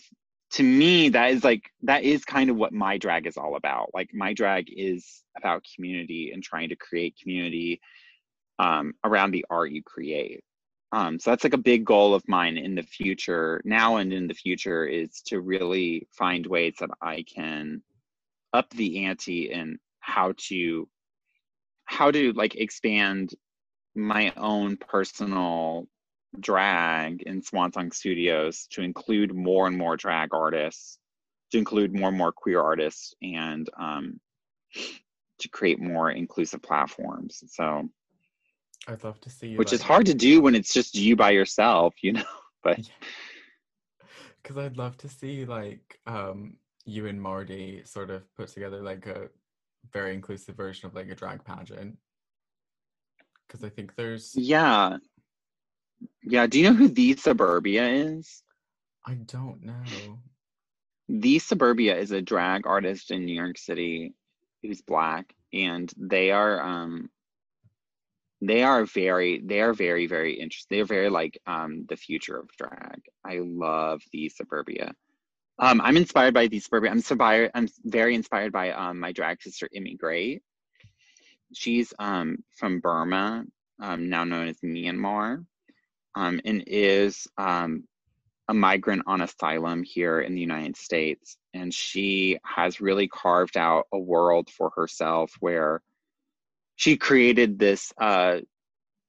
to 0.53 0.63
me 0.63 1.07
that 1.09 1.31
is 1.31 1.43
like 1.43 1.63
that 1.81 2.03
is 2.03 2.25
kind 2.25 2.49
of 2.49 2.57
what 2.57 2.73
my 2.73 2.97
drag 2.97 3.27
is 3.27 3.37
all 3.37 3.55
about. 3.55 3.89
Like 3.93 4.09
my 4.13 4.33
drag 4.33 4.65
is 4.69 5.23
about 5.37 5.63
community 5.75 6.31
and 6.33 6.43
trying 6.43 6.69
to 6.69 6.75
create 6.75 7.15
community 7.21 7.79
um, 8.61 8.93
around 9.03 9.31
the 9.31 9.45
art 9.49 9.71
you 9.71 9.81
create 9.83 10.43
um, 10.93 11.19
so 11.19 11.29
that's 11.29 11.43
like 11.43 11.53
a 11.53 11.57
big 11.57 11.85
goal 11.85 12.13
of 12.13 12.27
mine 12.27 12.57
in 12.57 12.75
the 12.75 12.83
future, 12.83 13.61
now 13.63 13.97
and 13.97 14.11
in 14.11 14.27
the 14.27 14.33
future, 14.33 14.85
is 14.85 15.21
to 15.27 15.39
really 15.39 16.07
find 16.11 16.45
ways 16.45 16.75
that 16.79 16.89
I 17.01 17.23
can 17.23 17.81
up 18.53 18.69
the 18.71 19.05
ante 19.05 19.53
and 19.53 19.77
how 20.01 20.33
to 20.49 20.89
how 21.85 22.11
to 22.11 22.33
like 22.33 22.55
expand 22.55 23.33
my 23.95 24.33
own 24.35 24.77
personal 24.77 25.87
drag 26.39 27.21
in 27.23 27.41
Swan 27.41 27.71
Song 27.71 27.91
Studios 27.91 28.67
to 28.71 28.81
include 28.81 29.33
more 29.33 29.67
and 29.67 29.77
more 29.77 29.95
drag 29.95 30.33
artists, 30.33 30.97
to 31.51 31.57
include 31.57 31.97
more 31.97 32.09
and 32.09 32.17
more 32.17 32.33
queer 32.33 32.61
artists, 32.61 33.13
and 33.21 33.69
um, 33.79 34.19
to 35.39 35.49
create 35.49 35.79
more 35.79 36.11
inclusive 36.11 36.61
platforms. 36.61 37.43
So 37.47 37.89
I'd 38.87 39.03
love 39.03 39.21
to 39.21 39.29
see 39.29 39.49
you. 39.49 39.57
Which 39.57 39.69
like, 39.69 39.75
is 39.75 39.81
hard 39.81 40.05
to 40.07 40.13
do 40.13 40.41
when 40.41 40.55
it's 40.55 40.73
just 40.73 40.95
you 40.95 41.15
by 41.15 41.31
yourself, 41.31 41.93
you 42.01 42.13
know. 42.13 42.23
But 42.63 42.79
because 44.41 44.57
I'd 44.57 44.77
love 44.77 44.97
to 44.99 45.09
see 45.09 45.45
like 45.45 45.99
um 46.07 46.57
you 46.85 47.07
and 47.07 47.21
Marty 47.21 47.81
sort 47.85 48.09
of 48.09 48.23
put 48.35 48.49
together 48.49 48.81
like 48.81 49.05
a 49.05 49.29
very 49.91 50.13
inclusive 50.13 50.55
version 50.55 50.87
of 50.87 50.95
like 50.95 51.09
a 51.09 51.15
drag 51.15 51.43
pageant. 51.43 51.97
Because 53.47 53.63
I 53.63 53.69
think 53.69 53.95
there's 53.95 54.33
yeah, 54.35 54.97
yeah. 56.23 56.47
Do 56.47 56.59
you 56.59 56.69
know 56.69 56.75
who 56.75 56.87
the 56.87 57.15
Suburbia 57.15 57.87
is? 57.87 58.43
I 59.05 59.15
don't 59.15 59.63
know. 59.63 60.19
The 61.09 61.39
Suburbia 61.39 61.97
is 61.97 62.11
a 62.11 62.21
drag 62.21 62.65
artist 62.65 63.11
in 63.11 63.25
New 63.25 63.33
York 63.33 63.57
City 63.57 64.13
who's 64.61 64.81
black, 64.81 65.33
and 65.51 65.91
they 65.97 66.31
are 66.31 66.61
um 66.61 67.09
they 68.41 68.63
are 68.63 68.85
very 68.85 69.41
they 69.45 69.61
are 69.61 69.73
very 69.73 70.07
very 70.07 70.33
interesting 70.33 70.77
they're 70.77 70.85
very 70.85 71.09
like 71.09 71.39
um 71.45 71.85
the 71.89 71.95
future 71.95 72.37
of 72.39 72.49
drag. 72.57 73.01
I 73.25 73.39
love 73.41 74.01
the 74.11 74.29
suburbia. 74.29 74.93
Um 75.59 75.79
i'm 75.81 75.97
inspired 75.97 76.33
by 76.33 76.47
the 76.47 76.59
suburbia. 76.59 76.91
I'm 76.91 77.03
i'm 77.53 77.67
very 77.85 78.15
inspired 78.15 78.51
by 78.51 78.71
um 78.71 78.99
my 78.99 79.11
drag 79.11 79.41
sister 79.41 79.69
Emi 79.75 79.97
Grate. 79.97 80.41
she's 81.53 81.93
um 81.99 82.37
from 82.57 82.79
burma 82.79 83.45
um 83.81 84.09
now 84.09 84.23
known 84.23 84.47
as 84.47 84.57
myanmar 84.61 85.45
um 86.15 86.41
and 86.45 86.63
is 86.67 87.27
um 87.37 87.83
a 88.47 88.53
migrant 88.53 89.03
on 89.07 89.21
asylum 89.21 89.81
here 89.81 90.21
in 90.21 90.35
the 90.35 90.41
united 90.41 90.75
states. 90.75 91.37
And 91.53 91.73
she 91.73 92.37
has 92.43 92.81
really 92.81 93.07
carved 93.07 93.55
out 93.55 93.87
a 93.93 93.99
world 93.99 94.49
for 94.49 94.71
herself 94.75 95.31
where 95.39 95.81
she 96.81 96.97
created 96.97 97.59
this 97.59 97.93
uh, 98.01 98.39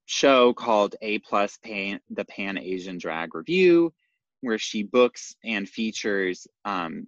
show 0.05 0.53
called 0.53 0.95
A 1.01 1.21
Plus 1.21 1.57
Pan, 1.65 2.01
the 2.11 2.27
Pan 2.27 2.59
Asian 2.59 2.99
Drag 2.99 3.35
Review, 3.35 3.95
where 4.43 4.59
she 4.59 4.83
books 4.83 5.35
and 5.43 5.67
features 5.67 6.47
um, 6.67 7.07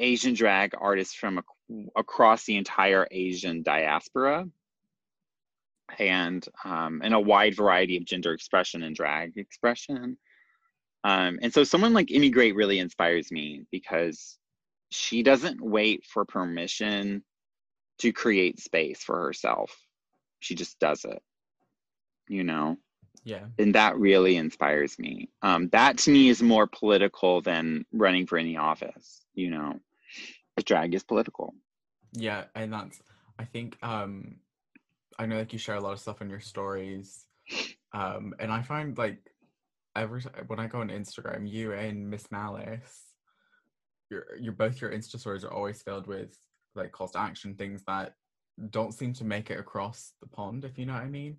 Asian 0.00 0.34
drag 0.34 0.72
artists 0.76 1.14
from 1.14 1.38
ac- 1.38 1.86
across 1.96 2.44
the 2.44 2.56
entire 2.56 3.06
Asian 3.12 3.62
diaspora 3.62 4.48
and 6.00 6.44
um, 6.64 7.02
and 7.04 7.14
a 7.14 7.20
wide 7.20 7.54
variety 7.54 7.96
of 7.96 8.04
gender 8.04 8.32
expression 8.32 8.82
and 8.82 8.96
drag 8.96 9.36
expression. 9.36 10.18
Um, 11.04 11.38
and 11.40 11.54
so 11.54 11.62
someone 11.62 11.94
like 11.94 12.08
Emi 12.08 12.32
Grate 12.32 12.56
really 12.56 12.80
inspires 12.80 13.30
me 13.30 13.62
because 13.70 14.38
she 14.90 15.22
doesn't 15.22 15.60
wait 15.60 16.04
for 16.04 16.24
permission 16.24 17.22
to 17.98 18.12
create 18.12 18.58
space 18.58 19.04
for 19.04 19.16
herself 19.20 19.72
she 20.40 20.54
just 20.54 20.78
does 20.78 21.04
it 21.04 21.22
you 22.28 22.44
know? 22.44 22.76
Yeah. 23.24 23.46
And 23.58 23.74
that 23.74 23.98
really 23.98 24.36
inspires 24.36 24.98
me. 24.98 25.30
Um 25.42 25.68
that 25.70 25.98
to 25.98 26.10
me 26.10 26.28
is 26.28 26.42
more 26.42 26.66
political 26.66 27.40
than 27.40 27.84
running 27.92 28.26
for 28.26 28.38
any 28.38 28.56
office 28.56 29.22
you 29.34 29.50
know? 29.50 29.78
But 30.56 30.64
drag 30.64 30.94
is 30.94 31.04
political. 31.04 31.54
Yeah 32.12 32.44
and 32.54 32.72
that's 32.72 33.00
i 33.38 33.44
think 33.44 33.76
um 33.82 34.36
i 35.18 35.26
know 35.26 35.38
like 35.38 35.52
you 35.52 35.58
share 35.58 35.76
a 35.76 35.80
lot 35.80 35.92
of 35.92 36.00
stuff 36.00 36.20
in 36.20 36.28
your 36.28 36.40
stories 36.40 37.24
um 37.94 38.34
and 38.38 38.52
i 38.52 38.62
find 38.62 38.98
like 38.98 39.18
every 39.96 40.20
time 40.20 40.44
when 40.46 40.60
i 40.60 40.66
go 40.66 40.80
on 40.80 40.88
instagram 40.88 41.48
you 41.48 41.72
and 41.72 42.08
miss 42.08 42.30
malice 42.30 43.14
you're 44.10 44.26
you're 44.38 44.52
both 44.52 44.80
your 44.80 44.90
insta 44.90 45.18
stories 45.18 45.44
are 45.44 45.52
always 45.52 45.82
filled 45.82 46.06
with 46.06 46.36
like 46.74 46.92
calls 46.92 47.12
to 47.12 47.18
action 47.18 47.54
things 47.54 47.82
that 47.86 48.14
don't 48.68 48.92
seem 48.92 49.12
to 49.14 49.24
make 49.24 49.50
it 49.50 49.58
across 49.58 50.12
the 50.20 50.26
pond, 50.26 50.64
if 50.64 50.78
you 50.78 50.86
know 50.86 50.92
what 50.92 51.02
I 51.02 51.08
mean. 51.08 51.36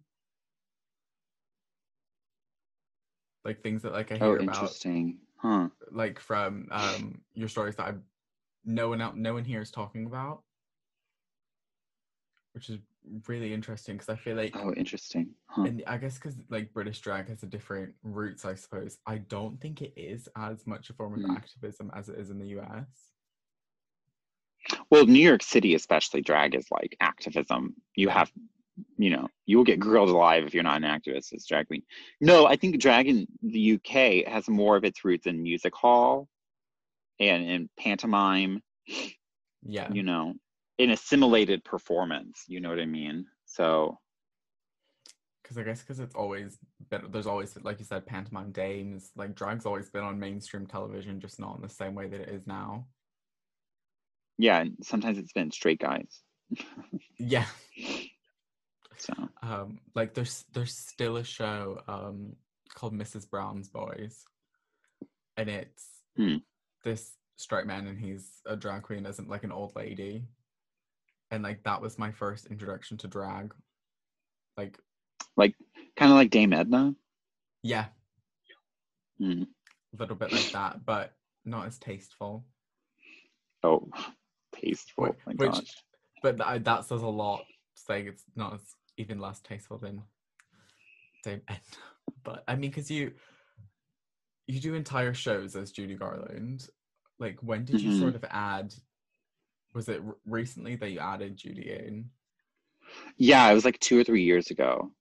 Like 3.46 3.62
things 3.62 3.82
that 3.84 3.94
like 3.94 4.12
I 4.12 4.18
hear 4.18 4.38
oh, 4.38 4.40
interesting. 4.40 5.18
Huh. 5.38 5.70
Like 5.92 6.20
from 6.20 6.68
um 6.72 7.22
your 7.34 7.48
stories 7.48 7.76
that 7.76 7.88
I 7.88 7.94
no 8.66 8.90
one 8.90 9.02
out 9.02 9.18
no 9.18 9.34
one 9.34 9.44
here 9.44 9.62
is 9.62 9.72
talking 9.72 10.06
about. 10.06 10.44
Which 12.54 12.70
is 12.70 12.80
really 13.28 13.54
interesting 13.54 13.96
because 13.96 14.10
I 14.10 14.16
feel 14.16 14.36
like 14.36 14.56
oh 14.56 14.74
interesting 14.74 15.30
huh. 15.48 15.64
and 15.64 15.84
I 15.88 15.98
guess 15.98 16.20
because 16.20 16.36
like 16.50 16.72
British 16.72 17.00
drag 17.00 17.30
has 17.30 17.42
a 17.42 17.48
different 17.48 17.96
roots 18.04 18.46
I 18.46 18.54
suppose 18.54 19.00
I 19.08 19.18
don't 19.18 19.60
think 19.60 19.82
it 19.82 19.94
is 19.96 20.30
as 20.38 20.68
much 20.68 20.90
a 20.90 20.94
form 20.94 21.16
of 21.16 21.22
mm. 21.22 21.36
activism 21.36 21.92
as 21.96 22.10
it 22.10 22.20
is 22.20 22.30
in 22.30 22.38
the 22.38 22.60
US 22.60 23.11
well, 24.90 25.06
New 25.06 25.22
York 25.22 25.44
City, 25.44 25.76
especially, 25.76 26.22
drag 26.22 26.56
is 26.56 26.68
like 26.72 26.96
activism. 27.00 27.76
You 27.96 28.10
have, 28.10 28.32
you 28.98 29.10
know, 29.10 29.28
you 29.46 29.58
will 29.58 29.64
get 29.64 29.80
grilled 29.80 30.10
alive 30.10 30.46
if 30.46 30.54
you're 30.54 30.64
not 30.64 30.82
an 30.82 30.90
activist 30.90 31.34
as 31.34 31.46
drag 31.46 31.68
queen. 31.68 31.84
No, 32.20 32.46
I 32.46 32.56
think 32.56 32.80
drag 32.80 33.08
in 33.08 33.28
the 33.42 33.74
UK 33.74 34.32
has 34.32 34.48
more 34.48 34.76
of 34.76 34.84
its 34.84 35.04
roots 35.04 35.28
in 35.28 35.42
music 35.42 35.76
hall 35.76 36.28
and 37.20 37.44
in 37.44 37.70
pantomime. 37.80 38.62
Yeah. 39.64 39.92
You 39.92 40.04
know, 40.04 40.34
in 40.78 40.92
assimilated 40.92 41.64
performance. 41.64 42.44
You 42.48 42.62
know 42.62 42.70
what 42.70 42.80
I 42.80 42.86
mean? 42.86 43.26
So. 43.46 43.98
Because 45.44 45.58
I 45.58 45.64
guess 45.64 45.82
because 45.82 46.00
it's 46.00 46.16
always 46.16 46.58
been, 46.90 47.08
there's 47.12 47.28
always, 47.28 47.58
like 47.62 47.78
you 47.80 47.86
said, 47.86 48.06
pantomime 48.06 48.52
dames. 48.52 49.12
Like 49.16 49.36
drag's 49.36 49.66
always 49.66 49.90
been 49.90 50.04
on 50.04 50.18
mainstream 50.18 50.66
television, 50.66 51.20
just 51.20 51.40
not 51.40 51.58
in 51.58 51.62
the 51.62 51.70
same 51.70 51.94
way 51.94 52.08
that 52.08 52.22
it 52.22 52.30
is 52.30 52.48
now 52.48 52.88
yeah 54.38 54.62
and 54.62 54.76
sometimes 54.82 55.18
it's 55.18 55.34
been 55.34 55.52
straight 55.52 55.80
guys 55.80 56.22
yeah 57.18 57.46
so 58.98 59.14
um 59.42 59.80
like 59.96 60.14
there's 60.14 60.46
there's 60.54 60.76
still 60.76 61.18
a 61.18 61.24
show 61.24 61.82
um 61.88 62.34
called 62.74 62.94
mrs 62.94 63.30
brown's 63.30 63.70
boys 63.70 64.24
and 65.38 65.50
it's 65.50 65.88
hmm. 66.16 66.38
this 66.84 67.14
straight 67.38 67.66
man 67.66 67.88
and 67.88 68.00
he's 68.00 68.42
a 68.46 68.56
drag 68.56 68.84
queen 68.84 69.06
isn't 69.06 69.30
like 69.30 69.44
an 69.44 69.52
old 69.52 69.76
lady 69.76 70.24
and 71.32 71.44
like 71.44 71.64
that 71.64 71.82
was 71.82 71.98
my 71.98 72.12
first 72.12 72.46
introduction 72.48 72.98
to 72.98 73.08
drag. 73.08 73.54
Like, 74.58 74.78
like 75.38 75.56
kind 75.96 76.12
of 76.12 76.18
like 76.18 76.30
Dame 76.30 76.54
Edna. 76.54 76.94
yeah, 77.64 77.86
Mm. 79.20 79.44
a 79.44 79.98
little 79.98 80.16
bit 80.16 80.32
like 80.32 80.52
that, 80.52 80.84
but 80.84 81.14
not 81.46 81.68
as 81.68 81.78
tasteful. 81.78 82.44
Oh, 83.64 83.88
tasteful. 84.64 85.06
Wh- 85.08 85.28
my 85.28 85.34
which- 85.34 85.52
gosh. 85.52 85.84
But 86.24 86.38
th- 86.38 86.64
that 86.64 86.86
says 86.86 87.02
a 87.02 87.08
lot. 87.08 87.44
Saying 87.76 88.08
it's 88.08 88.24
not 88.36 88.54
as 88.54 88.76
even 88.98 89.20
less 89.20 89.40
tasteful 89.40 89.78
than 89.80 90.04
Dame 91.24 91.42
Edna. 91.48 91.62
But 92.24 92.44
I 92.48 92.56
mean, 92.56 92.70
because 92.72 92.92
you 92.92 93.14
you 94.48 94.60
do 94.60 94.74
entire 94.76 95.14
shows 95.14 95.56
as 95.56 95.72
Judy 95.72 95.96
Garland. 95.96 96.68
Like, 97.20 97.40
when 97.42 97.64
did 97.66 97.80
you 97.82 97.92
Mhm. 97.92 98.00
sort 98.00 98.16
of 98.16 98.26
add? 98.30 98.74
Was 99.74 99.88
it 99.88 100.02
r- 100.06 100.18
recently 100.26 100.76
that 100.76 100.90
you 100.92 101.00
added 101.00 101.38
Judy 101.38 101.72
in? 101.72 102.10
Yeah, 103.18 103.50
it 103.50 103.54
was 103.54 103.64
like 103.66 103.80
two 103.80 103.98
or 104.00 104.04
three 104.04 104.24
years 104.24 104.52
ago. 104.52 104.92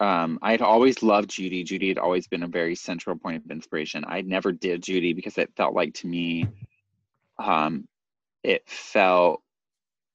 Um, 0.00 0.38
I 0.42 0.50
had 0.52 0.62
always 0.62 1.02
loved 1.02 1.30
Judy. 1.30 1.62
Judy 1.62 1.88
had 1.88 1.98
always 1.98 2.26
been 2.26 2.42
a 2.42 2.48
very 2.48 2.74
central 2.74 3.16
point 3.16 3.44
of 3.44 3.50
inspiration. 3.50 4.04
I 4.08 4.22
never 4.22 4.50
did 4.52 4.82
Judy 4.82 5.12
because 5.12 5.36
it 5.38 5.52
felt 5.56 5.74
like 5.74 5.94
to 5.94 6.06
me, 6.06 6.48
um, 7.38 7.86
it 8.42 8.68
felt 8.68 9.42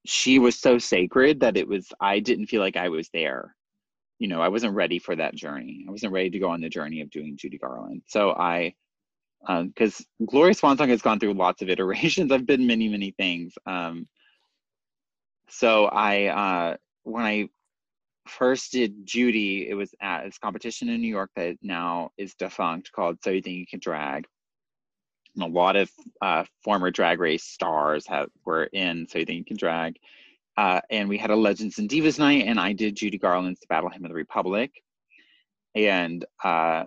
she 0.06 0.40
was 0.40 0.60
so 0.60 0.78
sacred 0.78 1.40
that 1.40 1.58
it 1.58 1.68
was 1.68 1.88
I 2.00 2.20
didn't 2.20 2.48
feel 2.48 2.62
like 2.62 2.78
I 2.78 2.90
was 2.90 3.10
there. 3.14 3.56
You 4.20 4.28
know, 4.28 4.42
I 4.42 4.48
wasn't 4.48 4.76
ready 4.76 5.00
for 5.00 5.16
that 5.16 5.36
journey. 5.36 5.86
I 5.88 5.92
wasn't 5.92 6.14
ready 6.14 6.30
to 6.30 6.40
go 6.40 6.50
on 6.50 6.62
the 6.62 6.70
journey 6.70 7.02
of 7.02 7.10
doing 7.10 7.38
Judy 7.38 7.58
Garland. 7.58 8.04
So 8.08 8.32
I, 8.32 8.74
because 9.48 10.06
Gloria 10.26 10.54
Swanson 10.54 10.90
has 10.90 11.02
gone 11.02 11.20
through 11.20 11.34
lots 11.34 11.62
of 11.62 11.70
iterations. 11.72 12.32
I've 12.32 12.46
been 12.46 12.66
many, 12.66 12.88
many 12.88 13.12
things. 13.12 13.54
Um, 13.66 14.08
so 15.50 15.86
I, 15.86 16.26
uh, 16.26 16.78
when 17.04 17.26
I 17.26 17.50
first 18.28 18.72
did 18.72 19.06
Judy, 19.06 19.70
it 19.70 19.74
was 19.74 19.94
at 20.02 20.26
this 20.26 20.38
competition 20.38 20.90
in 20.90 21.02
New 21.02 21.10
York 21.10 21.32
that 21.36 21.58
now 21.62 22.12
is 22.18 22.36
defunct 22.36 22.92
called 22.92 23.18
So 23.24 23.32
You 23.32 23.42
Think 23.42 23.58
You 23.58 23.68
Can 23.68 23.80
Drag. 23.80 24.26
A 25.42 25.46
lot 25.46 25.76
of 25.76 25.92
uh, 26.22 26.46
former 26.64 26.92
drag 26.92 27.20
race 27.20 27.44
stars 27.44 28.08
have 28.08 28.30
were 28.46 28.66
in 28.66 29.08
So 29.08 29.20
You 29.20 29.26
Think 29.26 29.40
You 29.40 29.46
Can 29.46 29.58
Drag. 29.58 29.98
Uh, 30.58 30.80
and 30.90 31.10
we 31.10 31.18
had 31.18 31.32
a 31.32 31.36
Legends 31.36 31.80
and 31.80 31.90
Divas 31.90 32.18
night, 32.18 32.46
and 32.46 32.60
I 32.60 32.72
did 32.72 32.96
Judy 32.96 33.18
Garland's 33.18 33.60
The 33.60 33.68
Battle 33.68 33.90
Hymn 33.90 34.06
of 34.06 34.10
the 34.10 34.16
Republic. 34.16 34.72
And 35.76 36.24
uh, 36.44 36.86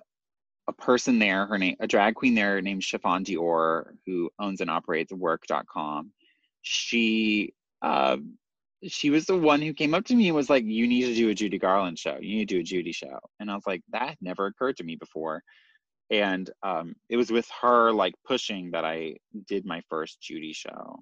a 0.68 0.72
person 0.72 1.18
there, 1.18 1.46
her 1.46 1.58
name, 1.58 1.76
a 1.80 1.86
drag 1.86 2.14
queen 2.14 2.34
there 2.34 2.60
named 2.62 2.82
Chiffon 2.82 3.24
Dior, 3.24 3.90
who 4.06 4.30
owns 4.38 4.60
and 4.60 4.70
operates 4.70 5.12
work.com. 5.12 6.12
She 6.62 7.54
uh, 7.82 8.18
she 8.86 9.10
was 9.10 9.26
the 9.26 9.36
one 9.36 9.60
who 9.60 9.72
came 9.72 9.94
up 9.94 10.04
to 10.06 10.14
me 10.14 10.28
and 10.28 10.36
was 10.36 10.50
like, 10.50 10.64
"You 10.64 10.86
need 10.86 11.06
to 11.06 11.14
do 11.14 11.30
a 11.30 11.34
Judy 11.34 11.58
Garland 11.58 11.98
show. 11.98 12.16
You 12.20 12.36
need 12.36 12.48
to 12.48 12.54
do 12.56 12.60
a 12.60 12.64
Judy 12.64 12.92
show." 12.92 13.18
And 13.40 13.50
I 13.50 13.54
was 13.54 13.66
like, 13.66 13.82
"That 13.90 14.16
never 14.20 14.46
occurred 14.46 14.76
to 14.76 14.84
me 14.84 14.96
before." 14.96 15.42
And 16.10 16.50
um, 16.62 16.94
it 17.08 17.16
was 17.16 17.30
with 17.30 17.48
her 17.60 17.92
like 17.92 18.14
pushing 18.26 18.70
that 18.70 18.84
I 18.84 19.16
did 19.46 19.66
my 19.66 19.82
first 19.88 20.20
Judy 20.22 20.52
show 20.52 21.00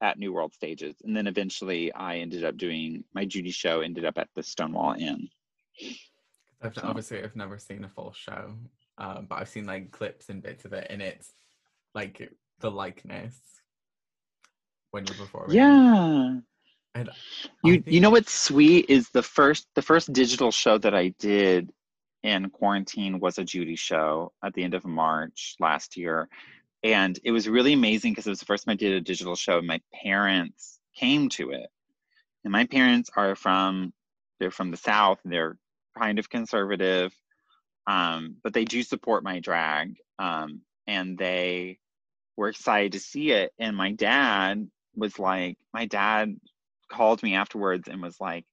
at 0.00 0.18
New 0.18 0.32
World 0.32 0.54
Stages, 0.54 0.96
and 1.04 1.14
then 1.16 1.26
eventually 1.26 1.92
I 1.92 2.18
ended 2.18 2.44
up 2.44 2.56
doing 2.56 3.02
my 3.14 3.24
Judy 3.24 3.50
show. 3.50 3.80
Ended 3.80 4.04
up 4.04 4.16
at 4.16 4.28
the 4.34 4.42
Stonewall 4.42 4.94
Inn. 4.94 5.28
I've 6.62 6.74
So- 6.74 6.82
obviously 6.84 7.22
I've 7.22 7.36
never 7.36 7.58
seen 7.58 7.84
a 7.84 7.88
full 7.88 8.12
show, 8.12 8.54
um, 8.98 9.26
but 9.28 9.36
I've 9.40 9.48
seen 9.48 9.66
like 9.66 9.90
clips 9.90 10.28
and 10.28 10.42
bits 10.42 10.64
of 10.64 10.72
it, 10.72 10.86
and 10.88 11.02
it's 11.02 11.34
like 11.94 12.30
the 12.60 12.70
likeness 12.70 13.38
when 14.92 15.06
you're 15.06 15.16
performing. 15.16 15.56
Yeah. 15.56 16.38
and 16.94 17.10
You 17.64 17.82
you 17.86 18.00
know 18.00 18.10
what's 18.10 18.32
sweet 18.32 18.86
is 18.88 19.10
the 19.10 19.22
first 19.22 19.66
the 19.74 19.82
first 19.82 20.12
digital 20.12 20.50
show 20.50 20.78
that 20.78 20.94
I 20.94 21.08
did 21.18 21.70
in 22.22 22.50
quarantine 22.50 23.20
was 23.20 23.38
a 23.38 23.44
Judy 23.44 23.76
show 23.76 24.32
at 24.42 24.54
the 24.54 24.64
end 24.64 24.74
of 24.74 24.84
March 24.84 25.56
last 25.60 25.96
year. 25.96 26.28
And 26.82 27.18
it 27.24 27.30
was 27.30 27.48
really 27.48 27.72
amazing 27.72 28.12
because 28.12 28.26
it 28.26 28.30
was 28.30 28.40
the 28.40 28.46
first 28.46 28.64
time 28.64 28.72
I 28.72 28.76
did 28.76 28.92
a 28.92 29.00
digital 29.00 29.36
show 29.36 29.58
and 29.58 29.66
my 29.66 29.80
parents 29.92 30.78
came 30.94 31.28
to 31.30 31.50
it. 31.50 31.68
And 32.44 32.52
my 32.52 32.66
parents 32.66 33.10
are 33.16 33.34
from 33.34 33.92
they're 34.38 34.50
from 34.50 34.70
the 34.70 34.76
South, 34.76 35.18
they're 35.24 35.56
kind 35.96 36.18
of 36.18 36.30
conservative. 36.30 37.12
Um, 37.86 38.36
but 38.42 38.52
they 38.52 38.64
do 38.64 38.82
support 38.82 39.24
my 39.24 39.40
drag. 39.40 39.96
Um, 40.18 40.60
and 40.86 41.18
they 41.18 41.78
were 42.36 42.48
excited 42.48 42.92
to 42.92 43.00
see 43.00 43.32
it. 43.32 43.52
And 43.58 43.76
my 43.76 43.92
dad 43.92 44.68
was 44.94 45.18
like, 45.18 45.58
my 45.72 45.86
dad 45.86 46.36
called 46.88 47.22
me 47.22 47.34
afterwards 47.34 47.88
and 47.88 48.02
was 48.02 48.20
like, 48.20 48.44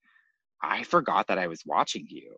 I 0.62 0.84
forgot 0.84 1.28
that 1.28 1.38
I 1.38 1.48
was 1.48 1.64
watching 1.66 2.08
you. 2.10 2.36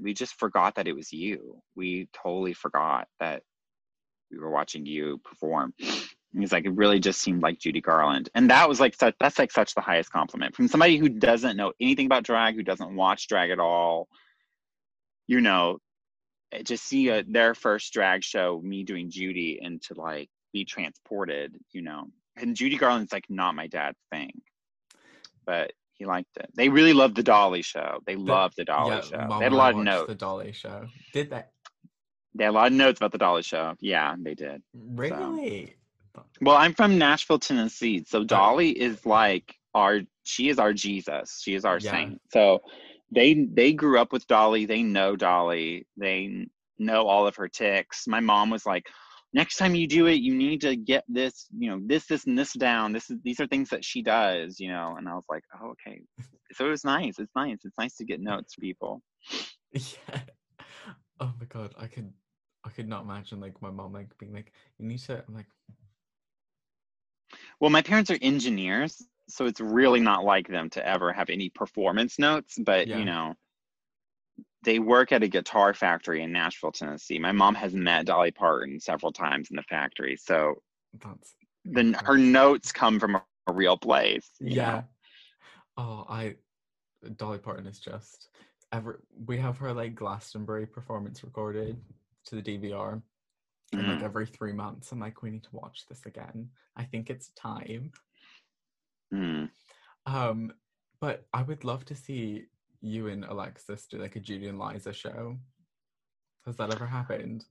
We 0.00 0.14
just 0.14 0.34
forgot 0.38 0.74
that 0.76 0.88
it 0.88 0.94
was 0.94 1.12
you. 1.12 1.62
We 1.76 2.08
totally 2.12 2.54
forgot 2.54 3.08
that 3.20 3.42
we 4.30 4.38
were 4.38 4.50
watching 4.50 4.86
you 4.86 5.20
perform. 5.24 5.74
He's 6.36 6.52
like, 6.52 6.64
it 6.64 6.74
really 6.74 6.98
just 6.98 7.20
seemed 7.20 7.42
like 7.42 7.60
Judy 7.60 7.80
Garland. 7.80 8.28
And 8.34 8.50
that 8.50 8.68
was 8.68 8.80
like 8.80 8.94
such 8.94 9.14
that's 9.20 9.38
like 9.38 9.52
such 9.52 9.74
the 9.74 9.80
highest 9.80 10.10
compliment 10.10 10.56
from 10.56 10.66
somebody 10.66 10.96
who 10.96 11.08
doesn't 11.08 11.56
know 11.56 11.72
anything 11.80 12.06
about 12.06 12.24
drag, 12.24 12.56
who 12.56 12.64
doesn't 12.64 12.96
watch 12.96 13.28
drag 13.28 13.50
at 13.50 13.60
all. 13.60 14.08
You 15.28 15.40
know, 15.40 15.78
eh, 16.52 16.62
just 16.64 16.84
see 16.84 17.08
a, 17.08 17.22
their 17.22 17.54
first 17.54 17.92
drag 17.92 18.24
show, 18.24 18.60
me 18.64 18.82
doing 18.82 19.10
Judy, 19.10 19.60
and 19.62 19.80
to 19.82 19.94
like 19.94 20.28
be 20.52 20.64
transported, 20.64 21.56
you 21.72 21.82
know. 21.82 22.08
And 22.36 22.56
Judy 22.56 22.76
Garland's 22.76 23.12
like 23.12 23.26
not 23.28 23.54
my 23.54 23.68
dad's 23.68 23.98
thing 24.10 24.32
but 25.46 25.72
he 26.04 26.08
liked 26.08 26.36
it. 26.36 26.50
They 26.54 26.68
really 26.68 26.92
loved 26.92 27.16
the 27.16 27.22
Dolly 27.22 27.62
show. 27.62 28.00
They 28.06 28.16
loved 28.16 28.56
the 28.56 28.64
Dolly 28.64 28.96
yeah, 28.96 29.00
show. 29.00 29.26
Mom 29.26 29.38
they 29.38 29.44
had 29.44 29.52
a 29.52 29.56
lot 29.56 29.72
of 29.74 29.78
notes. 29.78 30.08
The 30.08 30.14
Dolly 30.14 30.52
show. 30.52 30.86
Did 31.12 31.30
that 31.30 31.52
They 32.34 32.44
had 32.44 32.50
a 32.50 32.52
lot 32.52 32.66
of 32.66 32.72
notes 32.74 32.98
about 32.98 33.12
the 33.12 33.18
Dolly 33.18 33.42
show. 33.42 33.74
Yeah, 33.80 34.14
they 34.18 34.34
did. 34.34 34.62
really? 34.74 35.74
Well, 36.40 36.56
I'm 36.56 36.74
from 36.74 36.98
Nashville, 36.98 37.38
Tennessee, 37.40 38.04
so 38.06 38.22
Dolly 38.22 38.70
is 38.70 39.04
like 39.06 39.54
our. 39.74 40.00
She 40.22 40.48
is 40.48 40.58
our 40.58 40.72
Jesus. 40.72 41.40
She 41.42 41.54
is 41.54 41.64
our 41.64 41.78
Yeah. 41.78 41.90
saint. 41.90 42.20
So 42.32 42.60
they 43.10 43.34
they 43.34 43.72
grew 43.72 43.98
up 43.98 44.12
with 44.12 44.26
Dolly. 44.26 44.66
They 44.66 44.82
know 44.82 45.16
Dolly. 45.16 45.86
They 45.96 46.46
know 46.78 47.06
all 47.06 47.26
of 47.26 47.36
her 47.36 47.48
ticks. 47.48 48.06
My 48.06 48.20
mom 48.20 48.50
was 48.50 48.64
like, 48.66 48.88
next 49.34 49.56
time 49.56 49.74
you 49.74 49.86
do 49.86 50.06
it, 50.06 50.14
you 50.14 50.34
need 50.34 50.60
to 50.62 50.76
get 50.76 51.04
this, 51.08 51.46
you 51.58 51.68
know, 51.68 51.80
this, 51.84 52.06
this, 52.06 52.24
and 52.24 52.38
this 52.38 52.54
down. 52.54 52.92
This 52.92 53.10
is 53.10 53.18
these 53.22 53.40
are 53.40 53.46
things 53.46 53.68
that 53.70 53.84
she 53.84 54.00
does, 54.00 54.58
you 54.58 54.68
know. 54.68 54.94
And 54.96 55.08
I 55.08 55.14
was 55.14 55.26
like, 55.28 55.42
oh, 55.60 55.70
okay. 55.72 56.00
So 56.52 56.66
it 56.66 56.70
was 56.70 56.84
nice. 56.84 57.18
It's 57.18 57.34
nice. 57.36 57.58
It's 57.64 57.78
nice 57.78 57.96
to 57.96 58.04
get 58.04 58.20
notes, 58.20 58.54
people. 58.56 59.02
Yeah. 59.72 60.20
Oh 61.18 61.32
my 61.40 61.46
god, 61.46 61.74
I 61.78 61.88
could 61.88 62.12
I 62.64 62.70
could 62.70 62.88
not 62.88 63.02
imagine 63.02 63.40
like 63.40 63.60
my 63.60 63.70
mom 63.70 63.92
like 63.92 64.16
being 64.18 64.32
like, 64.32 64.52
you 64.78 64.86
need 64.86 64.98
to 65.00 65.24
I'm 65.26 65.34
like, 65.34 65.46
Well, 67.60 67.70
my 67.70 67.82
parents 67.82 68.10
are 68.10 68.18
engineers, 68.22 69.02
so 69.28 69.46
it's 69.46 69.60
really 69.60 70.00
not 70.00 70.24
like 70.24 70.46
them 70.48 70.70
to 70.70 70.86
ever 70.86 71.12
have 71.12 71.30
any 71.30 71.50
performance 71.50 72.18
notes, 72.18 72.56
but 72.64 72.86
Yeah. 72.86 72.98
you 72.98 73.04
know, 73.04 73.34
they 74.64 74.78
work 74.78 75.12
at 75.12 75.22
a 75.22 75.28
guitar 75.28 75.74
factory 75.74 76.22
in 76.22 76.32
Nashville, 76.32 76.72
Tennessee. 76.72 77.18
My 77.18 77.32
mom 77.32 77.54
has 77.54 77.74
met 77.74 78.06
Dolly 78.06 78.30
Parton 78.30 78.80
several 78.80 79.12
times 79.12 79.50
in 79.50 79.56
the 79.56 79.62
factory, 79.62 80.16
so 80.16 80.54
that's 81.02 81.34
then 81.64 81.94
her 82.04 82.18
notes 82.18 82.72
come 82.72 83.00
from 83.00 83.16
a, 83.16 83.22
real 83.52 83.76
place. 83.76 84.30
yeah. 84.40 84.70
know? 84.70 84.84
Oh, 85.76 86.06
I 86.08 86.36
Dolly 87.16 87.38
Parton 87.38 87.66
is 87.66 87.78
just 87.78 88.28
ever 88.72 89.02
we 89.26 89.36
have 89.38 89.58
her 89.58 89.72
like 89.72 89.94
Glastonbury 89.94 90.66
performance 90.66 91.22
recorded 91.22 91.76
to 92.26 92.40
the 92.40 92.42
DVR. 92.42 93.02
And 93.72 93.88
like 93.88 93.98
Mm. 93.98 94.02
every 94.04 94.26
three 94.26 94.52
months, 94.52 94.92
I'm 94.92 95.00
like, 95.00 95.22
we 95.22 95.30
need 95.30 95.42
to 95.44 95.56
watch 95.56 95.84
this 95.88 96.06
again. 96.06 96.48
I 96.76 96.84
think 96.84 97.10
it's 97.10 97.30
time. 97.30 97.90
Mm. 99.12 99.50
Um, 100.06 100.52
but 101.00 101.26
I 101.32 101.42
would 101.42 101.64
love 101.64 101.84
to 101.86 101.94
see 101.94 102.44
you 102.84 103.08
and 103.08 103.24
Alexis 103.24 103.86
do 103.86 103.98
like 103.98 104.16
a 104.16 104.20
Judy 104.20 104.48
and 104.48 104.58
Liza 104.58 104.92
show. 104.92 105.36
Has 106.46 106.56
that 106.56 106.72
ever 106.72 106.86
happened? 106.86 107.44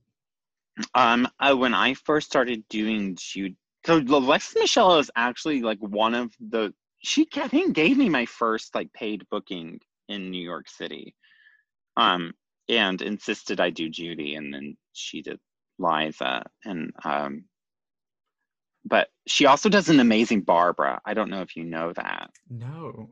Um, 0.94 1.28
uh, 1.40 1.54
when 1.54 1.74
I 1.74 1.94
first 1.94 2.26
started 2.26 2.64
doing 2.68 3.16
Judy, 3.18 3.56
so 3.84 3.98
Alexis 3.98 4.56
Michelle 4.58 4.98
is 4.98 5.10
actually 5.16 5.62
like 5.62 5.78
one 5.80 6.14
of 6.14 6.32
the 6.40 6.72
she 7.02 7.28
I 7.36 7.48
think 7.48 7.74
gave 7.74 7.98
me 7.98 8.08
my 8.08 8.24
first 8.24 8.74
like 8.74 8.92
paid 8.92 9.24
booking 9.30 9.80
in 10.08 10.30
New 10.30 10.42
York 10.42 10.68
City, 10.68 11.14
um, 11.96 12.32
and 12.68 13.02
insisted 13.02 13.60
I 13.60 13.70
do 13.70 13.88
Judy, 13.88 14.36
and 14.36 14.54
then 14.54 14.76
she 14.92 15.22
did 15.22 15.38
Liza, 15.78 16.44
and 16.64 16.92
um, 17.04 17.44
but 18.84 19.08
she 19.26 19.46
also 19.46 19.68
does 19.68 19.88
an 19.88 20.00
amazing 20.00 20.42
Barbra. 20.42 21.00
I 21.04 21.14
don't 21.14 21.30
know 21.30 21.42
if 21.42 21.56
you 21.56 21.64
know 21.64 21.92
that. 21.94 22.30
No. 22.48 23.10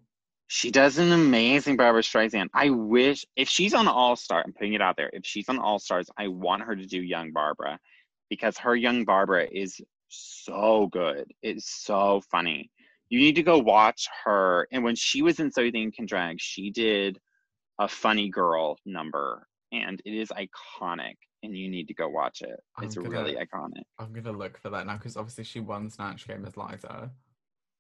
She 0.55 0.71
does 0.71 0.99
an 0.99 1.13
amazing 1.13 1.79
Barbra 1.79 2.03
Streisand. 2.03 2.49
I 2.53 2.69
wish 2.69 3.25
if 3.37 3.49
she's 3.49 3.73
on 3.73 3.89
All 3.89 4.17
Star, 4.17 4.43
I'm 4.45 4.53
putting 4.53 4.75
it 4.75 4.83
out 4.83 4.99
there. 4.99 5.09
If 5.15 5.25
she's 5.25 5.49
on 5.49 5.59
All 5.59 5.79
Stars, 5.79 6.11
I 6.19 6.29
want 6.29 6.63
her 6.65 6.77
to 6.77 6.85
do 6.85 7.01
Young 7.01 7.33
Barbra 7.33 7.81
because 8.29 8.59
her 8.59 8.77
Young 8.77 9.07
Barbra 9.07 9.47
is 9.51 9.81
so 10.09 10.91
good. 10.93 11.33
It's 11.41 11.83
so 11.83 12.21
funny. 12.31 12.71
You 13.09 13.19
need 13.19 13.35
to 13.37 13.43
go 13.43 13.57
watch 13.57 14.07
her. 14.27 14.69
And 14.71 14.85
when 14.85 14.95
she 14.95 15.23
was 15.23 15.41
in 15.41 15.51
So 15.51 15.63
You 15.63 15.73
Think 15.73 15.95
Can 15.95 16.05
Drag, 16.05 16.37
she 16.39 16.69
did 16.71 17.19
a 17.79 17.89
funny 17.89 18.29
girl 18.29 18.77
number, 18.85 19.47
and 19.73 20.03
it 20.05 20.13
is 20.13 20.29
iconic. 20.29 21.15
And 21.43 21.57
you 21.57 21.71
need 21.71 21.89
to 21.89 21.95
go 21.95 22.11
watch 22.11 22.43
it. 22.43 22.61
It's 22.83 22.95
gonna- 22.95 23.09
really 23.09 23.37
iconic. 23.37 23.85
I'm 23.99 24.13
gonna 24.13 24.37
look 24.37 24.59
for 24.59 24.69
that 24.69 24.87
now 24.87 24.99
because 24.99 25.17
obviously 25.17 25.45
she 25.45 25.61
won 25.61 25.89
Snatch 25.89 26.29
Game 26.29 26.45
as 26.45 26.59
Liza. 26.59 27.11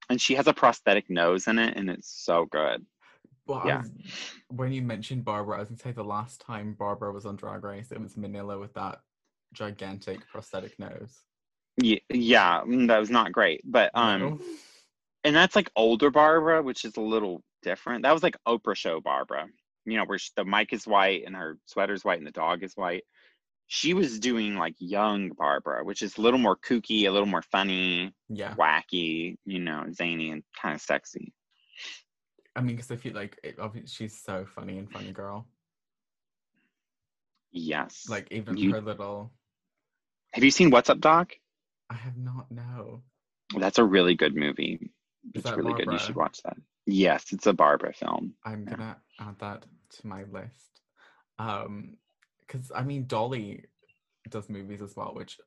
And 0.09 0.20
she 0.20 0.34
has 0.34 0.46
a 0.46 0.53
prosthetic 0.53 1.09
nose 1.09 1.46
in 1.46 1.59
it, 1.59 1.76
and 1.76 1.88
it's 1.88 2.09
so 2.09 2.46
good. 2.46 2.84
Well, 3.46 3.62
Yeah. 3.66 3.78
was- 3.78 3.90
when 4.48 4.72
you 4.72 4.82
mentioned 4.82 5.24
Barbra, 5.24 5.57
I 5.57 5.61
was 5.61 5.68
gonna 5.68 5.78
say 5.78 5.92
the 5.92 6.05
last 6.05 6.40
time 6.40 6.74
Barbra 6.74 7.12
was 7.12 7.26
on 7.26 7.36
Drag 7.36 7.64
Race, 7.64 7.90
it 7.92 8.00
was 8.00 8.16
Manila 8.16 8.59
with 8.59 8.74
that 8.74 9.00
gigantic 9.53 10.26
prosthetic 10.28 10.78
nose. 10.78 11.24
Yeah, 11.76 11.98
yeah, 12.11 12.61
mm, 12.62 12.88
that 12.88 12.98
was 12.98 13.11
not 13.11 13.32
great. 13.32 13.62
But 13.64 13.90
um, 13.94 14.20
No. 14.20 14.40
and 15.24 15.34
that's 15.34 15.57
like 15.57 15.70
older 15.76 16.11
Barbra, 16.11 16.62
which 16.62 16.84
is 16.84 16.96
a 16.96 17.00
little 17.00 17.42
different. 17.62 18.03
That 18.03 18.12
was 18.12 18.22
like 18.22 18.36
Oprah 18.46 18.76
show 18.76 19.00
Barbra, 19.00 19.48
you 19.84 19.96
know, 19.96 20.05
where 20.05 20.18
she, 20.18 20.30
the 20.36 20.44
mic 20.44 20.72
is 20.72 20.86
white 20.86 21.24
and 21.26 21.34
her 21.34 21.59
sweater's 21.66 22.05
white 22.05 22.18
and 22.18 22.26
the 22.26 22.32
dog 22.32 22.62
is 22.62 22.76
white. 22.76 23.05
She 23.74 23.94
was 23.94 24.18
doing 24.20 24.56
like 24.56 24.74
young 24.78 25.30
Barbra, 25.30 25.82
which 25.82 26.02
is 26.02 26.18
a 26.18 26.20
little 26.20 26.38
more 26.38 26.58
kooky, 26.58 27.06
a 27.06 27.10
little 27.10 27.24
more 27.24 27.40
funny, 27.40 28.12
yeah, 28.28 28.54
wacky, 28.54 29.38
you 29.46 29.60
know, 29.60 29.86
zany 29.90 30.30
and 30.30 30.42
kind 30.60 30.74
of 30.74 30.82
sexy. 30.82 31.32
I 32.54 32.60
mean, 32.60 32.76
because 32.76 32.90
I 32.90 32.96
feel 32.96 33.14
like 33.14 33.40
it, 33.42 33.56
she's 33.86 34.22
so 34.22 34.44
funny 34.44 34.76
and 34.76 34.92
funny 34.92 35.10
girl. 35.10 35.48
Yes. 37.50 38.10
Like 38.10 38.28
even 38.30 38.58
You- 38.58 38.72
her 38.74 38.82
little. 38.82 39.32
have 40.34 40.44
you 40.44 40.50
seen 40.50 40.68
What's 40.68 40.90
Up, 40.90 41.00
Doc? 41.00 41.32
I 41.88 41.94
have 41.94 42.18
not 42.18 42.50
no. 42.50 43.02
That's 43.58 43.78
a 43.78 43.84
really 43.84 44.14
good 44.14 44.36
movie. 44.36 44.90
Is 45.34 45.46
It's 45.46 45.50
really 45.56 45.72
good. 45.72 45.90
You 45.90 45.98
should 45.98 46.16
watch 46.16 46.42
that. 46.44 46.58
Yes, 46.84 47.32
it's 47.32 47.46
a 47.46 47.54
Barbra 47.54 47.94
film. 47.94 48.34
I'm 48.44 48.64
Yeah. 48.64 48.70
gonna 48.70 49.02
add 49.18 49.38
that 49.38 49.64
to 49.96 50.06
my 50.06 50.24
list. 50.24 50.82
Um, 51.38 51.96
because 52.47 52.70
I 52.74 52.82
mean 52.82 53.07
Dolly 53.07 53.64
does 54.28 54.49
movies 54.49 54.82
as 54.82 54.97
well. 54.97 55.12
Which 55.14 55.38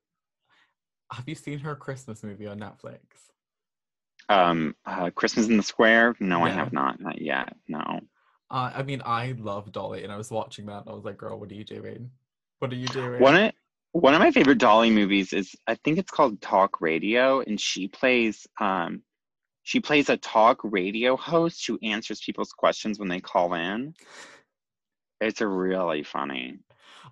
have 1.11 1.27
you 1.27 1.35
seen 1.35 1.59
her 1.59 1.75
Christmas 1.75 2.23
movie 2.23 2.47
on 2.47 2.59
Netflix? 2.59 2.99
Um, 4.27 4.75
uh, 4.85 5.11
Christmas 5.11 5.47
in 5.47 5.57
the 5.57 5.63
Square? 5.63 6.15
No, 6.19 6.43
I 6.43 6.49
have 6.49 6.73
not. 6.73 6.99
Not 6.99 7.21
yet. 7.21 7.55
No. 7.67 7.99
Uh, 8.49 8.71
I 8.73 8.83
mean, 8.83 9.01
I 9.05 9.35
love 9.37 9.71
Dolly, 9.71 10.03
and 10.03 10.11
I 10.11 10.17
was 10.17 10.31
watching 10.31 10.65
that, 10.67 10.81
and 10.81 10.89
I 10.89 10.93
was 10.93 11.05
like, 11.05 11.17
"Girl, 11.17 11.39
what 11.39 11.51
are 11.51 11.55
you 11.55 11.63
doing? 11.63 12.11
What 12.59 12.71
are 12.71 12.75
you 12.75 12.87
doing?" 12.87 13.21
One 13.21 13.35
of 13.35 13.51
one 13.91 14.13
of 14.13 14.19
my 14.19 14.31
favorite 14.31 14.57
Dolly 14.57 14.89
movies 14.89 15.33
is 15.33 15.55
I 15.67 15.75
think 15.75 15.97
it's 15.97 16.11
called 16.11 16.41
Talk 16.41 16.81
Radio, 16.81 17.41
and 17.41 17.59
she 17.59 17.87
plays 17.87 18.47
um 18.59 19.03
she 19.63 19.79
plays 19.79 20.09
a 20.09 20.17
talk 20.17 20.59
radio 20.63 21.17
host 21.17 21.65
who 21.65 21.79
answers 21.81 22.21
people's 22.23 22.51
questions 22.51 22.99
when 22.99 23.07
they 23.07 23.19
call 23.19 23.55
in. 23.55 23.95
It's 25.19 25.41
a 25.41 25.47
really 25.47 26.03
funny. 26.03 26.59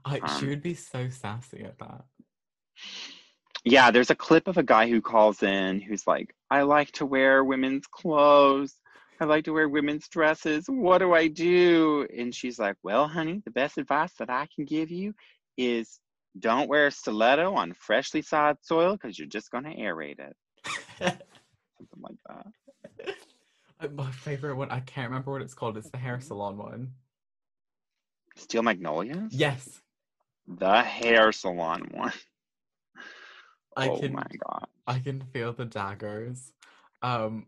I, 0.05 0.15
she 0.15 0.45
um, 0.45 0.47
would 0.47 0.63
be 0.63 0.73
so 0.73 1.09
sassy 1.09 1.63
at 1.63 1.79
that. 1.79 2.05
Yeah, 3.65 3.91
there's 3.91 4.09
a 4.09 4.15
clip 4.15 4.47
of 4.47 4.57
a 4.57 4.63
guy 4.63 4.89
who 4.89 5.01
calls 5.01 5.41
in 5.41 5.79
who's 5.79 6.05
like, 6.05 6.35
I 6.49 6.63
like 6.63 6.91
to 6.93 7.05
wear 7.05 7.43
women's 7.43 7.87
clothes. 7.87 8.75
I 9.19 9.25
like 9.25 9.45
to 9.45 9.53
wear 9.53 9.69
women's 9.69 10.09
dresses. 10.09 10.65
What 10.67 10.97
do 10.97 11.13
I 11.13 11.27
do? 11.27 12.05
And 12.15 12.35
she's 12.35 12.59
like, 12.59 12.75
Well, 12.83 13.07
honey, 13.07 13.41
the 13.45 13.51
best 13.51 13.77
advice 13.77 14.11
that 14.19 14.29
I 14.29 14.47
can 14.53 14.65
give 14.65 14.91
you 14.91 15.13
is 15.57 15.99
don't 16.37 16.67
wear 16.67 16.87
a 16.87 16.91
stiletto 16.91 17.53
on 17.53 17.73
freshly 17.73 18.21
sod 18.21 18.57
soil 18.61 18.93
because 18.93 19.17
you're 19.17 19.27
just 19.27 19.51
going 19.51 19.63
to 19.63 19.75
aerate 19.75 20.19
it. 20.19 20.35
Something 21.77 22.01
like 22.01 22.17
that. 22.27 23.15
Uh, 23.79 23.87
My 23.95 24.11
favorite 24.11 24.55
one, 24.55 24.71
I 24.71 24.79
can't 24.81 25.09
remember 25.09 25.31
what 25.31 25.41
it's 25.41 25.53
called. 25.53 25.77
It's 25.77 25.89
the 25.89 25.97
hair 25.97 26.19
salon 26.19 26.57
one. 26.57 26.93
Steel 28.35 28.63
Magnolias? 28.63 29.31
Yes, 29.31 29.82
The 30.47 30.81
hair 30.81 31.31
salon 31.31 31.89
one. 31.91 32.13
I 33.77 33.89
oh 33.89 33.99
can. 33.99 34.13
my 34.13 34.25
God. 34.45 34.67
I 34.85 34.99
can 34.99 35.21
feel 35.21 35.53
the 35.53 35.65
daggers. 35.65 36.51
Um, 37.01 37.47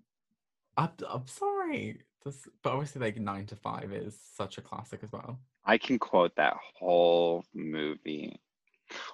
I'm, 0.78 0.90
I'm 1.08 1.28
sorry. 1.28 2.00
This, 2.24 2.48
but 2.64 2.74
obviously, 2.74 3.02
like 3.02 3.18
nine 3.18 3.46
to 3.48 3.56
five 3.56 3.94
is 3.94 4.18
such 4.36 4.58
a 4.58 4.62
classic 4.62 5.02
as 5.04 5.12
well. 5.12 5.40
I 5.66 5.78
can 5.78 6.00
quote 6.00 6.36
that 6.38 6.56
whole 6.76 7.44
movie. 7.54 8.40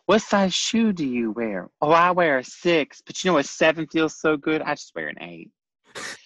What 0.06 0.22
size 0.22 0.54
shoe 0.54 0.94
do 0.94 1.06
you 1.06 1.32
wear? 1.32 1.70
Oh, 1.82 1.92
I 1.92 2.12
wear 2.12 2.40
a 2.40 2.44
six, 2.44 3.02
but 3.06 3.24
you 3.24 3.32
know 3.32 3.38
a 3.38 3.44
seven 3.44 3.88
feels 3.88 4.20
so 4.20 4.38
good. 4.38 4.62
I 4.62 4.76
just 4.76 4.94
wear 4.96 5.08
an 5.08 5.22
eight. 5.22 5.52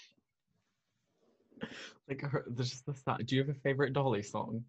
Like, 2.08 2.22
her, 2.22 2.46
there's 2.48 2.70
just 2.70 2.86
the 2.86 2.94
sound. 2.94 3.26
Do 3.26 3.36
you 3.36 3.42
have 3.42 3.50
a 3.50 3.60
favorite 3.60 3.94
Dolly 3.94 4.22
song? 4.22 4.64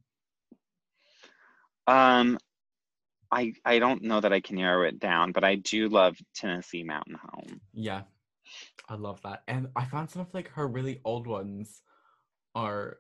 Um, 1.87 2.39
I 3.31 3.55
I 3.64 3.79
don't 3.79 4.03
know 4.03 4.20
that 4.20 4.33
I 4.33 4.41
can 4.41 4.57
narrow 4.57 4.87
it 4.87 4.99
down, 4.99 5.33
but 5.33 5.45
I 5.45 5.57
do 5.57 5.89
love 5.89 6.16
Tennessee 6.35 6.83
Mountain 6.83 7.16
Home. 7.22 7.61
Yeah, 7.74 8.03
I 8.89 8.95
love 8.95 9.20
that. 9.22 9.43
And 9.49 9.68
I 9.77 9.85
found 9.85 10.11
some 10.11 10.22
of 10.22 10.35
like 10.35 10.49
her 10.51 10.66
really 10.66 11.01
old 11.05 11.27
ones 11.27 11.83
are 12.55 12.99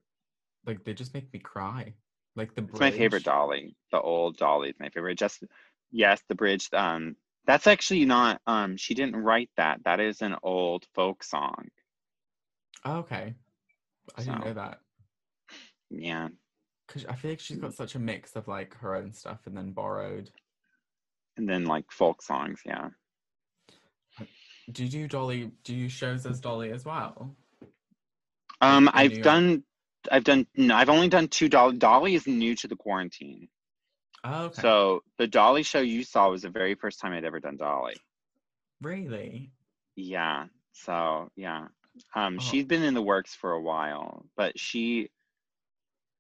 like 0.66 0.84
they 0.84 0.94
just 0.94 1.14
make 1.14 1.32
me 1.32 1.40
cry. 1.40 1.94
Like 2.36 2.54
the 2.54 2.62
It's 2.68 2.80
my 2.80 2.90
favorite. 2.90 3.24
Dolly. 3.24 3.76
The 3.92 4.00
old 4.00 4.36
Dolly 4.36 4.70
is 4.70 4.80
my 4.80 4.90
favorite. 4.90 5.18
Just 5.18 5.42
yes, 5.90 6.22
the 6.28 6.34
bridge. 6.34 6.68
Um, 6.72 7.16
that's 7.46 7.66
actually 7.66 8.04
not. 8.04 8.40
Um, 8.46 8.76
she 8.76 8.94
didn't 8.94 9.16
write 9.16 9.50
that. 9.56 9.82
That 9.84 10.00
is 10.00 10.22
an 10.22 10.36
old 10.42 10.86
folk 10.94 11.22
song. 11.24 11.68
Oh, 12.84 12.98
okay, 12.98 13.34
I 14.16 14.22
didn't 14.22 14.44
know 14.44 14.54
that 14.54 14.80
Yeah, 15.90 16.28
because 16.86 17.04
I 17.06 17.14
feel 17.14 17.32
like 17.32 17.40
she's 17.40 17.58
got 17.58 17.74
such 17.74 17.94
a 17.94 17.98
mix 17.98 18.36
of 18.36 18.48
like 18.48 18.74
her 18.78 18.94
own 18.94 19.12
stuff 19.12 19.40
and 19.46 19.56
then 19.56 19.72
borrowed. 19.72 20.30
and 21.36 21.48
then 21.48 21.64
like 21.64 21.90
folk 21.90 22.22
songs. 22.22 22.60
Yeah. 22.64 22.88
Do 24.72 24.84
you 24.84 24.88
do 24.90 25.08
Dolly? 25.08 25.50
Do 25.64 25.74
you 25.74 25.88
shows 25.88 26.26
as 26.26 26.40
Dolly 26.40 26.70
as 26.72 26.84
well? 26.84 27.36
Um, 28.60 28.90
I've 28.92 29.12
York? 29.12 29.24
done, 29.24 29.62
I've 30.10 30.24
done, 30.24 30.46
no, 30.56 30.74
I've 30.74 30.88
only 30.88 31.08
done 31.08 31.28
two 31.28 31.48
Dolly. 31.48 31.76
Dolly 31.76 32.14
is 32.14 32.26
new 32.26 32.54
to 32.56 32.66
the 32.68 32.74
quarantine. 32.76 33.48
Oh, 34.24 34.46
okay. 34.46 34.62
So 34.62 35.02
the 35.18 35.26
Dolly 35.28 35.62
show 35.62 35.80
you 35.80 36.02
saw 36.02 36.30
was 36.30 36.42
the 36.42 36.48
very 36.50 36.74
first 36.74 36.98
time 37.00 37.12
I'd 37.12 37.24
ever 37.24 37.38
done 37.38 37.56
Dolly. 37.58 37.94
really? 38.82 39.52
Yeah. 39.94 40.46
So 40.72 41.30
yeah. 41.36 41.68
Um, 42.14 42.38
Oh. 42.38 42.42
she's 42.42 42.64
been 42.64 42.82
in 42.82 42.94
the 42.94 43.02
works 43.02 43.34
for 43.34 43.52
a 43.52 43.60
while, 43.62 44.26
but 44.36 44.58
she, 44.58 45.10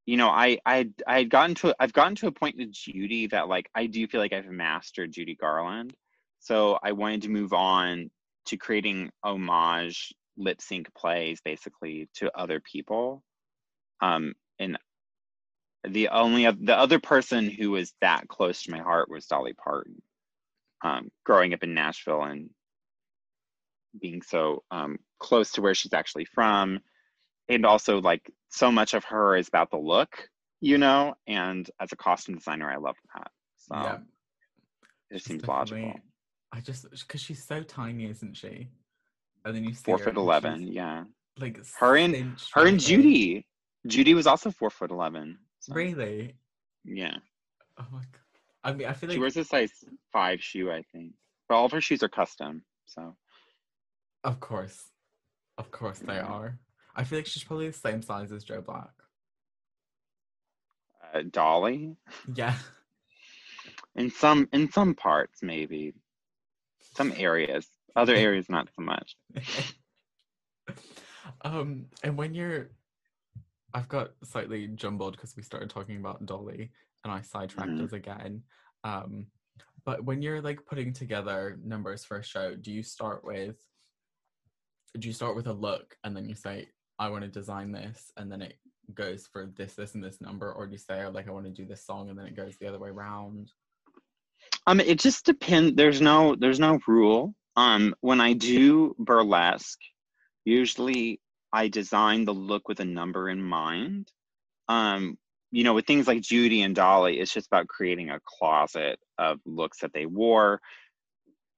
you 0.06 0.16
know, 0.16 0.28
I, 0.28 0.58
I, 0.64 0.88
I 1.06 1.18
had 1.18 1.30
gotten 1.30 1.56
to, 1.56 1.74
I've 1.78 1.92
gotten 1.92 2.14
to 2.16 2.28
a 2.28 2.32
point 2.32 2.56
with 2.56 2.72
Judy 2.72 3.26
that 3.28 3.48
like 3.48 3.68
I 3.74 3.86
do 3.86 4.06
feel 4.06 4.20
like 4.20 4.32
I've 4.32 4.46
mastered 4.46 5.12
Judy 5.12 5.34
Garland. 5.34 5.94
So 6.38 6.78
I 6.82 6.92
wanted 6.92 7.22
to 7.22 7.28
move 7.28 7.52
on 7.52 8.10
to 8.46 8.56
creating 8.56 9.10
homage 9.24 10.14
lip 10.36 10.60
sync 10.60 10.94
plays 10.94 11.40
basically 11.44 12.08
to 12.14 12.30
other 12.38 12.60
people. 12.60 13.24
Um, 14.00 14.34
and 14.58 14.78
the 15.82 16.08
only 16.08 16.50
the 16.50 16.76
other 16.76 17.00
person 17.00 17.50
who 17.50 17.72
was 17.72 17.92
that 18.00 18.28
close 18.28 18.62
to 18.62 18.70
my 18.70 18.78
heart 18.78 19.10
was 19.10 19.26
Dolly 19.26 19.54
Parton. 19.54 20.00
Um, 20.84 21.10
growing 21.24 21.54
up 21.54 21.64
in 21.64 21.74
Nashville 21.74 22.22
and 22.22 22.50
being 23.98 24.22
so 24.22 24.62
um, 24.70 24.98
close 25.18 25.52
to 25.52 25.62
where 25.62 25.74
she's 25.74 25.94
actually 25.94 26.26
from, 26.26 26.80
and 27.48 27.64
also 27.66 28.00
like 28.00 28.30
so 28.48 28.70
much 28.70 28.94
of 28.94 29.04
her 29.04 29.36
is 29.36 29.48
about 29.48 29.70
the 29.70 29.76
look, 29.78 30.28
you 30.60 30.78
know. 30.78 31.14
And 31.26 31.68
as 31.80 31.92
a 31.92 31.96
costume 31.96 32.36
designer, 32.36 32.70
I 32.70 32.76
love 32.76 32.96
that. 33.14 33.30
So 33.56 33.74
yeah. 33.76 33.98
it 35.10 35.22
seems 35.22 35.46
logical. 35.46 35.94
I 36.52 36.60
just 36.60 36.88
because 36.90 37.20
she's 37.20 37.44
so 37.44 37.62
tiny, 37.62 38.08
isn't 38.10 38.36
she? 38.36 38.68
And 39.44 39.54
then 39.54 39.64
you 39.64 39.74
see 39.74 39.82
Four 39.84 39.98
foot 39.98 40.16
eleven, 40.16 40.66
yeah. 40.66 41.04
Like 41.38 41.60
Her 41.78 41.96
and- 41.96 42.14
Her 42.54 42.66
and 42.66 42.76
over. 42.76 42.78
Judy. 42.78 43.46
Judy 43.86 44.14
was 44.14 44.26
also 44.26 44.50
four 44.50 44.70
foot 44.70 44.90
eleven. 44.90 45.38
so, 45.60 45.74
Really? 45.74 46.34
Yeah. 46.84 47.16
Oh 47.78 47.86
my 47.92 47.98
god. 48.00 48.20
I 48.64 48.72
mean, 48.72 48.88
I 48.88 48.92
feel 48.92 49.08
like 49.08 49.16
She 49.16 49.20
wears 49.20 49.36
a 49.36 49.44
size 49.44 49.70
five 50.12 50.42
shoe, 50.42 50.70
I 50.72 50.82
think. 50.92 51.12
But 51.48 51.56
all 51.56 51.66
of 51.66 51.72
her 51.72 51.80
shoes 51.80 52.02
are 52.02 52.08
custom. 52.08 52.64
So 52.86 53.14
Of 54.24 54.40
course. 54.40 54.90
Of 55.58 55.70
course 55.70 55.98
they 56.00 56.14
Yeah. 56.14 56.22
are. 56.26 56.58
I 56.96 57.04
feel 57.04 57.18
like 57.18 57.26
she's 57.26 57.44
probably 57.44 57.68
the 57.68 57.74
same 57.76 58.00
size 58.02 58.32
as 58.32 58.42
Joe 58.42 58.62
Black. 58.62 58.90
uh, 61.14 61.22
Dolly. 61.30 61.94
Yeah. 62.34 62.56
In 63.94 64.10
some 64.10 64.48
in 64.52 64.70
some 64.72 64.94
parts, 64.94 65.42
maybe. 65.42 65.94
Some 66.96 67.12
areas. 67.16 67.66
Other 67.94 68.14
areas 68.26 68.48
not 68.48 68.68
so 68.74 68.82
much. 68.82 69.16
um, 71.42 71.86
and 72.02 72.16
when 72.16 72.34
you're 72.34 72.70
I've 73.74 73.88
got 73.88 74.12
slightly 74.24 74.68
jumbled 74.68 75.16
because 75.16 75.36
we 75.36 75.42
started 75.42 75.68
talking 75.68 75.98
about 75.98 76.24
Dolly 76.24 76.72
and 77.04 77.12
I 77.12 77.20
sidetracked 77.20 77.72
Mhm. 77.72 77.84
us 77.84 77.92
again. 77.92 78.42
Um, 78.84 79.26
but 79.84 80.02
when 80.04 80.22
you're 80.22 80.40
like 80.40 80.64
putting 80.66 80.92
together 80.94 81.58
numbers 81.62 82.04
for 82.04 82.16
a 82.18 82.22
show, 82.24 82.54
do 82.54 82.72
you 82.72 82.82
start 82.82 83.22
with 83.24 83.56
do 84.98 85.08
you 85.08 85.12
start 85.14 85.36
with 85.36 85.46
a 85.46 85.52
look 85.52 85.94
and 86.04 86.16
then 86.16 86.26
you 86.26 86.34
say, 86.34 86.68
I 86.98 87.10
want 87.10 87.24
to 87.24 87.28
design 87.28 87.72
this, 87.72 88.12
and 88.16 88.30
then 88.30 88.42
it 88.42 88.58
goes 88.94 89.26
for 89.30 89.46
this, 89.56 89.74
this, 89.74 89.94
and 89.94 90.02
this 90.02 90.20
number, 90.20 90.52
or 90.52 90.66
do 90.66 90.72
you 90.72 90.78
say, 90.78 91.06
like, 91.06 91.28
I 91.28 91.32
want 91.32 91.46
to 91.46 91.50
do 91.50 91.66
this 91.66 91.84
song, 91.84 92.08
and 92.08 92.18
then 92.18 92.26
it 92.26 92.36
goes 92.36 92.56
the 92.56 92.68
other 92.68 92.78
way 92.78 92.88
around? 92.88 93.52
Um, 94.66 94.80
it 94.80 94.98
just 94.98 95.24
depends. 95.24 95.76
There's 95.76 96.00
no 96.00 96.34
there's 96.34 96.60
no 96.60 96.78
rule. 96.86 97.34
Um, 97.56 97.94
when 98.00 98.20
I 98.20 98.32
do 98.32 98.94
burlesque, 98.98 99.80
usually 100.44 101.20
I 101.52 101.68
design 101.68 102.24
the 102.24 102.34
look 102.34 102.68
with 102.68 102.80
a 102.80 102.84
number 102.84 103.28
in 103.28 103.42
mind. 103.42 104.10
Um, 104.68 105.18
you 105.52 105.64
know, 105.64 105.74
with 105.74 105.86
things 105.86 106.06
like 106.06 106.20
Judy 106.20 106.62
and 106.62 106.74
Dolly, 106.74 107.18
it's 107.18 107.32
just 107.32 107.46
about 107.46 107.68
creating 107.68 108.10
a 108.10 108.20
closet 108.24 108.98
of 109.18 109.40
looks 109.46 109.78
that 109.80 109.92
they 109.92 110.06
wore. 110.06 110.60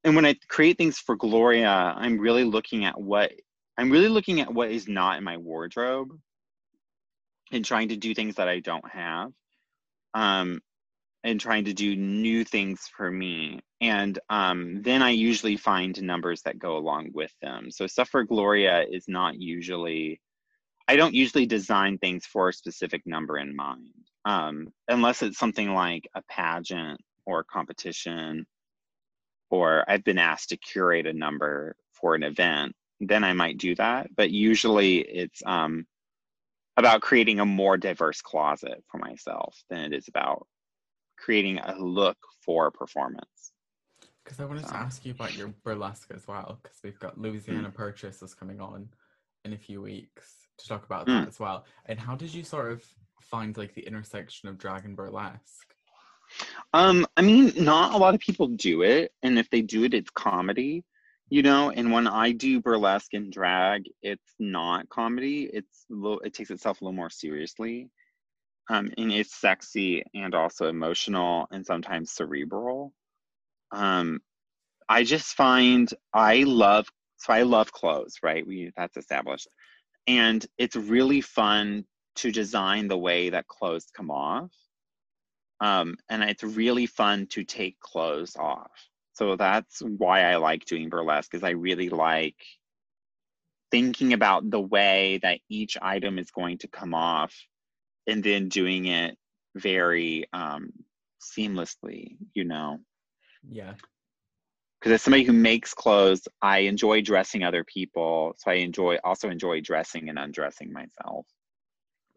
And 0.05 0.14
when 0.14 0.26
I 0.26 0.36
create 0.49 0.78
things 0.78 0.99
for 0.99 1.16
Gloria, 1.16 1.68
I'm 1.68 2.18
really 2.18 2.45
looking 2.45 2.84
at 2.84 3.01
what 3.01 3.32
I'm 3.79 3.91
really 3.91 4.09
looking 4.09 4.41
at 4.41 4.53
what 4.53 4.70
is 4.70 4.89
not 4.89 5.18
in 5.18 5.24
my 5.24 5.39
wardrobe 5.39 6.11
and 7.53 7.64
trying 7.64 7.89
to 7.89 7.97
do 7.97 8.14
things 8.14 8.35
that 8.35 8.49
I 8.49 8.61
don't 8.61 8.89
have. 8.91 9.31
Um, 10.14 10.61
and 11.24 11.41
trying 11.41 11.64
to 11.64 11.74
do 11.74 11.97
new 11.97 12.45
things 12.45 12.89
for 12.97 13.11
me. 13.11 13.61
And 13.81 14.18
um, 14.31 14.83
then 14.83 15.03
I 15.03 15.11
usually 15.11 15.57
find 15.57 16.01
numbers 16.03 16.43
that 16.43 16.59
go 16.59 16.76
along 16.76 17.11
with 17.12 17.33
them. 17.43 17.70
So 17.70 17.87
stuff 17.87 18.09
for 18.09 18.24
Gloria 18.24 18.85
is 18.89 19.05
not 19.09 19.41
usually, 19.41 20.20
I 20.87 20.97
don't 20.97 21.14
usually 21.14 21.47
design 21.47 21.99
things 21.99 22.24
for 22.24 22.49
a 22.49 22.53
specific 22.53 23.03
number 23.05 23.39
in 23.39 23.55
mind, 23.55 23.93
um, 24.24 24.72
unless 24.89 25.22
it's 25.22 25.39
something 25.39 25.74
like 25.74 26.09
a 26.14 26.22
pageant 26.31 27.01
or 27.26 27.41
a 27.41 27.45
competition, 27.45 28.47
or 29.51 29.85
I've 29.89 30.05
been 30.05 30.18
asked 30.18 30.51
to 30.51 30.57
curate 30.57 31.07
a 31.07 31.12
number 31.12 31.74
for 31.93 32.14
an 32.14 32.22
event. 32.22 32.74
Then 33.01 33.25
I 33.25 33.33
might 33.33 33.59
do 33.59 33.75
that. 33.77 34.15
But 34.15 34.31
usually 34.31 34.99
it's 34.99 35.43
um, 35.47 35.87
about 36.77 37.01
creating 37.01 37.41
a 37.41 37.47
more 37.47 37.77
diverse 37.77 38.21
closet 38.21 38.83
for 38.89 38.99
myself 38.99 39.57
than 39.71 39.81
it 39.81 39.93
is 39.93 40.09
about 40.09 40.47
creating 41.17 41.59
a 41.59 41.77
look 41.79 42.19
for 42.45 42.71
performance. 42.71 43.53
Because 44.25 44.41
I 44.41 44.45
wanted 44.45 44.67
to 44.67 44.77
ask 44.77 45.07
you 45.07 45.13
about 45.13 45.37
your 45.37 45.49
burlesque 45.65 46.11
as 46.15 46.29
well, 46.29 46.59
because 46.63 46.79
we've 46.85 46.99
got 46.99 47.19
Louisiana 47.19 47.71
mm. 47.71 47.75
Purchase 47.75 48.23
is 48.23 48.35
coming 48.35 48.61
on 48.61 48.89
in 49.45 49.55
a 49.55 49.59
few 49.59 49.81
weeks 49.81 50.35
to 50.59 50.69
talk 50.69 50.85
about 50.85 51.07
mm. 51.07 51.19
that 51.19 51.29
as 51.29 51.41
well. 51.41 51.65
And 51.87 51.99
how 51.99 52.15
did 52.15 52.35
you 52.35 52.45
sort 52.45 52.71
of 52.71 52.85
find 53.23 53.57
like 53.57 53.75
the 53.75 53.87
intersection 53.87 54.49
of 54.49 54.59
drag 54.59 54.85
and 54.85 54.97
burlesque? 54.97 55.75
Um, 56.75 57.07
I 57.17 57.23
mean, 57.23 57.53
not 57.57 57.95
a 57.95 57.97
lot 57.97 58.15
of 58.15 58.21
people 58.21 58.49
do 58.49 58.83
it, 58.83 59.13
and 59.23 59.39
if 59.39 59.49
they 59.49 59.63
do 59.63 59.85
it, 59.85 59.95
it's 59.95 60.11
comedy, 60.11 60.85
you 61.31 61.43
know. 61.43 61.70
And 61.70 61.93
when 61.93 62.07
I 62.09 62.33
do 62.33 62.61
burlesque 62.61 63.14
and 63.14 63.33
drag, 63.33 63.85
it's 64.03 64.35
not 64.39 64.89
comedy. 64.91 65.51
It's 65.53 65.87
little, 65.91 66.20
it 66.20 66.35
takes 66.35 66.51
itself 66.51 66.81
a 66.81 66.85
little 66.85 66.97
more 66.97 67.11
seriously 67.11 67.91
um, 68.70 68.91
and 68.99 69.12
it's 69.12 69.35
sexy 69.35 70.05
and 70.14 70.35
also 70.35 70.68
emotional 70.68 71.49
and 71.51 71.64
sometimes 71.64 72.12
cerebral. 72.12 72.93
Um, 73.72 74.20
I 74.89 75.05
just 75.05 75.35
find 75.37 75.93
I 76.14 76.45
love 76.45 76.89
so 77.18 77.33
I 77.35 77.43
love 77.43 77.72
clothes, 77.72 78.16
right? 78.22 78.47
We 78.47 78.72
that's 78.76 78.97
established, 78.99 79.49
and 80.09 80.45
it's 80.59 80.76
really 80.76 81.20
fun 81.22 81.87
to 82.16 82.33
design 82.33 82.89
the 82.89 82.99
way 82.99 83.31
that 83.31 83.49
clothes 83.49 83.87
come 83.97 84.11
off, 84.11 84.53
um, 85.61 85.97
and 86.11 86.22
it's 86.24 86.45
really 86.45 86.87
fun 86.87 87.26
to 87.29 87.45
take 87.45 87.81
clothes 87.81 88.37
off. 88.37 88.88
So 89.19 89.35
that's 89.35 89.81
why 89.81 90.23
I 90.23 90.37
like 90.37 90.64
doing 90.64 90.89
burlesque, 90.89 91.35
is 91.35 91.43
I 91.43 91.51
really 91.51 91.89
like 91.89 92.37
thinking 93.73 94.12
about 94.12 94.49
the 94.49 94.61
way 94.61 95.19
that 95.25 95.41
each 95.49 95.77
item 95.83 96.21
is 96.21 96.31
going 96.31 96.59
to 96.59 96.69
come 96.69 96.95
off 96.95 97.35
and 98.07 98.23
then 98.23 98.49
doing 98.49 98.87
it 98.87 99.19
very 99.57 100.25
um, 100.33 100.71
seamlessly, 101.21 102.16
you 102.33 102.45
know? 102.45 102.79
Yeah. 103.51 103.75
Because 104.79 104.93
as 104.93 105.03
somebody 105.03 105.25
who 105.25 105.33
makes 105.33 105.75
clothes, 105.75 106.29
I 106.41 106.59
enjoy 106.61 107.03
dressing 107.03 107.43
other 107.43 107.64
people. 107.64 108.37
So 108.39 108.53
I 108.53 108.55
enjoy 108.55 108.99
also 109.03 109.29
enjoy 109.31 109.61
dressing 109.61 110.09
and 110.09 110.16
undressing 110.16 110.73
myself. 110.73 111.27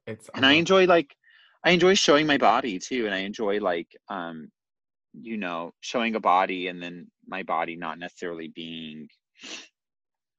It's 0.06 0.30
and 0.36 0.46
I 0.46 0.54
enjoy 0.54 0.86
like 0.86 1.16
I 1.64 1.72
enjoy 1.72 1.96
showing 1.96 2.28
my 2.28 2.38
body 2.38 2.78
too, 2.78 3.08
and 3.08 3.16
I 3.16 3.20
enjoy 3.20 3.60
like 3.60 3.88
um, 4.10 4.52
you 5.14 5.38
know, 5.38 5.74
showing 5.80 6.16
a 6.16 6.20
body 6.20 6.68
and 6.68 6.82
then 6.82 7.08
my 7.28 7.44
body 7.44 7.76
not 7.76 8.00
necessarily 8.00 8.48
being, 8.48 9.08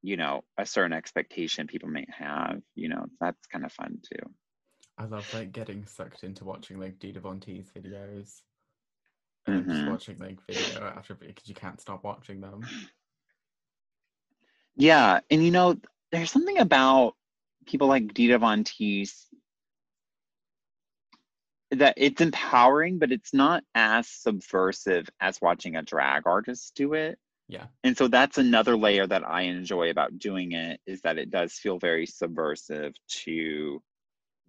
you 0.02 0.16
know, 0.16 0.42
a 0.58 0.66
certain 0.66 0.92
expectation 0.92 1.66
people 1.66 1.88
may 1.88 2.06
have. 2.16 2.60
You 2.74 2.88
know, 2.88 3.06
that's 3.20 3.46
kind 3.46 3.64
of 3.64 3.72
fun 3.72 3.98
too. 4.02 4.30
I 4.98 5.04
love 5.06 5.32
like 5.34 5.52
getting 5.52 5.86
sucked 5.86 6.24
into 6.24 6.44
watching 6.44 6.78
like 6.78 6.98
Dita 6.98 7.20
Von 7.20 7.40
Teese 7.40 7.72
videos. 7.72 8.40
And 9.46 9.64
mm-hmm. 9.64 9.72
just 9.72 9.90
watching 9.90 10.18
like 10.18 10.38
video 10.46 10.92
after 10.96 11.14
because 11.14 11.48
you 11.48 11.54
can't 11.54 11.80
stop 11.80 12.04
watching 12.04 12.40
them. 12.40 12.62
Yeah, 14.76 15.20
and 15.30 15.44
you 15.44 15.50
know, 15.50 15.76
there's 16.12 16.30
something 16.30 16.58
about 16.58 17.14
people 17.66 17.88
like 17.88 18.14
Dita 18.14 18.38
Von 18.38 18.64
Teese 18.64 19.26
that 21.72 21.94
it's 21.96 22.20
empowering, 22.20 22.98
but 22.98 23.12
it's 23.12 23.32
not 23.32 23.64
as 23.74 24.08
subversive 24.08 25.08
as 25.20 25.40
watching 25.40 25.76
a 25.76 25.82
drag 25.82 26.26
artist 26.26 26.72
do 26.74 26.94
it. 26.94 27.18
Yeah. 27.48 27.66
And 27.82 27.96
so 27.96 28.08
that's 28.08 28.38
another 28.38 28.76
layer 28.76 29.06
that 29.06 29.28
I 29.28 29.42
enjoy 29.42 29.90
about 29.90 30.18
doing 30.18 30.52
it 30.52 30.80
is 30.86 31.00
that 31.02 31.18
it 31.18 31.30
does 31.30 31.54
feel 31.54 31.78
very 31.78 32.06
subversive 32.06 32.94
to 33.24 33.82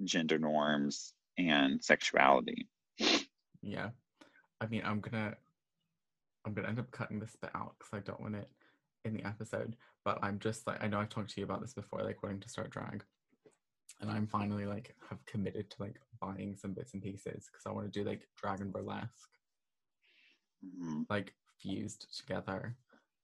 gender 0.03 0.37
norms 0.37 1.13
and 1.37 1.83
sexuality. 1.83 2.67
Yeah. 3.61 3.89
I 4.61 4.67
mean, 4.67 4.83
I'm 4.85 4.99
gonna 4.99 5.35
I'm 6.45 6.53
gonna 6.53 6.67
end 6.67 6.79
up 6.79 6.91
cutting 6.91 7.19
this 7.19 7.35
bit 7.41 7.51
out 7.55 7.75
because 7.77 7.93
I 7.93 7.99
don't 7.99 8.21
want 8.21 8.35
it 8.35 8.49
in 9.05 9.13
the 9.13 9.25
episode. 9.25 9.75
But 10.05 10.19
I'm 10.21 10.39
just 10.39 10.67
like 10.67 10.83
I 10.83 10.87
know 10.87 10.99
I've 10.99 11.09
talked 11.09 11.31
to 11.31 11.41
you 11.41 11.45
about 11.45 11.61
this 11.61 11.73
before, 11.73 12.03
like 12.03 12.21
wanting 12.21 12.41
to 12.41 12.49
start 12.49 12.69
drag. 12.69 13.03
And 14.03 14.11
I'm 14.11 14.27
finally 14.27 14.65
like 14.65 14.95
have 15.09 15.25
committed 15.25 15.69
to 15.71 15.81
like 15.81 15.99
buying 16.21 16.55
some 16.55 16.73
bits 16.73 16.93
and 16.93 17.01
pieces 17.01 17.49
because 17.49 17.65
I 17.65 17.71
want 17.71 17.91
to 17.91 17.99
do 17.99 18.07
like 18.07 18.27
dragon 18.39 18.69
burlesque. 18.69 19.29
Mm-hmm. 20.63 21.03
Like 21.09 21.33
fused 21.59 22.07
together. 22.17 22.75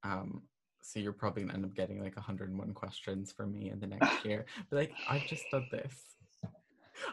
Um 0.04 0.42
so 0.82 1.00
you're 1.00 1.14
probably 1.14 1.44
gonna 1.44 1.54
end 1.54 1.66
up 1.66 1.76
getting 1.76 2.02
like 2.02 2.16
101 2.16 2.74
questions 2.74 3.32
for 3.32 3.46
me 3.46 3.70
in 3.70 3.80
the 3.80 3.88
next 3.88 4.26
year. 4.26 4.46
But 4.70 4.78
like 4.78 4.94
I've 5.10 5.28
just 5.28 5.44
done 5.52 5.68
this 5.72 5.94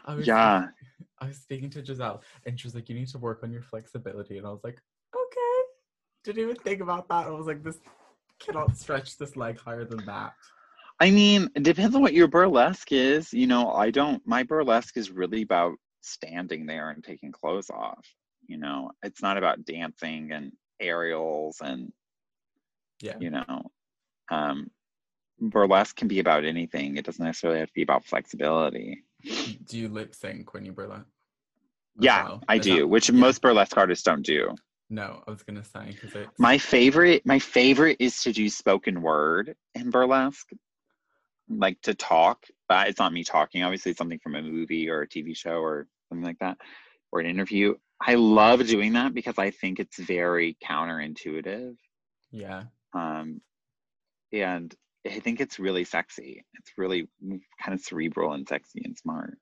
I 0.05 0.15
was 0.15 0.27
yeah. 0.27 0.67
I 1.19 1.27
was 1.27 1.37
speaking 1.37 1.69
to 1.71 1.83
Giselle 1.83 2.21
and 2.45 2.59
she 2.59 2.67
was 2.67 2.75
like, 2.75 2.89
You 2.89 2.95
need 2.95 3.07
to 3.09 3.17
work 3.17 3.41
on 3.43 3.51
your 3.51 3.61
flexibility. 3.61 4.37
And 4.37 4.47
I 4.47 4.51
was 4.51 4.63
like, 4.63 4.79
Okay. 5.15 5.61
Didn't 6.23 6.43
even 6.43 6.55
think 6.57 6.81
about 6.81 7.07
that. 7.09 7.27
I 7.27 7.31
was 7.31 7.47
like, 7.47 7.63
This 7.63 7.79
cannot 8.39 8.77
stretch 8.77 9.17
this 9.17 9.35
leg 9.35 9.59
higher 9.59 9.85
than 9.85 10.05
that. 10.05 10.33
I 10.99 11.11
mean, 11.11 11.49
it 11.55 11.63
depends 11.63 11.95
on 11.95 12.01
what 12.01 12.13
your 12.13 12.27
burlesque 12.27 12.91
is. 12.91 13.31
You 13.31 13.47
know, 13.47 13.71
I 13.71 13.91
don't, 13.91 14.25
my 14.25 14.43
burlesque 14.43 14.97
is 14.97 15.11
really 15.11 15.43
about 15.43 15.73
standing 16.01 16.65
there 16.65 16.89
and 16.89 17.03
taking 17.03 17.31
clothes 17.31 17.69
off. 17.69 18.05
You 18.47 18.57
know, 18.57 18.91
it's 19.03 19.21
not 19.21 19.37
about 19.37 19.65
dancing 19.65 20.31
and 20.31 20.51
aerials 20.79 21.57
and, 21.61 21.91
yeah, 23.01 23.15
you 23.19 23.29
know, 23.29 23.71
um, 24.31 24.71
burlesque 25.39 25.95
can 25.95 26.07
be 26.07 26.19
about 26.19 26.45
anything. 26.45 26.97
It 26.97 27.05
doesn't 27.05 27.23
necessarily 27.23 27.59
have 27.59 27.67
to 27.67 27.73
be 27.75 27.83
about 27.83 28.05
flexibility. 28.05 29.03
Do 29.65 29.77
you 29.77 29.89
lip 29.89 30.15
sync 30.15 30.53
when 30.53 30.65
you 30.65 30.71
burlesque? 30.71 31.05
Yeah, 31.99 32.23
well? 32.23 32.43
I 32.47 32.57
do, 32.57 32.87
which 32.87 33.09
yeah. 33.09 33.15
most 33.15 33.41
burlesque 33.41 33.77
artists 33.77 34.03
don't 34.03 34.25
do. 34.25 34.55
No, 34.89 35.21
I 35.27 35.31
was 35.31 35.43
gonna 35.43 35.63
say 35.63 35.97
my 36.39 36.57
favorite. 36.57 37.25
My 37.25 37.39
favorite 37.39 37.97
is 37.99 38.21
to 38.21 38.31
do 38.31 38.47
spoken 38.47 39.01
word 39.01 39.55
in 39.75 39.89
burlesque, 39.89 40.49
like 41.49 41.81
to 41.81 41.93
talk. 41.93 42.45
But 42.67 42.89
it's 42.89 42.99
not 42.99 43.13
me 43.13 43.23
talking. 43.23 43.63
Obviously, 43.63 43.91
it's 43.91 43.97
something 43.97 44.19
from 44.19 44.35
a 44.35 44.41
movie 44.41 44.89
or 44.89 45.01
a 45.01 45.07
TV 45.07 45.35
show 45.35 45.59
or 45.59 45.87
something 46.09 46.25
like 46.25 46.39
that, 46.39 46.57
or 47.11 47.19
an 47.19 47.25
interview. 47.25 47.75
I 48.01 48.15
love 48.15 48.65
doing 48.67 48.93
that 48.93 49.13
because 49.13 49.37
I 49.37 49.51
think 49.51 49.79
it's 49.79 49.97
very 49.97 50.57
counterintuitive. 50.63 51.75
Yeah. 52.31 52.63
Um, 52.93 53.41
and 54.31 54.73
I 55.05 55.19
think 55.19 55.39
it's 55.39 55.59
really 55.59 55.83
sexy. 55.83 56.45
It's 56.55 56.71
really 56.77 57.07
kind 57.21 57.73
of 57.73 57.79
cerebral 57.79 58.33
and 58.33 58.47
sexy 58.47 58.81
and 58.83 58.97
smart. 58.97 59.37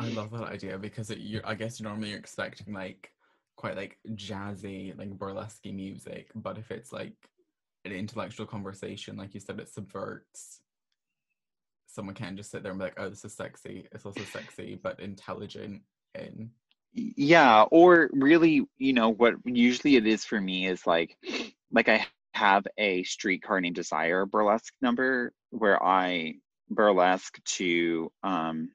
I 0.00 0.08
love 0.08 0.32
that 0.32 0.44
idea 0.44 0.76
because 0.76 1.10
it, 1.10 1.18
you 1.18 1.40
I 1.44 1.54
guess 1.54 1.80
normally 1.80 2.10
you're 2.10 2.18
expecting 2.18 2.74
like 2.74 3.10
quite 3.56 3.76
like 3.76 3.98
jazzy, 4.10 4.96
like 4.98 5.16
burlesque 5.16 5.64
music, 5.66 6.30
but 6.34 6.58
if 6.58 6.70
it's 6.70 6.92
like 6.92 7.14
an 7.84 7.92
intellectual 7.92 8.46
conversation, 8.46 9.16
like 9.16 9.34
you 9.34 9.40
said, 9.40 9.60
it 9.60 9.68
subverts. 9.68 10.60
Someone 11.94 12.14
can 12.14 12.36
just 12.36 12.50
sit 12.50 12.62
there 12.62 12.72
and 12.72 12.78
be 12.78 12.86
like, 12.86 12.98
"Oh, 12.98 13.08
this 13.08 13.24
is 13.24 13.34
sexy." 13.34 13.86
It's 13.92 14.04
also 14.04 14.22
sexy, 14.24 14.78
but 14.82 14.98
intelligent 15.00 15.82
and 16.14 16.50
yeah, 16.94 17.62
or 17.70 18.08
really, 18.12 18.66
you 18.78 18.92
know, 18.92 19.10
what 19.10 19.34
usually 19.44 19.96
it 19.96 20.06
is 20.06 20.24
for 20.24 20.40
me 20.40 20.68
is 20.68 20.86
like, 20.86 21.16
like 21.72 21.88
I 21.88 22.06
have 22.34 22.66
a 22.78 23.02
streetcar 23.04 23.60
named 23.60 23.76
Desire 23.76 24.26
burlesque 24.26 24.74
number 24.80 25.32
where 25.50 25.82
I 25.82 26.34
burlesque 26.70 27.42
to 27.44 28.12
um, 28.22 28.70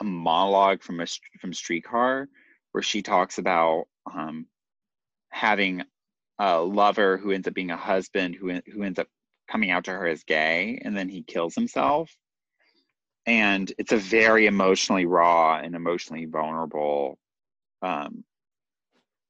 a 0.00 0.04
monologue 0.04 0.82
from 0.82 1.00
a 1.00 1.06
from 1.40 1.52
Streetcar, 1.52 2.28
where 2.72 2.82
she 2.82 3.02
talks 3.02 3.38
about 3.38 3.84
um, 4.12 4.46
having 5.30 5.82
a 6.38 6.60
lover 6.60 7.18
who 7.18 7.32
ends 7.32 7.46
up 7.48 7.54
being 7.54 7.70
a 7.70 7.76
husband 7.76 8.34
who 8.34 8.60
who 8.72 8.82
ends 8.82 8.98
up 8.98 9.08
coming 9.50 9.70
out 9.70 9.84
to 9.84 9.92
her 9.92 10.06
as 10.06 10.24
gay, 10.24 10.80
and 10.84 10.96
then 10.96 11.08
he 11.08 11.22
kills 11.22 11.54
himself. 11.54 12.14
And 13.26 13.72
it's 13.78 13.92
a 13.92 13.96
very 13.96 14.46
emotionally 14.46 15.06
raw 15.06 15.58
and 15.58 15.74
emotionally 15.74 16.24
vulnerable 16.24 17.18
um, 17.82 18.24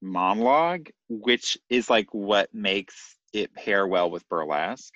monologue, 0.01 0.88
which 1.09 1.59
is 1.68 1.91
like 1.91 2.07
what 2.12 2.53
makes 2.55 3.16
it 3.32 3.53
pair 3.55 3.86
well 3.86 4.11
with 4.11 4.28
burlesque, 4.28 4.95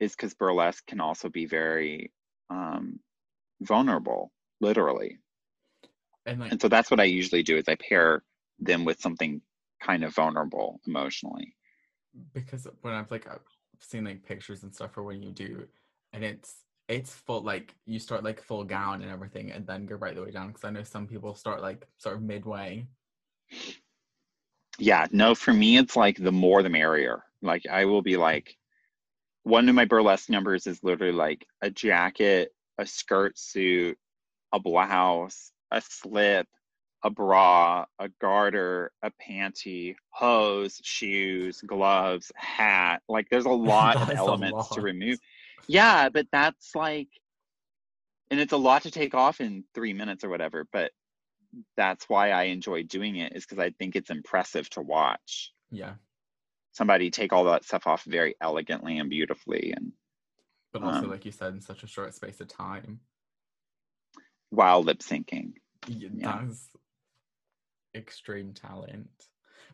is 0.00 0.12
because 0.12 0.34
burlesque 0.34 0.84
can 0.86 1.00
also 1.00 1.28
be 1.28 1.46
very 1.46 2.10
um, 2.50 2.98
vulnerable, 3.60 4.32
literally. 4.60 5.18
And, 6.26 6.40
like, 6.40 6.52
and 6.52 6.60
so 6.60 6.68
that's 6.68 6.90
what 6.90 7.00
I 7.00 7.04
usually 7.04 7.42
do 7.42 7.56
is 7.56 7.68
I 7.68 7.76
pair 7.76 8.22
them 8.58 8.84
with 8.84 9.00
something 9.00 9.40
kind 9.82 10.04
of 10.04 10.14
vulnerable 10.14 10.80
emotionally. 10.86 11.54
Because 12.32 12.66
when 12.82 12.94
I've 12.94 13.10
like 13.10 13.26
I've 13.26 13.40
seen 13.80 14.04
like 14.04 14.24
pictures 14.24 14.62
and 14.62 14.74
stuff 14.74 14.92
for 14.92 15.02
when 15.02 15.22
you 15.22 15.30
do, 15.30 15.66
and 16.12 16.22
it's 16.22 16.56
it's 16.96 17.12
full 17.12 17.42
like 17.42 17.74
you 17.86 17.98
start 17.98 18.24
like 18.24 18.42
full 18.42 18.64
gown 18.64 19.02
and 19.02 19.10
everything, 19.10 19.50
and 19.50 19.66
then 19.66 19.86
go 19.86 19.96
right 19.96 20.14
the 20.14 20.22
way 20.22 20.30
down. 20.30 20.48
Because 20.48 20.64
I 20.64 20.70
know 20.70 20.82
some 20.82 21.06
people 21.06 21.34
start 21.34 21.62
like 21.62 21.86
sort 21.98 22.16
of 22.16 22.22
midway. 22.22 22.86
Yeah, 24.78 25.06
no, 25.12 25.34
for 25.34 25.52
me 25.52 25.78
it's 25.78 25.96
like 25.96 26.16
the 26.16 26.32
more 26.32 26.62
the 26.62 26.70
merrier. 26.70 27.22
Like 27.42 27.66
I 27.70 27.84
will 27.84 28.02
be 28.02 28.16
like, 28.16 28.56
one 29.42 29.68
of 29.68 29.74
my 29.74 29.84
burlesque 29.84 30.30
numbers 30.30 30.66
is 30.66 30.82
literally 30.82 31.12
like 31.12 31.46
a 31.60 31.70
jacket, 31.70 32.54
a 32.78 32.86
skirt 32.86 33.38
suit, 33.38 33.98
a 34.52 34.60
blouse, 34.60 35.52
a 35.70 35.80
slip, 35.80 36.46
a 37.04 37.10
bra, 37.10 37.84
a 37.98 38.08
garter, 38.20 38.92
a 39.02 39.10
panty, 39.10 39.96
hose, 40.10 40.80
shoes, 40.84 41.60
gloves, 41.66 42.30
hat. 42.36 43.02
Like 43.08 43.26
there's 43.30 43.46
a 43.46 43.50
lot 43.50 43.96
of 43.96 44.10
elements 44.10 44.52
lot. 44.52 44.72
to 44.72 44.80
remove. 44.80 45.18
Yeah, 45.66 46.08
but 46.08 46.26
that's 46.32 46.74
like, 46.74 47.08
and 48.30 48.40
it's 48.40 48.52
a 48.52 48.58
lot 48.58 48.82
to 48.82 48.90
take 48.90 49.14
off 49.14 49.40
in 49.40 49.64
three 49.74 49.92
minutes 49.92 50.24
or 50.24 50.28
whatever. 50.28 50.66
But 50.72 50.92
that's 51.76 52.08
why 52.08 52.30
I 52.30 52.44
enjoy 52.44 52.84
doing 52.84 53.16
it 53.16 53.34
is 53.36 53.44
because 53.44 53.58
I 53.58 53.70
think 53.70 53.96
it's 53.96 54.10
impressive 54.10 54.68
to 54.70 54.80
watch. 54.80 55.52
Yeah. 55.70 55.94
Somebody 56.72 57.10
take 57.10 57.32
all 57.32 57.44
that 57.44 57.64
stuff 57.64 57.86
off 57.86 58.04
very 58.04 58.34
elegantly 58.40 58.98
and 58.98 59.10
beautifully 59.10 59.74
and 59.76 59.92
but 60.72 60.82
also 60.82 61.04
um, 61.04 61.10
like 61.10 61.24
you 61.24 61.32
said 61.32 61.52
in 61.52 61.60
such 61.60 61.82
a 61.82 61.86
short 61.86 62.14
space 62.14 62.40
of 62.40 62.48
time 62.48 63.00
while 64.50 64.82
lip 64.82 64.98
syncing 64.98 65.52
yeah, 65.86 66.08
yeah. 66.14 66.40
that's 66.42 66.68
extreme 67.94 68.52
talent 68.52 69.10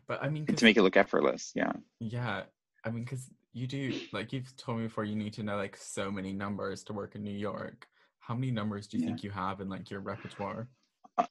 but 0.07 0.21
i 0.21 0.29
mean 0.29 0.45
to 0.45 0.65
make 0.65 0.77
it 0.77 0.83
look 0.83 0.97
effortless 0.97 1.51
yeah 1.55 1.71
yeah 1.99 2.43
i 2.83 2.89
mean 2.89 3.03
because 3.03 3.29
you 3.53 3.67
do 3.67 3.99
like 4.13 4.31
you've 4.31 4.55
told 4.57 4.77
me 4.77 4.85
before 4.85 5.03
you 5.03 5.15
need 5.15 5.33
to 5.33 5.43
know 5.43 5.57
like 5.57 5.75
so 5.75 6.11
many 6.11 6.31
numbers 6.31 6.83
to 6.83 6.93
work 6.93 7.15
in 7.15 7.23
new 7.23 7.31
york 7.31 7.87
how 8.19 8.35
many 8.35 8.51
numbers 8.51 8.87
do 8.87 8.97
you 8.97 9.03
yeah. 9.03 9.09
think 9.09 9.23
you 9.23 9.31
have 9.31 9.59
in 9.59 9.69
like 9.69 9.89
your 9.89 10.01
repertoire 10.01 10.67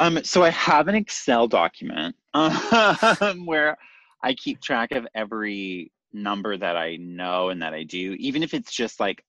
um, 0.01 0.23
so 0.25 0.43
I 0.43 0.51
have 0.51 0.89
an 0.89 0.95
Excel 0.95 1.49
document 1.49 2.15
um, 2.35 3.47
where 3.47 3.77
I 4.23 4.35
keep 4.35 4.61
track 4.61 4.93
of 4.93 5.07
every 5.15 5.93
number 6.13 6.57
that 6.57 6.77
I 6.77 6.97
know 6.97 7.51
and 7.51 7.63
that 7.63 7.75
I 7.75 7.85
do, 7.85 8.15
even 8.19 8.43
if 8.43 8.55
it's 8.55 8.73
just 8.73 9.01
like 9.01 9.25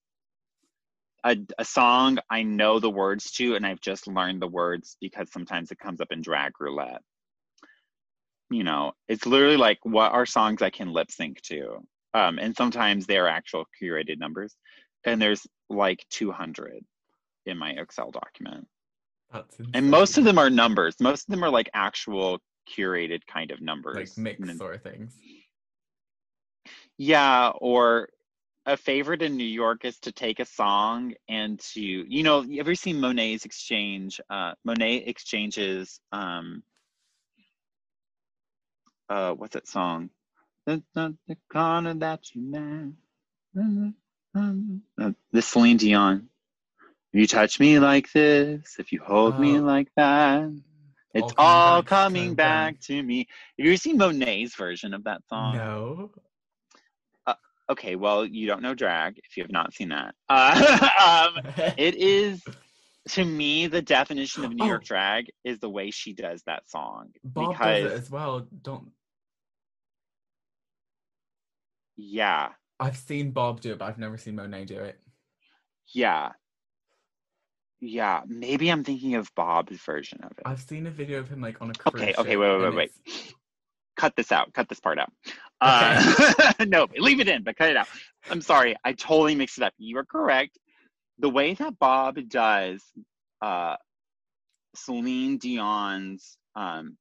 a, 1.24 1.38
a 1.58 1.66
song 1.66 2.18
I 2.30 2.44
know 2.44 2.80
the 2.80 2.90
words 2.90 3.32
to 3.32 3.56
and 3.56 3.66
I've 3.66 3.82
just 3.82 4.08
learned 4.08 4.42
the 4.42 4.48
words 4.48 4.98
because 5.02 5.32
sometimes 5.32 5.72
it 5.72 5.80
comes 5.80 6.02
up 6.02 6.12
in 6.12 6.22
drag 6.22 6.60
roulette. 6.60 7.02
You 8.50 8.64
know, 8.64 8.94
it's 9.08 9.26
literally 9.26 9.58
like 9.58 9.80
what 9.84 10.12
are 10.12 10.26
songs 10.26 10.62
I 10.62 10.72
can 10.72 10.92
lip 10.92 11.12
sync 11.12 11.42
to? 11.44 11.86
Um, 12.14 12.40
and 12.40 12.56
sometimes 12.56 13.06
they're 13.06 13.28
actual 13.28 13.66
curated 13.82 14.18
numbers. 14.20 14.56
And 15.06 15.22
there's 15.22 15.46
like 15.70 16.06
200 16.10 16.84
in 17.46 17.58
my 17.58 17.72
Excel 17.72 18.12
document. 18.12 18.68
And 19.74 19.90
most 19.92 20.18
of 20.18 20.24
them 20.24 20.38
are 20.38 20.50
numbers. 20.50 20.96
Most 21.00 21.28
of 21.28 21.32
them 21.32 21.44
are 21.44 21.50
like 21.50 21.70
actual 21.74 22.40
curated 22.70 23.22
kind 23.28 23.52
of 23.52 23.62
numbers. 23.62 23.96
Like 23.96 24.18
mix 24.18 24.40
then, 24.40 24.58
or 24.62 24.78
things. 24.78 25.16
Yeah, 26.98 27.50
or 27.50 28.10
a 28.66 28.76
favorite 28.76 29.22
in 29.22 29.38
New 29.38 29.44
York 29.44 29.86
is 29.86 30.00
to 30.00 30.12
take 30.12 30.40
a 30.40 30.46
song 30.46 31.14
and 31.28 31.60
to 31.60 31.82
you 31.82 32.24
know, 32.24 32.42
have 32.42 32.52
you 32.52 32.60
ever 32.60 32.76
seen 32.76 32.98
Monét 32.98 33.46
X 33.46 33.62
Change? 33.64 34.20
Uh 34.30 34.54
Monét 34.68 35.08
X 35.08 35.24
Change's 35.24 36.00
um 36.12 36.64
uh 39.10 39.34
what's 39.34 39.54
that 39.54 39.68
song? 39.68 40.10
The, 40.70 40.84
the, 40.94 41.18
the 41.28 41.38
corner 41.52 41.96
that 41.96 42.36
you 42.36 42.44
met. 42.44 42.94
This 45.32 45.48
Celine 45.48 45.78
Dion. 45.78 46.30
You 47.12 47.26
touch 47.26 47.60
me 47.60 47.80
like 47.80 48.12
this, 48.12 48.76
if 48.78 48.92
you 48.92 49.02
hold 49.04 49.34
oh. 49.34 49.40
me 49.40 49.60
like 49.60 49.88
that, 49.96 50.48
it's 51.16 51.34
all, 51.40 51.78
all 51.78 51.82
coming, 51.82 52.36
back, 52.36 52.76
back, 52.76 52.82
to 52.82 53.02
me. 53.02 53.26
Have 53.58 53.66
you 53.66 53.72
ever 53.72 53.78
seen 53.78 53.98
Monét's 53.98 54.56
version 54.56 54.94
of 54.94 55.06
that 55.06 55.22
song? 55.28 55.58
No. 55.58 56.12
Uh, 57.26 57.34
okay, 57.72 57.96
well, 57.96 58.24
you 58.24 58.46
don't 58.46 58.62
know 58.62 58.76
drag 58.76 59.20
if 59.28 59.38
you 59.38 59.42
have 59.42 59.52
not 59.52 59.74
seen 59.74 59.90
that. 59.90 60.14
Uh, 60.30 61.32
um, 61.36 61.52
it 61.80 61.96
is, 61.96 62.44
to 63.08 63.26
me, 63.26 63.66
the 63.66 63.82
definition 63.82 64.46
of 64.46 64.54
New 64.54 64.68
York 64.68 64.84
oh. 64.84 64.88
drag 64.88 65.32
is 65.44 65.58
the 65.58 65.70
way 65.70 65.90
she 65.90 66.14
does 66.14 66.44
that 66.46 66.70
song. 66.70 67.10
Bob 67.24 67.54
because, 67.54 67.84
does 67.86 67.92
it 67.92 67.96
as 68.04 68.12
well. 68.12 68.48
Don't. 68.62 68.92
Yeah. 72.02 72.50
I've 72.80 72.98
seen 72.98 73.32
Bob 73.32 73.60
do 73.60 73.74
it, 73.74 73.80
but 73.80 73.86
I've 73.86 73.98
never 73.98 74.18
seen 74.18 74.36
Monét 74.36 74.68
do 74.68 74.80
it. 74.80 75.00
Yeah, 75.94 76.32
yeah, 77.82 78.22
maybe 78.28 78.70
I'm 78.70 78.84
thinking 78.84 79.16
of 79.16 79.34
Bob's 79.36 79.78
version 79.78 80.20
of 80.24 80.32
it. 80.32 80.44
I've 80.46 80.62
seen 80.62 80.86
a 80.88 80.92
video 80.92 81.20
of 81.20 81.30
him 81.30 81.42
like 81.42 81.62
on 81.62 81.70
a 81.70 81.74
cruise. 81.74 82.02
Okay, 82.02 82.14
okay, 82.18 82.38
wait, 82.38 82.52
wait, 82.52 82.62
wait, 82.62 82.76
wait. 82.76 82.92
Cut 83.96 84.16
this 84.16 84.32
out. 84.32 84.54
Cut 84.54 84.70
this 84.70 84.80
part 84.80 85.00
out. 85.00 85.12
Okay. 85.62 85.98
Uh, 86.58 86.66
no, 86.68 86.88
leave 86.98 87.20
it 87.20 87.28
in, 87.28 87.44
but 87.44 87.58
cut 87.58 87.70
it 87.70 87.76
out. 87.76 87.90
I'm 88.30 88.40
sorry, 88.40 88.78
I 88.86 88.94
totally 88.94 89.36
mixed 89.36 89.58
it 89.58 89.64
up. 89.66 89.74
You 89.78 89.98
are 89.98 90.06
correct. 90.06 90.58
The 91.18 91.30
way 91.30 91.54
that 91.54 91.78
Bob 91.80 92.18
does 92.30 92.82
uh, 93.42 93.76
Celine 94.74 95.38
Dion's 95.38 96.38
um, 96.56 96.96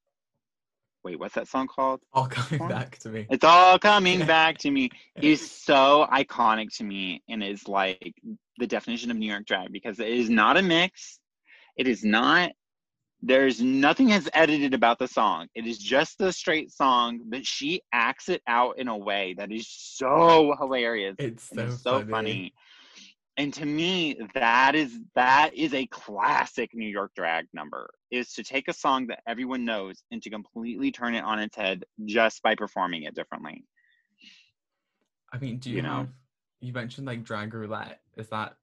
wait, 1.05 1.19
what's 1.19 1.35
that 1.35 1.49
song 1.49 1.67
called? 1.67 2.01
All 2.13 2.27
coming 2.27 2.69
back 2.69 2.99
to 2.99 3.09
me. 3.09 3.27
It's 3.31 3.45
all 3.45 3.79
coming 3.79 4.21
back 4.27 4.59
to 4.59 4.71
me. 4.71 4.91
Is 5.21 5.51
so 5.51 6.07
iconic 6.13 6.77
to 6.79 6.85
me 6.85 7.23
and 7.29 7.43
is 7.43 7.69
like 7.69 8.15
the 8.59 8.67
definition 8.67 9.11
of 9.11 9.17
New 9.17 9.31
York 9.31 9.47
drag 9.47 9.73
because 9.73 10.01
it 10.01 10.09
is 10.09 10.31
not 10.31 10.57
a 10.57 10.63
mix. 10.63 11.21
It 11.77 11.87
is 11.87 12.05
not. 12.05 12.53
There's 13.21 13.61
nothing 13.61 14.09
has 14.11 14.29
edited 14.33 14.75
about 14.75 15.01
the 15.01 15.09
song. 15.09 15.49
It 15.55 15.67
is 15.67 15.79
just 15.79 16.19
the 16.19 16.33
straight 16.33 16.71
song, 16.71 17.21
but 17.27 17.45
she 17.45 17.83
acts 17.93 18.29
it 18.29 18.43
out 18.47 18.79
in 18.79 18.87
a 18.87 18.97
way 18.97 19.35
that 19.39 19.51
is 19.51 19.67
so 19.69 20.55
hilarious. 20.59 21.17
It's 21.19 21.49
so, 21.49 21.69
so 21.69 21.91
funny. 22.01 22.11
funny 22.11 22.55
and 23.39 23.55
to 23.55 23.65
me 23.65 24.19
that 24.35 24.75
is 24.75 24.99
that 25.15 25.55
is 25.55 25.73
a 25.73 25.87
classic 25.87 26.75
new 26.75 26.89
york 26.89 27.13
drag 27.15 27.47
number 27.55 27.89
is 28.11 28.35
to 28.35 28.43
take 28.43 28.69
a 28.69 28.73
song 28.73 29.07
that 29.07 29.21
everyone 29.27 29.65
knows 29.65 30.03
and 30.11 30.23
to 30.23 30.29
completely 30.29 30.91
turn 30.91 31.15
it 31.15 31.25
on 31.25 31.39
its 31.39 31.57
head 31.57 31.85
just 32.05 32.43
by 32.43 32.55
performing 32.55 33.05
it 33.05 33.15
differently. 33.15 33.65
I 35.33 35.39
mean 35.39 35.59
do 35.59 35.71
you, 35.71 35.77
you 35.77 35.83
have 35.83 36.07
know? 36.07 36.09
you 36.61 36.73
mentioned 36.73 37.07
like 37.07 37.25
drag 37.25 37.55
roulette. 37.55 38.01
Is 38.17 38.29
that 38.29 38.57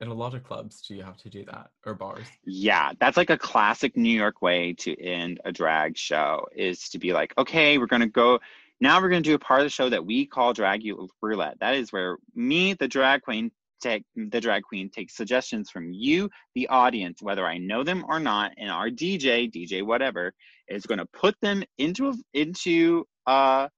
in 0.00 0.08
a 0.08 0.14
lot 0.14 0.34
of 0.34 0.44
clubs 0.44 0.82
do 0.82 0.94
you 0.94 1.02
have 1.02 1.16
to 1.18 1.30
do 1.30 1.44
that 1.46 1.70
or 1.86 1.94
bars? 1.94 2.26
Yeah 2.44 2.92
that's 3.00 3.16
like 3.16 3.30
a 3.30 3.38
classic 3.38 3.96
new 3.96 4.16
york 4.16 4.42
way 4.42 4.74
to 4.74 5.00
end 5.00 5.40
a 5.44 5.52
drag 5.52 5.96
show 5.96 6.46
is 6.54 6.88
to 6.90 6.98
be 6.98 7.12
like 7.12 7.32
okay 7.38 7.78
we're 7.78 7.86
going 7.86 8.00
to 8.00 8.08
go 8.08 8.40
now 8.80 9.00
we're 9.00 9.08
going 9.08 9.22
to 9.22 9.28
do 9.28 9.34
a 9.34 9.40
part 9.40 9.60
of 9.60 9.66
the 9.66 9.70
show 9.70 9.88
that 9.88 10.06
we 10.06 10.24
call 10.24 10.52
drag 10.52 10.88
roulette. 11.20 11.58
That 11.58 11.74
is 11.74 11.92
where 11.92 12.16
me 12.36 12.74
the 12.74 12.86
drag 12.86 13.22
queen 13.22 13.50
take 13.80 14.04
the 14.16 14.40
drag 14.40 14.62
queen 14.62 14.90
takes 14.90 15.16
suggestions 15.16 15.70
from 15.70 15.92
you, 15.92 16.30
the 16.54 16.68
audience, 16.68 17.22
whether 17.22 17.46
I 17.46 17.58
know 17.58 17.84
them 17.84 18.04
or 18.08 18.20
not, 18.20 18.52
and 18.58 18.70
our 18.70 18.88
DJ, 18.88 19.50
DJ 19.50 19.84
whatever, 19.84 20.32
is 20.68 20.86
going 20.86 20.98
to 20.98 21.06
put 21.06 21.34
them 21.40 21.62
into 21.78 22.08
a, 22.08 22.14
into 22.34 23.06
a, 23.26 23.68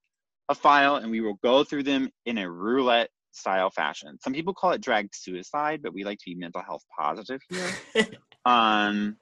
a 0.48 0.54
file, 0.54 0.96
and 0.96 1.10
we 1.10 1.20
will 1.20 1.38
go 1.42 1.64
through 1.64 1.84
them 1.84 2.10
in 2.26 2.38
a 2.38 2.50
roulette 2.50 3.10
style 3.32 3.70
fashion. 3.70 4.18
Some 4.20 4.32
people 4.32 4.54
call 4.54 4.72
it 4.72 4.80
drag 4.80 5.14
suicide, 5.14 5.80
but 5.82 5.92
we 5.92 6.04
like 6.04 6.18
to 6.18 6.24
be 6.26 6.34
mental 6.34 6.62
health 6.62 6.82
positive 6.98 7.40
here. 7.48 8.06
um, 8.44 9.16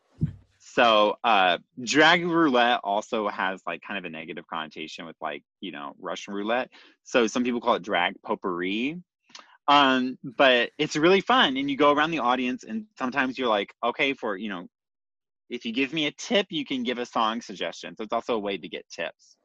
so 0.58 1.16
uh, 1.24 1.58
drag 1.82 2.24
roulette 2.26 2.80
also 2.84 3.28
has 3.28 3.60
like 3.66 3.80
kind 3.86 3.98
of 3.98 4.04
a 4.04 4.10
negative 4.10 4.44
connotation 4.46 5.06
with 5.06 5.16
like 5.20 5.42
you 5.60 5.72
know 5.72 5.94
Russian 6.00 6.34
roulette. 6.34 6.70
So 7.04 7.26
some 7.26 7.44
people 7.44 7.60
call 7.60 7.74
it 7.74 7.82
drag 7.82 8.20
potpourri 8.22 9.00
um, 9.68 10.18
but 10.24 10.70
it's 10.78 10.96
really 10.96 11.20
fun, 11.20 11.56
and 11.56 11.70
you 11.70 11.76
go 11.76 11.92
around 11.92 12.10
the 12.10 12.20
audience, 12.20 12.64
and 12.64 12.86
sometimes 12.98 13.38
you're 13.38 13.48
like, 13.48 13.74
okay, 13.84 14.14
for 14.14 14.36
you 14.36 14.48
know, 14.48 14.66
if 15.50 15.64
you 15.64 15.72
give 15.72 15.92
me 15.92 16.06
a 16.06 16.12
tip, 16.12 16.46
you 16.50 16.64
can 16.64 16.82
give 16.82 16.98
a 16.98 17.06
song 17.06 17.42
suggestion. 17.42 17.94
So 17.96 18.04
it's 18.04 18.12
also 18.12 18.34
a 18.34 18.38
way 18.38 18.56
to 18.56 18.68
get 18.68 18.88
tips. 18.88 19.36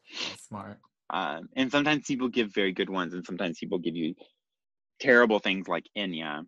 Smart. 0.47 0.79
Um, 1.09 1.49
and 1.55 1.69
sometimes 1.71 2.05
people 2.07 2.29
give 2.29 2.53
very 2.53 2.71
good 2.71 2.89
ones, 2.89 3.13
and 3.13 3.25
sometimes 3.25 3.59
people 3.59 3.77
give 3.77 3.95
you 3.95 4.15
terrible 4.99 5.39
things 5.39 5.67
like 5.67 5.85
Enya. 5.97 6.45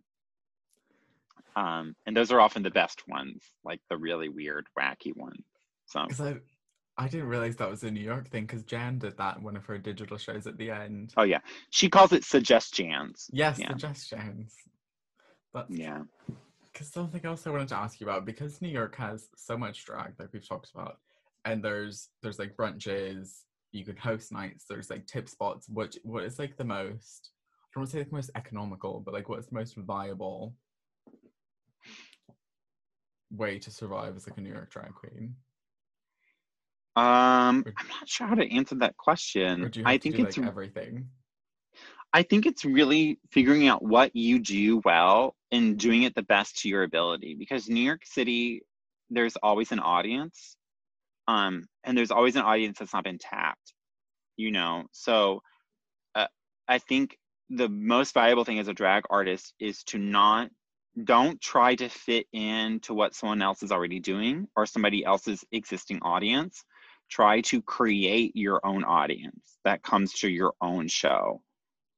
Um, 1.54 1.94
and 2.06 2.16
those 2.16 2.32
are 2.32 2.40
often 2.40 2.62
the 2.62 2.70
best 2.70 3.02
ones, 3.08 3.42
like 3.64 3.80
the 3.90 3.96
really 3.96 4.28
weird, 4.28 4.66
wacky 4.78 5.14
ones. 5.14 5.44
So 5.86 6.06
I, 6.98 7.08
didn't 7.08 7.28
realize 7.28 7.56
that 7.56 7.70
was 7.70 7.82
a 7.82 7.90
New 7.90 8.00
York 8.00 8.28
thing. 8.28 8.46
Because 8.46 8.62
Jan 8.62 8.98
did 8.98 9.16
that 9.18 9.38
in 9.38 9.42
one 9.42 9.56
of 9.56 9.64
her 9.66 9.78
digital 9.78 10.16
shows 10.18 10.46
at 10.46 10.56
the 10.56 10.70
end. 10.70 11.12
Oh 11.16 11.22
yeah, 11.22 11.40
she 11.70 11.88
calls 11.88 12.12
it 12.12 12.24
suggestions. 12.24 13.28
Yes, 13.32 13.58
yeah. 13.58 13.68
suggestions. 13.68 14.54
But 15.52 15.66
Yeah, 15.70 16.02
because 16.72 16.88
something 16.88 17.24
else 17.24 17.46
I 17.46 17.50
wanted 17.50 17.68
to 17.68 17.76
ask 17.76 18.00
you 18.00 18.06
about 18.06 18.26
because 18.26 18.60
New 18.60 18.68
York 18.68 18.96
has 18.96 19.28
so 19.36 19.56
much 19.56 19.84
drag 19.86 20.12
like 20.18 20.28
we've 20.32 20.46
talked 20.46 20.70
about, 20.74 20.98
and 21.44 21.62
there's 21.62 22.10
there's 22.22 22.38
like 22.38 22.56
brunches, 22.56 23.42
you 23.72 23.84
can 23.84 23.96
host 23.96 24.32
nights, 24.32 24.64
there's 24.68 24.90
like 24.90 25.06
tip 25.06 25.28
spots. 25.28 25.68
Which 25.68 25.98
what 26.02 26.24
is 26.24 26.38
like 26.38 26.56
the 26.56 26.64
most? 26.64 27.30
I 27.64 27.68
don't 27.74 27.82
want 27.82 27.90
to 27.90 27.96
say 27.96 28.02
the 28.02 28.14
most 28.14 28.30
economical, 28.34 29.00
but 29.04 29.14
like 29.14 29.28
what's 29.28 29.46
the 29.46 29.54
most 29.54 29.76
viable 29.76 30.54
way 33.30 33.58
to 33.58 33.70
survive 33.70 34.16
as 34.16 34.28
like 34.28 34.38
a 34.38 34.40
New 34.40 34.52
York 34.52 34.70
drag 34.70 34.94
queen? 34.94 35.34
Um, 36.96 37.64
I'm 37.76 37.88
not 37.88 38.08
sure 38.08 38.26
how 38.26 38.34
to 38.34 38.54
answer 38.54 38.74
that 38.76 38.96
question. 38.96 39.70
do 39.70 39.80
you 39.80 39.86
have 39.86 39.94
I 39.94 39.98
think 39.98 40.18
it's 40.18 40.38
like 40.38 40.46
everything? 40.46 41.08
I 42.12 42.22
think 42.22 42.46
it's 42.46 42.64
really 42.64 43.18
figuring 43.30 43.68
out 43.68 43.82
what 43.82 44.16
you 44.16 44.38
do 44.38 44.80
well 44.84 45.36
and 45.52 45.78
doing 45.78 46.04
it 46.04 46.14
the 46.14 46.22
best 46.22 46.58
to 46.62 46.68
your 46.68 46.84
ability 46.84 47.36
because 47.38 47.68
New 47.68 47.82
York 47.82 48.06
City, 48.06 48.62
there's 49.10 49.36
always 49.42 49.72
an 49.72 49.80
audience. 49.80 50.56
Um, 51.28 51.66
and 51.84 51.98
there's 51.98 52.10
always 52.10 52.36
an 52.36 52.42
audience 52.42 52.78
that's 52.78 52.94
not 52.94 53.04
been 53.04 53.18
tapped, 53.18 53.74
you 54.38 54.50
know? 54.50 54.84
So 54.92 55.42
uh, 56.14 56.28
I 56.66 56.78
think 56.78 57.18
the 57.50 57.68
most 57.68 58.14
valuable 58.14 58.44
thing 58.44 58.60
as 58.60 58.68
a 58.68 58.72
drag 58.74 59.02
artist 59.10 59.52
is 59.60 59.82
to 59.84 59.98
not, 59.98 60.48
don't 61.04 61.38
try 61.42 61.74
to 61.74 61.88
fit 61.90 62.26
in 62.32 62.80
to 62.80 62.94
what 62.94 63.14
someone 63.14 63.42
else 63.42 63.62
is 63.62 63.72
already 63.72 64.00
doing 64.00 64.46
or 64.56 64.64
somebody 64.64 65.04
else's 65.04 65.44
existing 65.52 65.98
audience. 66.00 66.64
Try 67.10 67.40
to 67.42 67.62
create 67.62 68.34
your 68.34 68.64
own 68.64 68.84
audience 68.84 69.58
that 69.64 69.82
comes 69.82 70.12
to 70.14 70.28
your 70.28 70.54
own 70.60 70.88
show 70.88 71.42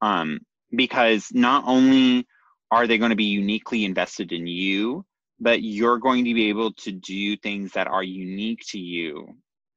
um, 0.01 0.41
because 0.75 1.29
not 1.33 1.65
only 1.67 2.27
are 2.71 2.87
they 2.87 2.99
going 2.99 3.11
to 3.11 3.17
be 3.17 3.25
uniquely 3.25 3.85
invested 3.85 4.33
in 4.33 4.47
you, 4.47 5.05
but 5.41 5.63
you're 5.63 5.99
going 5.99 6.25
to 6.25 6.35
be 6.35 6.49
able 6.49 6.73
to 6.73 6.93
do 6.93 7.37
things 7.37 7.73
that 7.73 7.87
are 7.87 8.03
unique 8.03 8.63
to 8.69 8.79
you 8.79 9.29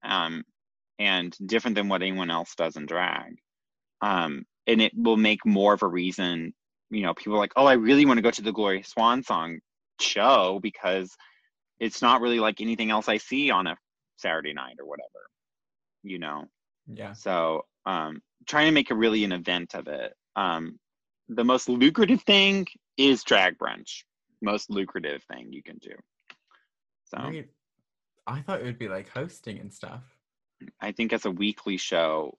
um, 0.03 0.43
and 0.99 1.35
different 1.45 1.75
than 1.75 1.87
what 1.87 2.01
anyone 2.01 2.31
else 2.31 2.55
does 2.55 2.75
in 2.75 2.85
drag. 2.85 3.37
Um, 4.01 4.45
and 4.67 4.81
it 4.81 4.91
will 4.95 5.17
make 5.17 5.45
more 5.45 5.73
of 5.73 5.83
a 5.83 5.87
reason, 5.87 6.53
you 6.89 7.01
know, 7.01 7.13
people 7.13 7.37
like, 7.37 7.53
oh, 7.55 7.65
I 7.65 7.73
really 7.73 8.05
want 8.05 8.17
to 8.17 8.23
go 8.23 8.31
to 8.31 8.41
the 8.41 8.51
Gloria 8.51 8.83
Swansong 8.83 9.59
show 9.99 10.59
because 10.61 11.15
it's 11.79 12.01
not 12.01 12.21
really 12.21 12.39
like 12.39 12.61
anything 12.61 12.91
else 12.91 13.07
I 13.07 13.17
see 13.17 13.51
on 13.51 13.67
a 13.67 13.77
Saturday 14.21 14.53
night 14.53 14.75
or 14.79 14.85
whatever, 14.85 15.29
you 16.03 16.19
know? 16.19 16.45
Yeah. 16.87 17.13
So 17.13 17.65
um, 17.85 18.21
trying 18.47 18.67
to 18.67 18.71
make 18.71 18.91
a 18.91 18.95
really 18.95 19.23
an 19.23 19.31
event 19.31 19.75
of 19.75 19.87
it. 19.87 20.13
Um, 20.35 20.79
the 21.29 21.43
most 21.43 21.69
lucrative 21.69 22.21
thing 22.23 22.67
is 22.97 23.23
drag 23.23 23.57
brunch. 23.57 24.03
Most 24.41 24.69
lucrative 24.69 25.23
thing 25.23 25.51
you 25.51 25.63
can 25.63 25.77
do. 25.77 25.95
So. 27.05 27.31
I 28.27 28.41
thought 28.41 28.61
it 28.61 28.65
would 28.65 28.79
be 28.79 28.87
like 28.87 29.09
hosting 29.09 29.59
and 29.59 29.73
stuff. 29.73 30.03
I 30.79 30.91
think 30.91 31.11
as 31.11 31.25
a 31.25 31.31
weekly 31.31 31.77
show, 31.77 32.37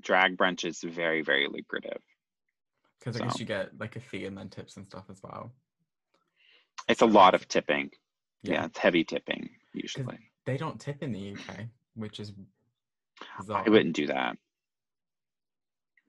drag 0.00 0.36
brunch 0.36 0.64
is 0.64 0.80
very, 0.80 1.22
very 1.22 1.48
lucrative. 1.48 2.00
Because 2.98 3.20
I 3.20 3.24
guess 3.24 3.40
you 3.40 3.46
get 3.46 3.78
like 3.78 3.96
a 3.96 4.00
fee 4.00 4.26
and 4.26 4.38
then 4.38 4.48
tips 4.48 4.76
and 4.76 4.86
stuff 4.86 5.04
as 5.10 5.20
well. 5.22 5.52
It's 6.88 7.02
a 7.02 7.06
lot 7.06 7.34
of 7.34 7.48
tipping. 7.48 7.90
Yeah, 8.42 8.52
Yeah. 8.52 8.64
it's 8.66 8.78
heavy 8.78 9.04
tipping 9.04 9.50
usually. 9.74 10.29
They 10.50 10.56
don't 10.56 10.80
tip 10.80 11.00
in 11.04 11.12
the 11.12 11.30
UK, 11.30 11.66
which 11.94 12.18
is 12.18 12.32
bizarre. 13.38 13.62
I 13.64 13.70
wouldn't 13.70 13.94
do 13.94 14.08
that. 14.08 14.36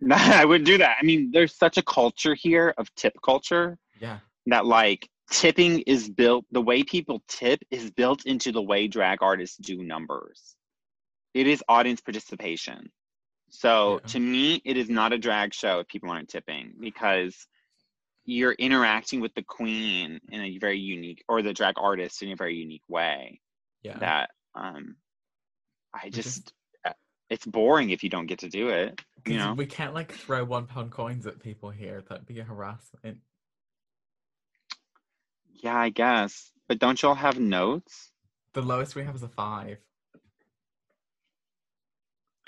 No, 0.03 0.15
I 0.17 0.45
wouldn't 0.45 0.65
do 0.65 0.79
that. 0.79 0.97
I 0.99 1.05
mean, 1.05 1.29
there's 1.31 1.55
such 1.55 1.77
a 1.77 1.83
culture 1.83 2.33
here 2.33 2.73
of 2.79 2.87
tip 2.95 3.13
culture 3.23 3.77
Yeah. 3.99 4.17
that 4.47 4.65
like 4.65 5.07
tipping 5.29 5.81
is 5.81 6.09
built 6.09 6.45
the 6.49 6.59
way 6.59 6.81
people 6.81 7.21
tip 7.27 7.59
is 7.69 7.91
built 7.91 8.25
into 8.25 8.51
the 8.51 8.63
way 8.63 8.87
drag 8.87 9.21
artists 9.21 9.57
do 9.57 9.83
numbers 9.83 10.55
it 11.35 11.45
is 11.45 11.63
audience 11.69 12.01
participation 12.01 12.91
so 13.51 13.99
Yeah. 14.01 14.07
to 14.07 14.19
me 14.19 14.59
it 14.65 14.75
is 14.75 14.89
not 14.89 15.13
a 15.13 15.19
drag 15.19 15.53
show 15.53 15.81
if 15.81 15.87
people 15.87 16.09
aren't 16.09 16.29
tipping 16.29 16.73
because 16.79 17.47
you're 18.25 18.53
interacting 18.53 19.21
with 19.21 19.35
the 19.35 19.43
queen 19.43 20.19
in 20.29 20.41
a 20.41 20.57
very 20.57 20.79
unique 20.79 21.23
or 21.29 21.43
the 21.43 21.53
drag 21.53 21.75
artist 21.77 22.23
in 22.23 22.31
a 22.31 22.35
very 22.35 22.55
unique 22.55 22.89
way 22.89 23.39
Yeah. 23.83 23.97
that 23.99 24.29
um 24.55 24.95
i 25.93 26.09
just 26.09 26.53
uh, 26.85 26.93
it's 27.29 27.45
boring 27.45 27.89
if 27.89 28.03
you 28.03 28.09
don't 28.09 28.27
get 28.27 28.39
to 28.39 28.49
do 28.49 28.69
it 28.69 29.01
You 29.25 29.37
know 29.37 29.53
we 29.53 29.65
can't 29.65 29.93
like 29.93 30.11
throw 30.11 30.43
one 30.43 30.67
pound 30.67 30.91
coins 30.91 31.25
at 31.27 31.39
people 31.39 31.69
here. 31.69 32.03
That'd 32.07 32.25
be 32.25 32.39
a 32.39 32.43
harassment. 32.43 33.19
yeah 35.63 35.77
i 35.77 35.89
guess 35.89 36.51
but 36.67 36.79
don't 36.79 37.01
y'all 37.01 37.15
have 37.15 37.39
notes 37.39 38.11
The 38.53 38.61
lowest 38.61 38.95
we 38.95 39.03
have 39.03 39.15
is 39.15 39.23
a 39.23 39.27
five. 39.29 39.77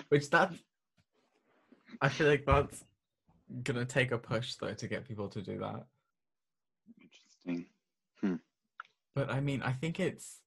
Which 0.10 0.30
that 0.32 0.52
I 2.02 2.10
feel 2.10 2.28
like 2.28 2.46
that's 2.46 2.84
gonna 3.64 3.86
take 3.86 4.12
a 4.12 4.18
push 4.18 4.56
though 4.56 4.74
to 4.74 4.88
get 4.88 5.08
people 5.08 5.30
to 5.30 5.42
do 5.42 5.60
that. 5.60 5.86
interesting 7.02 7.66
Hmm. 8.22 8.36
But 9.16 9.30
I 9.30 9.40
mean, 9.42 9.62
I 9.62 9.74
think 9.74 10.00
it's, 10.00 10.40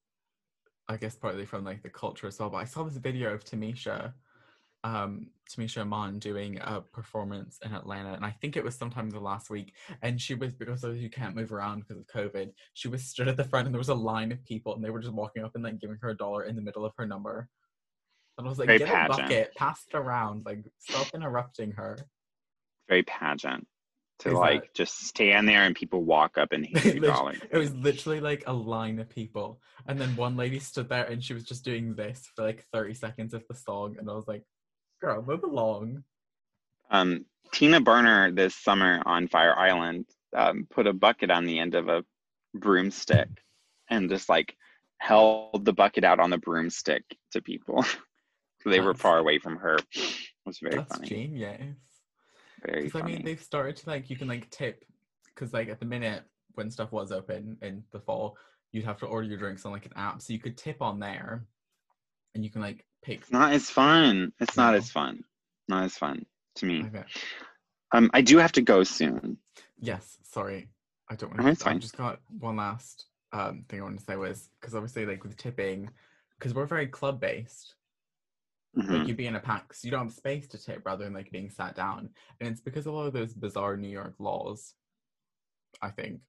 I 0.89 0.97
guess, 0.97 1.15
partly 1.15 1.45
from 1.45 1.63
like 1.65 1.83
the 1.83 1.89
culture 1.89 2.27
as 2.27 2.39
well. 2.39 2.49
But 2.49 2.57
I 2.57 2.65
saw 2.65 2.83
this 2.83 2.97
video 2.97 3.33
of 3.33 3.43
Tamisha, 3.43 4.13
um, 4.83 5.27
Tamisha 5.49 5.81
Iman 5.81 6.19
doing 6.19 6.59
a 6.61 6.79
performance 6.81 7.59
in 7.65 7.73
Atlanta, 7.73 8.13
and 8.13 8.25
I 8.25 8.31
think 8.31 8.55
it 8.55 8.63
was 8.63 8.75
sometime 8.75 9.09
the 9.09 9.19
last 9.19 9.49
week. 9.49 9.73
And 10.01 10.19
she 10.21 10.33
was 10.33 10.53
because 10.53 10.83
of 10.83 10.97
you 10.97 11.09
can't 11.09 11.35
move 11.35 11.51
around 11.51 11.79
because 11.81 11.97
of 11.97 12.07
COVID. 12.07 12.51
She 12.73 12.87
was 12.87 13.03
stood 13.03 13.27
at 13.27 13.37
the 13.37 13.43
front, 13.43 13.65
and 13.65 13.73
there 13.75 13.79
was 13.79 13.89
a 13.89 13.95
line 13.95 14.31
of 14.31 14.43
people, 14.45 14.75
and 14.75 14.83
they 14.83 14.89
were 14.89 14.99
just 15.01 15.13
walking 15.13 15.43
up 15.43 15.55
and 15.55 15.63
like 15.63 15.79
giving 15.79 15.97
her 16.01 16.09
a 16.09 16.17
dollar 16.17 16.43
in 16.43 16.55
the 16.55 16.61
middle 16.61 16.85
of 16.85 16.93
her 16.97 17.05
number. 17.05 17.49
And 18.37 18.45
I 18.47 18.49
was 18.49 18.59
like, 18.59 18.67
Very 18.67 18.79
get 18.79 18.87
pageant. 18.87 19.19
a 19.19 19.23
bucket, 19.23 19.55
pass 19.55 19.83
it 19.91 19.97
around, 19.97 20.45
like 20.45 20.59
stop 20.77 21.07
interrupting 21.13 21.71
her. 21.71 21.97
very 22.87 23.03
pageant 23.03 23.67
to 24.19 24.31
like 24.31 24.73
just 24.73 25.05
stand 25.05 25.47
there 25.47 25.63
and 25.63 25.75
people 25.75 26.03
walk 26.03 26.37
up 26.37 26.51
and 26.51 26.65
hand 26.77 26.95
you 26.95 26.99
dollars. 27.01 27.39
It 27.51 27.57
was 27.57 27.73
literally 27.73 28.19
like 28.19 28.43
a 28.47 28.53
line 28.53 28.99
of 28.99 29.09
people. 29.09 29.61
And 29.87 29.99
then 29.99 30.15
one 30.15 30.35
lady 30.35 30.59
stood 30.59 30.89
there 30.89 31.05
and 31.05 31.23
she 31.23 31.33
was 31.33 31.43
just 31.43 31.63
doing 31.63 31.93
this 31.93 32.27
for 32.35 32.43
like 32.43 32.63
30 32.73 32.93
seconds 32.95 33.33
of 33.33 33.43
the 33.47 33.55
song. 33.55 33.95
And 33.99 34.09
I 34.09 34.13
was 34.13 34.27
like, 34.27 34.43
girl, 35.01 35.21
move 35.21 35.43
along. 35.43 36.03
Um, 36.89 37.25
Tina 37.51 37.79
Burner 37.79 38.31
this 38.31 38.55
summer 38.55 39.01
on 39.05 39.27
Fire 39.27 39.57
Island 39.57 40.05
um, 40.35 40.67
put 40.69 40.87
a 40.87 40.93
bucket 40.93 41.31
on 41.31 41.45
the 41.45 41.59
end 41.59 41.75
of 41.75 41.87
a 41.87 42.03
broomstick 42.53 43.29
and 43.89 44.09
just 44.09 44.29
like 44.29 44.55
held 44.99 45.63
the 45.63 45.73
bucket 45.73 46.03
out 46.03 46.19
on 46.19 46.29
the 46.29 46.37
broomstick 46.37 47.03
to 47.31 47.41
people. 47.41 47.83
so 47.83 47.99
they 48.69 48.79
were 48.79 48.93
far 48.93 49.19
away 49.19 49.39
from 49.39 49.57
her. 49.57 49.77
It 49.93 50.15
was 50.45 50.59
very 50.59 50.77
That's 50.77 50.95
funny. 50.95 51.07
genius. 51.07 51.77
Very 52.65 52.85
Because 52.85 53.01
I 53.01 53.05
mean, 53.05 53.23
they've 53.23 53.41
started 53.41 53.75
to 53.77 53.89
like, 53.89 54.09
you 54.09 54.15
can 54.15 54.27
like 54.27 54.49
tip. 54.49 54.83
Because 55.25 55.53
like 55.53 55.69
at 55.69 55.79
the 55.79 55.85
minute 55.85 56.23
when 56.55 56.71
stuff 56.71 56.91
was 56.91 57.11
open 57.11 57.57
in 57.61 57.83
the 57.91 57.99
fall, 57.99 58.37
you'd 58.71 58.85
have 58.85 58.97
to 58.99 59.05
order 59.05 59.27
your 59.27 59.37
drinks 59.37 59.65
on 59.65 59.71
like 59.71 59.85
an 59.85 59.93
app. 59.95 60.21
So 60.21 60.33
you 60.33 60.39
could 60.39 60.57
tip 60.57 60.81
on 60.81 60.99
there 60.99 61.45
and 62.33 62.43
you 62.43 62.49
can 62.49 62.61
like 62.61 62.85
pick. 63.03 63.19
it's 63.21 63.31
not 63.31 63.53
as 63.53 63.69
fun. 63.69 64.33
It's 64.39 64.57
not 64.57 64.75
as 64.75 64.89
fun. 64.89 65.23
Not 65.67 65.83
as 65.83 65.97
fun 65.97 66.25
to 66.55 66.65
me. 66.65 66.83
Okay. 66.87 67.03
Um, 67.93 68.09
I 68.13 68.21
do 68.21 68.37
have 68.37 68.51
to 68.53 68.61
go 68.61 68.83
soon. 68.83 69.37
Yes, 69.79 70.17
sorry. 70.23 70.69
I 71.09 71.15
don't 71.15 71.35
No, 71.37 71.43
want 71.43 71.53
it's 71.53 71.63
to. 71.63 71.69
I 71.69 71.73
just 71.75 71.97
got 71.97 72.19
one 72.39 72.57
last 72.57 73.05
um, 73.31 73.63
thing 73.69 73.79
I 73.79 73.83
wanted 73.83 73.99
to 73.99 74.05
say 74.05 74.15
was 74.15 74.49
because 74.59 74.75
obviously, 74.75 75.05
like 75.05 75.23
with 75.23 75.37
tipping, 75.37 75.89
because 76.37 76.53
we're 76.53 76.65
very 76.65 76.87
club 76.87 77.19
based. 77.19 77.75
Mhm. 78.75 78.99
Like 78.99 79.07
you'd 79.07 79.17
be 79.17 79.27
in 79.27 79.35
a 79.35 79.39
pack, 79.39 79.73
so 79.73 79.85
you 79.85 79.91
don't 79.91 80.07
have 80.07 80.13
space 80.13 80.47
to 80.49 80.57
tip 80.57 80.85
rather 80.85 81.03
than 81.03 81.13
like 81.13 81.31
being 81.31 81.49
sat 81.49 81.75
down, 81.75 82.09
and 82.39 82.49
it's 82.49 82.61
because 82.61 82.85
of 82.85 82.93
all 82.93 83.05
of 83.05 83.13
those 83.13 83.33
bizarre 83.33 83.77
New 83.77 83.89
York 83.89 84.15
laws. 84.19 84.75
I 85.81 85.91
think. 85.91 86.21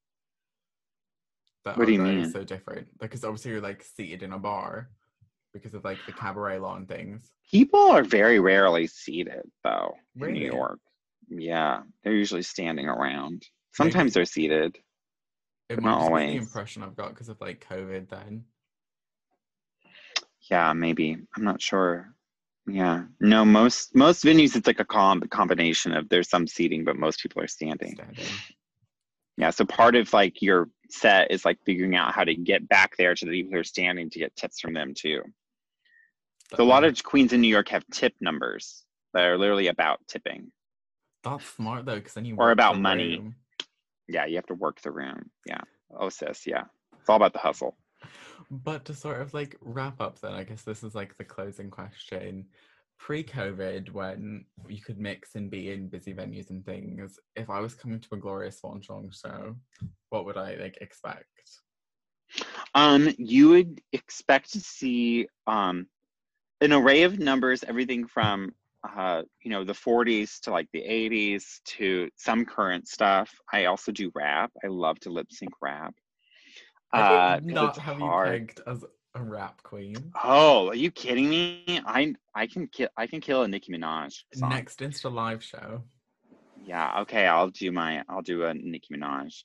That 1.65 1.77
What 1.77 1.87
do 1.87 1.93
you 1.93 2.01
our 2.01 2.07
drag 2.07 2.19
is 2.19 2.23
mean? 2.25 2.33
So 2.33 2.45
different, 2.45 2.99
because 2.99 3.25
obviously 3.25 3.51
you're 3.51 3.61
like 3.61 3.83
seated 3.83 4.23
in 4.23 4.33
a 4.33 4.39
bar, 4.39 4.91
because 5.53 5.75
of 5.75 5.85
like 5.85 5.99
the 6.07 6.13
cabaret 6.13 6.59
law 6.59 6.77
and 6.77 6.89
things. 6.89 7.33
People 7.51 7.81
are 7.91 8.05
very 8.05 8.39
rarely 8.41 8.87
seated 8.87 9.43
though 9.65 9.95
in 10.17 10.33
New 10.33 10.47
York. 10.47 10.81
Yeah, 11.29 11.83
they're 12.03 12.15
usually 12.15 12.43
standing 12.43 12.89
around. 12.89 13.47
Sometimes 13.73 14.15
they're 14.15 14.25
seated. 14.25 14.79
It 15.69 15.83
might 15.83 15.91
not 15.91 15.99
be 15.99 16.05
the 16.05 16.07
always. 16.07 16.41
impression 16.47 16.83
I've 16.83 16.97
got 16.97 17.11
because 17.11 17.29
of 17.29 17.41
like 17.41 17.67
COVID 17.69 18.09
then. 18.09 18.45
Yeah, 20.51 20.73
maybe. 20.73 21.19
I'm 21.37 21.45
not 21.45 21.61
sure. 21.61 22.15
Yeah. 22.69 23.05
No, 23.21 23.45
most 23.45 23.95
most 23.95 24.25
venues 24.25 24.55
it's 24.55 24.67
like 24.67 24.81
a 24.81 24.85
com- 24.85 25.23
combination 25.23 25.95
of 25.95 26.09
there's 26.09 26.29
some 26.29 26.47
seating, 26.47 26.85
but 26.85 26.97
most 26.97 27.21
people 27.23 27.43
are 27.43 27.47
standing. 27.49 27.95
Standing. 27.95 28.25
Yeah. 29.37 29.51
So 29.51 29.65
part 29.65 29.97
of 29.97 30.13
like 30.13 30.43
your 30.43 30.69
set 30.91 31.31
is 31.31 31.45
like 31.45 31.59
figuring 31.65 31.97
out 31.97 32.13
how 32.15 32.25
to 32.25 32.35
get 32.35 32.69
back 32.69 32.97
there 32.97 33.15
to 33.15 33.25
the 33.25 33.31
people 33.31 33.53
who 33.53 33.61
are 33.61 33.65
standing 33.65 34.11
to 34.11 34.19
get 34.19 34.37
tips 34.37 34.61
from 34.61 34.75
them 34.75 34.93
too. 34.95 35.23
So 36.57 36.63
a 36.63 36.65
lot 36.65 36.85
of 36.85 37.03
queens 37.03 37.33
in 37.33 37.41
New 37.41 37.49
York 37.49 37.69
have 37.69 37.85
tip 37.93 38.15
numbers 38.21 38.85
that 39.15 39.25
are 39.25 39.37
literally 39.39 39.67
about 39.69 40.01
tipping. 40.09 40.51
That's 41.23 41.45
smart 41.47 41.85
though, 41.85 41.97
because 41.97 42.15
then 42.15 42.25
you 42.25 42.37
Or 42.37 42.51
about 42.53 42.79
money. 42.79 43.19
room. 43.19 43.35
Yeah, 44.09 44.25
you 44.27 44.37
have 44.37 44.47
to 44.47 44.55
work 44.55 44.81
the 44.81 44.91
room. 44.91 45.31
Yeah. 45.47 45.61
Oh 45.95 46.09
sis, 46.09 46.47
yeah. 46.47 46.65
It's 47.01 47.09
all 47.09 47.17
about 47.17 47.33
the 47.33 47.39
hustle. 47.39 47.77
But 48.51 48.85
to 48.87 48.95
sort 48.95 49.21
of 49.21 49.35
like 49.35 49.57
wrap 49.61 50.01
up, 50.01 50.21
then 50.21 50.33
I 50.33 50.45
guess 50.45 50.63
this 50.63 50.83
is 50.83 50.95
like 50.95 51.17
the 51.17 51.25
closing 51.25 51.71
question. 51.71 52.47
Pre-COVID, 52.99 53.93
when 53.93 54.45
you 54.69 54.81
could 54.81 54.99
mix 54.99 55.35
and 55.35 55.51
be 55.51 55.71
in 55.71 55.89
busy 55.89 56.13
venues 56.13 56.51
and 56.51 56.65
things, 56.65 57.19
if 57.37 57.49
I 57.49 57.61
was 57.61 57.75
coming 57.75 58.01
to 58.01 58.09
a 58.13 58.17
Glorious 58.17 58.59
Swan 58.59 58.83
Song 58.83 59.11
show, 59.13 59.55
what 60.09 60.25
would 60.25 60.37
I 60.37 60.57
like 60.57 60.79
expect? 60.81 61.27
Um, 62.75 63.15
you 63.19 63.51
would 63.51 63.81
expect 63.93 64.53
to 64.53 64.61
see 64.61 65.29
um 65.47 65.87
an 66.61 66.73
array 66.73 67.03
of 67.03 67.19
numbers, 67.19 67.63
everything 67.63 68.07
from 68.07 68.53
uh, 68.85 69.23
you 69.43 69.51
know, 69.51 69.65
the 69.65 69.73
40s 69.73 70.41
to 70.41 70.51
like 70.51 70.69
the 70.73 70.83
80s 70.83 71.61
to 71.65 72.09
some 72.17 72.45
current 72.45 72.89
stuff. 72.89 73.31
I 73.53 73.67
also 73.67 73.93
do 73.93 74.11
rap. 74.15 74.53
I 74.65 74.69
love 74.69 74.99
to 75.01 75.11
lip 75.11 75.27
sync 75.31 75.53
rap. 75.61 75.95
Uh, 76.93 77.41
not 77.43 77.77
have 77.79 77.99
hard. 77.99 78.29
you 78.29 78.47
pegged 78.47 78.61
as 78.67 78.85
a 79.15 79.23
rap 79.23 79.63
queen. 79.63 80.13
Oh, 80.23 80.69
are 80.69 80.75
you 80.75 80.91
kidding 80.91 81.29
me? 81.29 81.81
I 81.85 82.15
I 82.35 82.47
can 82.47 82.67
kill 82.69 82.89
I 82.97 83.07
can 83.07 83.21
kill 83.21 83.43
a 83.43 83.49
Nicki 83.49 83.73
Minaj 83.73 84.23
song. 84.35 84.51
Next 84.51 84.81
Insta 84.81 85.13
live 85.13 85.43
show. 85.43 85.83
Yeah, 86.57 87.01
okay, 87.03 87.27
I'll 87.27 87.51
do 87.51 87.73
my 87.73 88.05
I'll 88.09 88.23
do 88.23 88.45
a 88.45 88.55
Nicki 88.55 88.95
Minaj. 88.95 89.43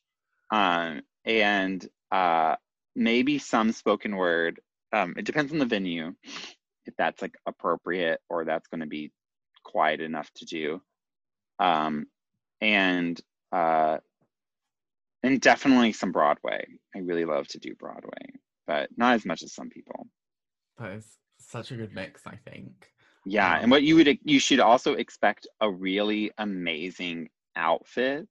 Um 0.52 1.02
and 1.26 1.86
uh 2.11 2.56
maybe 2.95 3.40
some 3.40 3.72
spoken 3.72 4.15
word. 4.15 4.60
Um 4.91 5.15
it 5.18 5.26
depends 5.26 5.52
on 5.52 5.60
the 5.60 5.65
venue 5.65 6.14
if 6.86 6.95
that's 6.98 7.22
like 7.22 7.36
appropriate 7.45 8.20
or 8.30 8.45
that's 8.45 8.68
going 8.68 8.82
to 8.82 8.88
be 8.88 9.11
quiet 9.64 10.02
enough 10.02 10.30
to 10.36 10.45
do. 10.45 10.82
Um 11.60 12.07
and 12.61 13.20
uh 13.52 13.98
and 15.24 15.40
definitely 15.41 15.94
some 15.94 16.12
Broadway. 16.12 16.66
I 16.95 17.00
really 17.00 17.26
love 17.26 17.48
to 17.50 17.60
do 17.60 17.74
Broadway, 17.76 18.40
but 18.68 18.90
not 18.98 19.16
as 19.16 19.26
much 19.26 19.41
as 19.41 19.54
some 19.54 19.70
people. 19.70 20.08
That 20.78 20.91
is 20.91 21.08
such 21.40 21.72
a 21.72 21.76
good 21.76 21.94
mix, 21.94 22.22
I 22.28 22.38
think. 22.50 22.91
Yeah, 23.26 23.56
Um, 23.56 23.62
and 23.64 23.72
what 23.72 23.84
you 23.84 23.95
would 23.95 24.20
you 24.24 24.40
should 24.40 24.60
also 24.60 24.94
expect 24.94 25.48
a 25.62 25.72
really 25.72 26.32
amazing 26.38 27.30
outfit 27.56 28.28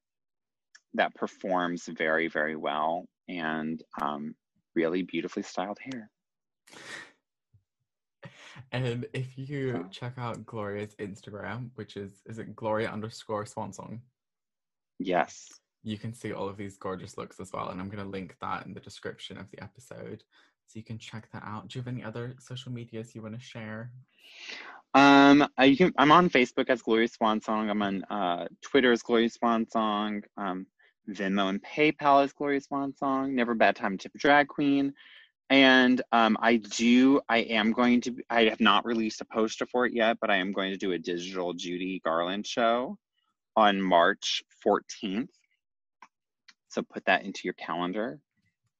that 0.94 1.14
performs 1.14 1.86
very 1.86 2.28
very 2.28 2.56
well 2.56 3.06
and 3.28 3.82
um, 4.00 4.34
really 4.74 5.02
beautifully 5.02 5.42
styled 5.42 5.78
hair. 5.80 6.10
And 8.70 9.06
if 9.14 9.38
you 9.38 9.86
check 9.90 10.14
out 10.18 10.44
Gloria's 10.44 10.94
Instagram, 10.96 11.70
which 11.76 11.96
is 11.96 12.20
is 12.26 12.38
it 12.38 12.54
Gloria 12.54 12.90
underscore 12.90 13.44
Swansong, 13.44 14.00
Yes. 14.98 15.48
You 15.82 15.98
can 15.98 16.14
see 16.14 16.32
all 16.32 16.48
of 16.48 16.56
these 16.56 16.76
gorgeous 16.76 17.18
looks 17.18 17.40
as 17.40 17.52
well. 17.52 17.68
And 17.68 17.80
I'm 17.80 17.88
gonna 17.88 18.04
link 18.08 18.36
that 18.40 18.66
in 18.66 18.74
the 18.74 18.80
description 18.80 19.38
of 19.38 19.50
the 19.50 19.62
episode. 19.62 20.22
So 20.66 20.78
you 20.78 20.84
can 20.84 20.98
check 20.98 21.28
that 21.32 21.42
out. 21.44 21.68
Do 21.68 21.78
you 21.78 21.82
have 21.82 21.92
any 21.92 22.02
other 22.02 22.34
social 22.38 22.72
medias 22.72 23.14
you 23.14 23.22
want 23.22 23.34
to 23.34 23.40
share? 23.40 23.90
Um, 24.94 25.46
I, 25.58 25.64
you 25.64 25.76
can, 25.76 25.92
I'm 25.98 26.12
on 26.12 26.30
Facebook 26.30 26.70
as 26.70 26.82
Gloria 26.82 27.08
Swansong. 27.08 27.68
I'm 27.68 27.82
on 27.82 28.04
uh, 28.04 28.46
Twitter 28.62 28.92
as 28.92 29.02
Gloria 29.02 29.28
Swansong. 29.28 30.22
Um, 30.36 30.66
Venmo 31.10 31.48
and 31.48 31.62
PayPal 31.62 32.24
as 32.24 32.32
Gloria 32.32 32.60
Swansong. 32.60 33.32
Never 33.32 33.54
Bad 33.54 33.76
Time 33.76 33.98
to 33.98 34.04
Tip 34.04 34.14
a 34.14 34.18
Drag 34.18 34.48
Queen. 34.48 34.94
And 35.50 36.00
um, 36.12 36.38
I 36.40 36.56
do, 36.56 37.20
I 37.28 37.38
am 37.38 37.72
going 37.72 38.00
to, 38.02 38.16
I 38.30 38.44
have 38.44 38.60
not 38.60 38.86
released 38.86 39.20
a 39.20 39.26
poster 39.26 39.66
for 39.66 39.84
it 39.84 39.92
yet, 39.92 40.16
but 40.20 40.30
I 40.30 40.36
am 40.36 40.52
going 40.52 40.70
to 40.70 40.78
do 40.78 40.92
a 40.92 40.98
digital 40.98 41.52
Judy 41.52 42.00
Garland 42.04 42.46
show 42.46 42.96
on 43.56 43.82
March 43.82 44.42
14th. 44.66 45.28
So 46.72 46.82
put 46.82 47.04
that 47.04 47.24
into 47.24 47.42
your 47.44 47.54
calendar. 47.54 48.18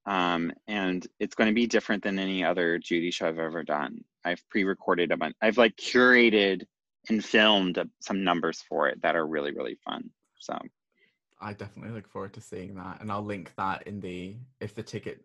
Um, 0.05 0.51
and 0.67 1.05
it's 1.19 1.35
going 1.35 1.49
to 1.49 1.53
be 1.53 1.67
different 1.67 2.03
than 2.03 2.19
any 2.19 2.43
other 2.43 2.77
Judy 2.79 3.11
show 3.11 3.27
I've 3.27 3.39
ever 3.39 3.63
done. 3.63 4.03
I've 4.25 4.43
pre-recorded 4.49 5.11
a 5.11 5.17
bunch. 5.17 5.35
I've 5.41 5.57
like 5.57 5.75
curated 5.77 6.65
and 7.09 7.23
filmed 7.23 7.77
some 8.01 8.23
numbers 8.23 8.63
for 8.67 8.89
it 8.89 9.01
that 9.01 9.15
are 9.15 9.27
really 9.27 9.51
really 9.51 9.77
fun. 9.85 10.09
So 10.39 10.57
I 11.39 11.53
definitely 11.53 11.93
look 11.93 12.07
forward 12.07 12.33
to 12.33 12.41
seeing 12.41 12.75
that, 12.75 13.01
and 13.01 13.11
I'll 13.11 13.23
link 13.23 13.53
that 13.57 13.85
in 13.87 13.99
the 13.99 14.37
if 14.59 14.73
the 14.73 14.83
ticket 14.83 15.23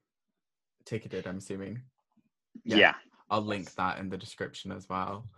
ticketed. 0.84 1.26
I'm 1.26 1.38
assuming 1.38 1.82
Yeah. 2.64 2.76
yeah, 2.76 2.94
I'll 3.30 3.42
link 3.42 3.74
that 3.76 3.98
in 3.98 4.08
the 4.10 4.18
description 4.18 4.72
as 4.72 4.88
well. 4.88 5.28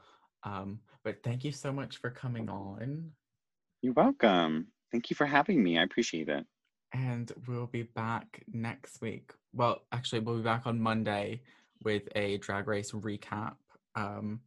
Um, 0.42 0.80
but 1.04 1.22
thank 1.22 1.44
you 1.44 1.52
so 1.52 1.72
much 1.72 1.98
for 1.98 2.10
coming 2.10 2.48
on, 2.48 3.12
you're 3.82 3.94
welcome. 3.94 4.68
Thank 4.92 5.10
you 5.10 5.16
for 5.16 5.26
having 5.26 5.62
me. 5.62 5.78
I 5.78 5.82
appreciate 5.82 6.28
it. 6.28 6.46
And 6.92 7.32
we'll 7.46 7.66
be 7.66 7.82
back 7.82 8.42
next 8.52 9.00
week. 9.00 9.32
Well, 9.52 9.82
actually, 9.92 10.20
we'll 10.20 10.36
be 10.36 10.42
back 10.42 10.66
on 10.66 10.80
Monday 10.80 11.42
with 11.84 12.02
a 12.14 12.38
drag 12.38 12.66
race 12.66 12.92
recap. 12.92 13.54
Um, 13.94 14.40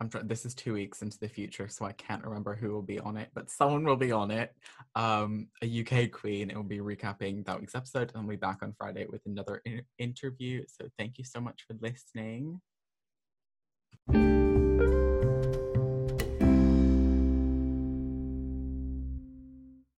I'm 0.00 0.08
trying. 0.08 0.26
This 0.26 0.44
is 0.44 0.54
two 0.54 0.74
weeks 0.74 1.02
into 1.02 1.18
the 1.18 1.28
future, 1.28 1.68
so 1.68 1.84
I 1.84 1.92
can't 1.92 2.24
remember 2.24 2.56
who 2.56 2.72
will 2.72 2.82
be 2.82 2.98
on 2.98 3.16
it, 3.16 3.30
but 3.34 3.50
someone 3.50 3.84
will 3.84 3.96
be 3.96 4.12
on 4.12 4.30
it. 4.30 4.54
Um, 4.96 5.48
a 5.62 5.80
UK 5.80 6.10
queen, 6.10 6.50
and 6.50 6.58
we'll 6.58 6.64
be 6.64 6.78
recapping 6.78 7.44
that 7.46 7.60
week's 7.60 7.74
episode, 7.74 8.10
and 8.14 8.26
we'll 8.26 8.36
be 8.36 8.40
back 8.40 8.58
on 8.62 8.74
Friday 8.76 9.06
with 9.08 9.22
another 9.26 9.62
in- 9.64 9.84
interview. 9.98 10.64
So 10.66 10.88
thank 10.98 11.18
you 11.18 11.24
so 11.24 11.40
much 11.40 11.64
for 11.66 11.76
listening. 11.80 12.60